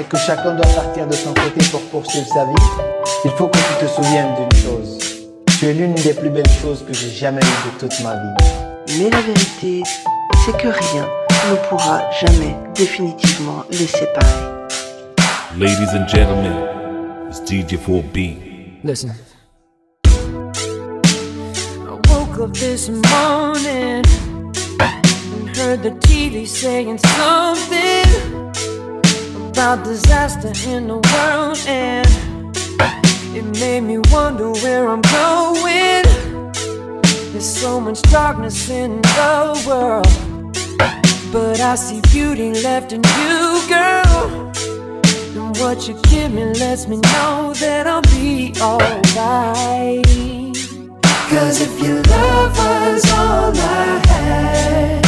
et 0.00 0.02
que 0.02 0.16
chacun 0.16 0.54
doit 0.56 0.74
partir 0.74 1.06
de 1.06 1.12
son 1.12 1.32
côté 1.34 1.64
pour 1.70 1.80
poursuivre 1.82 2.26
sa 2.26 2.46
vie, 2.46 2.52
il 3.24 3.30
faut 3.32 3.46
que 3.46 3.58
tu 3.58 3.86
te 3.86 3.90
souviennes 3.90 4.34
d'une 4.34 4.60
chose. 4.60 4.98
Tu 5.60 5.66
es 5.66 5.72
l'une 5.72 5.94
des 5.94 6.14
plus 6.14 6.30
belles 6.30 6.50
choses 6.60 6.84
que 6.84 6.92
j'ai 6.92 7.10
jamais 7.10 7.40
eues 7.40 7.70
de 7.72 7.78
toute 7.78 8.00
ma 8.02 8.14
vie. 8.14 8.98
Mais 8.98 9.10
la 9.10 9.20
vérité, 9.20 9.84
c'est 10.44 10.56
que 10.56 10.66
rien 10.66 11.06
ne 11.50 11.56
pourra 11.68 12.10
jamais 12.20 12.56
définitivement 12.74 13.64
les 13.70 13.86
séparer. 13.86 14.26
Ladies 15.56 15.94
and 15.94 16.08
gentlemen, 16.08 16.54
it's 17.28 17.40
DJ4B. 17.40 18.82
Listen. 18.82 19.12
I 21.86 22.00
woke 22.10 22.40
up 22.40 22.52
this 22.52 22.88
morning 22.88 24.02
heard 25.58 25.82
the 25.82 25.90
TV 26.06 26.46
saying 26.46 26.98
something 26.98 28.06
about 29.50 29.82
disaster 29.82 30.52
in 30.70 30.86
the 30.86 30.98
world, 31.10 31.58
and 31.66 32.06
it 33.36 33.44
made 33.58 33.80
me 33.80 33.98
wonder 34.12 34.52
where 34.62 34.86
I'm 34.86 35.00
going. 35.00 36.04
There's 37.32 37.60
so 37.60 37.80
much 37.80 38.00
darkness 38.02 38.70
in 38.70 39.02
the 39.02 39.64
world, 39.66 40.06
but 41.32 41.58
I 41.58 41.74
see 41.74 42.00
beauty 42.12 42.52
left 42.62 42.92
in 42.92 43.02
you, 43.18 43.60
girl. 43.68 44.52
And 45.34 45.56
what 45.58 45.88
you 45.88 45.94
give 46.04 46.32
me 46.32 46.44
lets 46.54 46.86
me 46.86 46.98
know 46.98 47.52
that 47.54 47.84
I'll 47.88 48.02
be 48.02 48.54
alright. 48.60 50.06
Cause 51.30 51.60
if 51.60 51.82
your 51.82 52.00
love 52.04 52.56
was 52.56 53.10
all 53.10 53.52
I 53.56 54.06
had 54.06 55.07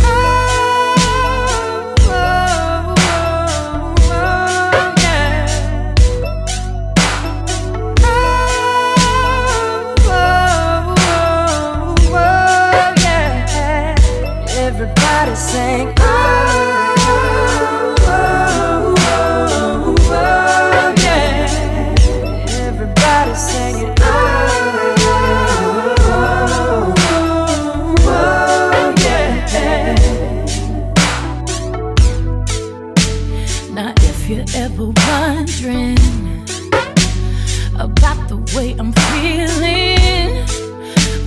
way 38.61 38.75
I'm 38.77 38.91
feeling, 38.93 40.45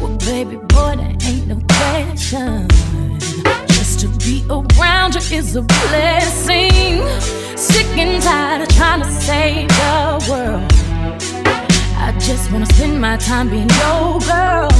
well, 0.01 0.17
baby 0.19 0.57
boy, 0.57 0.95
there 1.01 1.17
ain't 1.29 1.47
no 1.49 1.59
question. 1.75 2.69
Just 3.77 4.01
to 4.01 4.09
be 4.25 4.45
around 4.49 5.15
you 5.15 5.39
is 5.39 5.57
a 5.57 5.63
blessing. 5.63 7.03
Sick 7.57 7.91
and 7.99 8.23
tired 8.23 8.63
of 8.63 8.69
trying 8.77 9.03
to 9.03 9.11
save 9.27 9.69
the 9.69 10.27
world. 10.31 10.73
I 12.07 12.09
just 12.21 12.53
wanna 12.53 12.67
spend 12.67 13.01
my 13.01 13.17
time 13.17 13.49
being 13.51 13.71
your 13.83 14.21
girl. 14.31 14.71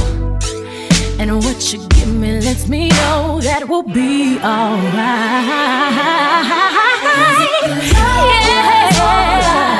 And 1.19 1.29
what 1.43 1.59
you 1.73 1.79
give 1.89 2.13
me 2.21 2.39
lets 2.39 2.67
me 2.69 2.89
know 2.89 3.41
that 3.41 3.67
we'll 3.67 3.83
be 3.83 4.37
alright. 4.39 4.95
Yeah. 8.97 9.74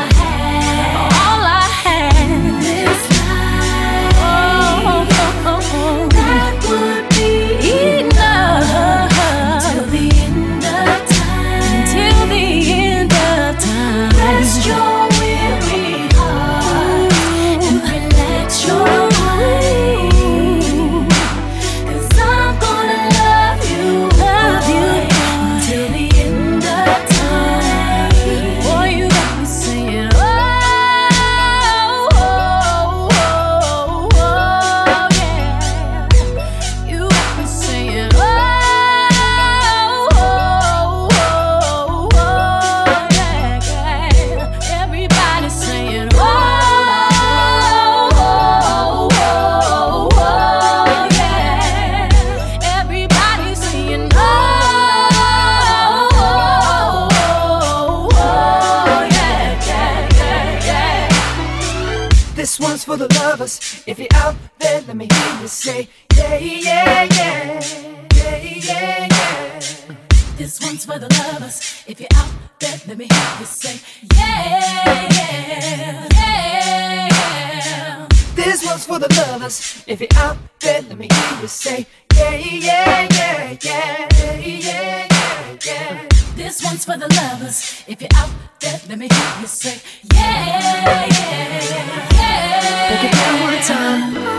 Say, 65.66 65.90
yeah, 66.16 66.38
yeah, 66.38 67.08
yeah, 67.10 67.60
yeah, 68.14 68.38
yeah, 68.38 69.08
yeah. 69.10 69.60
This 70.38 70.62
one's 70.62 70.86
for 70.86 71.00
the 71.00 71.10
lovers. 71.18 71.84
If 71.88 72.00
you're 72.00 72.08
out 72.14 72.30
there, 72.60 72.80
let 72.88 72.96
me 73.00 73.08
hear 73.10 73.40
you 73.40 73.46
say, 73.46 73.80
yeah, 74.14 75.08
yeah, 75.10 76.08
yeah. 76.14 78.08
This 78.36 78.64
one's 78.64 78.86
for 78.86 79.00
the 79.00 79.10
lovers. 79.18 79.84
If 79.88 80.02
you're 80.02 80.18
out 80.18 80.38
there, 80.60 80.84
let 80.84 81.00
me 81.00 81.08
hear 81.12 81.42
you 81.42 81.48
say, 81.48 81.88
yeah, 82.14 82.36
yeah, 82.36 83.08
yeah, 83.12 83.58
yeah, 83.64 84.08
yeah, 84.14 84.38
yeah, 84.46 85.08
yeah, 85.10 85.58
yeah. 85.66 86.08
This 86.36 86.64
one's 86.64 86.86
for 86.86 86.96
the 86.96 87.08
lovers. 87.16 87.84
If 87.88 88.02
you're 88.02 88.14
out 88.14 88.30
there, 88.60 88.80
let 88.88 89.00
me 89.00 89.08
hear 89.08 89.42
you 89.42 89.48
say, 89.48 89.82
yeah, 90.14 90.46
yeah, 90.86 91.40
yeah. 92.14 92.88
Break 92.88 93.04
it 93.10 93.16
down 93.18 93.42
one 93.42 93.62
time. 93.64 94.35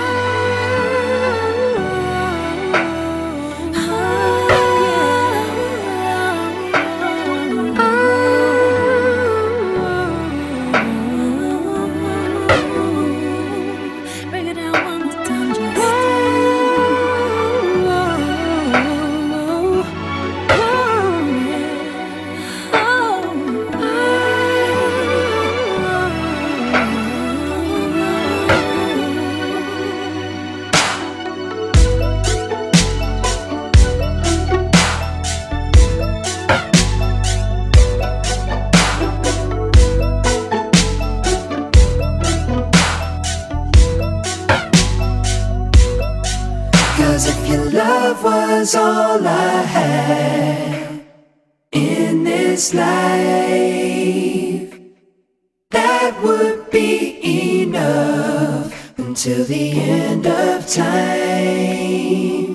Love 48.17 48.25
was 48.25 48.75
all 48.75 49.27
I 49.27 49.63
had 49.63 51.01
in 51.73 52.25
this 52.25 52.25
this 52.25 52.75
life. 52.75 54.81
That 55.71 56.23
would 56.23 56.71
be 56.71 57.63
enough 57.63 58.99
until 58.99 59.45
the 59.45 59.73
end 59.73 60.27
of 60.27 60.67
time. 60.67 62.46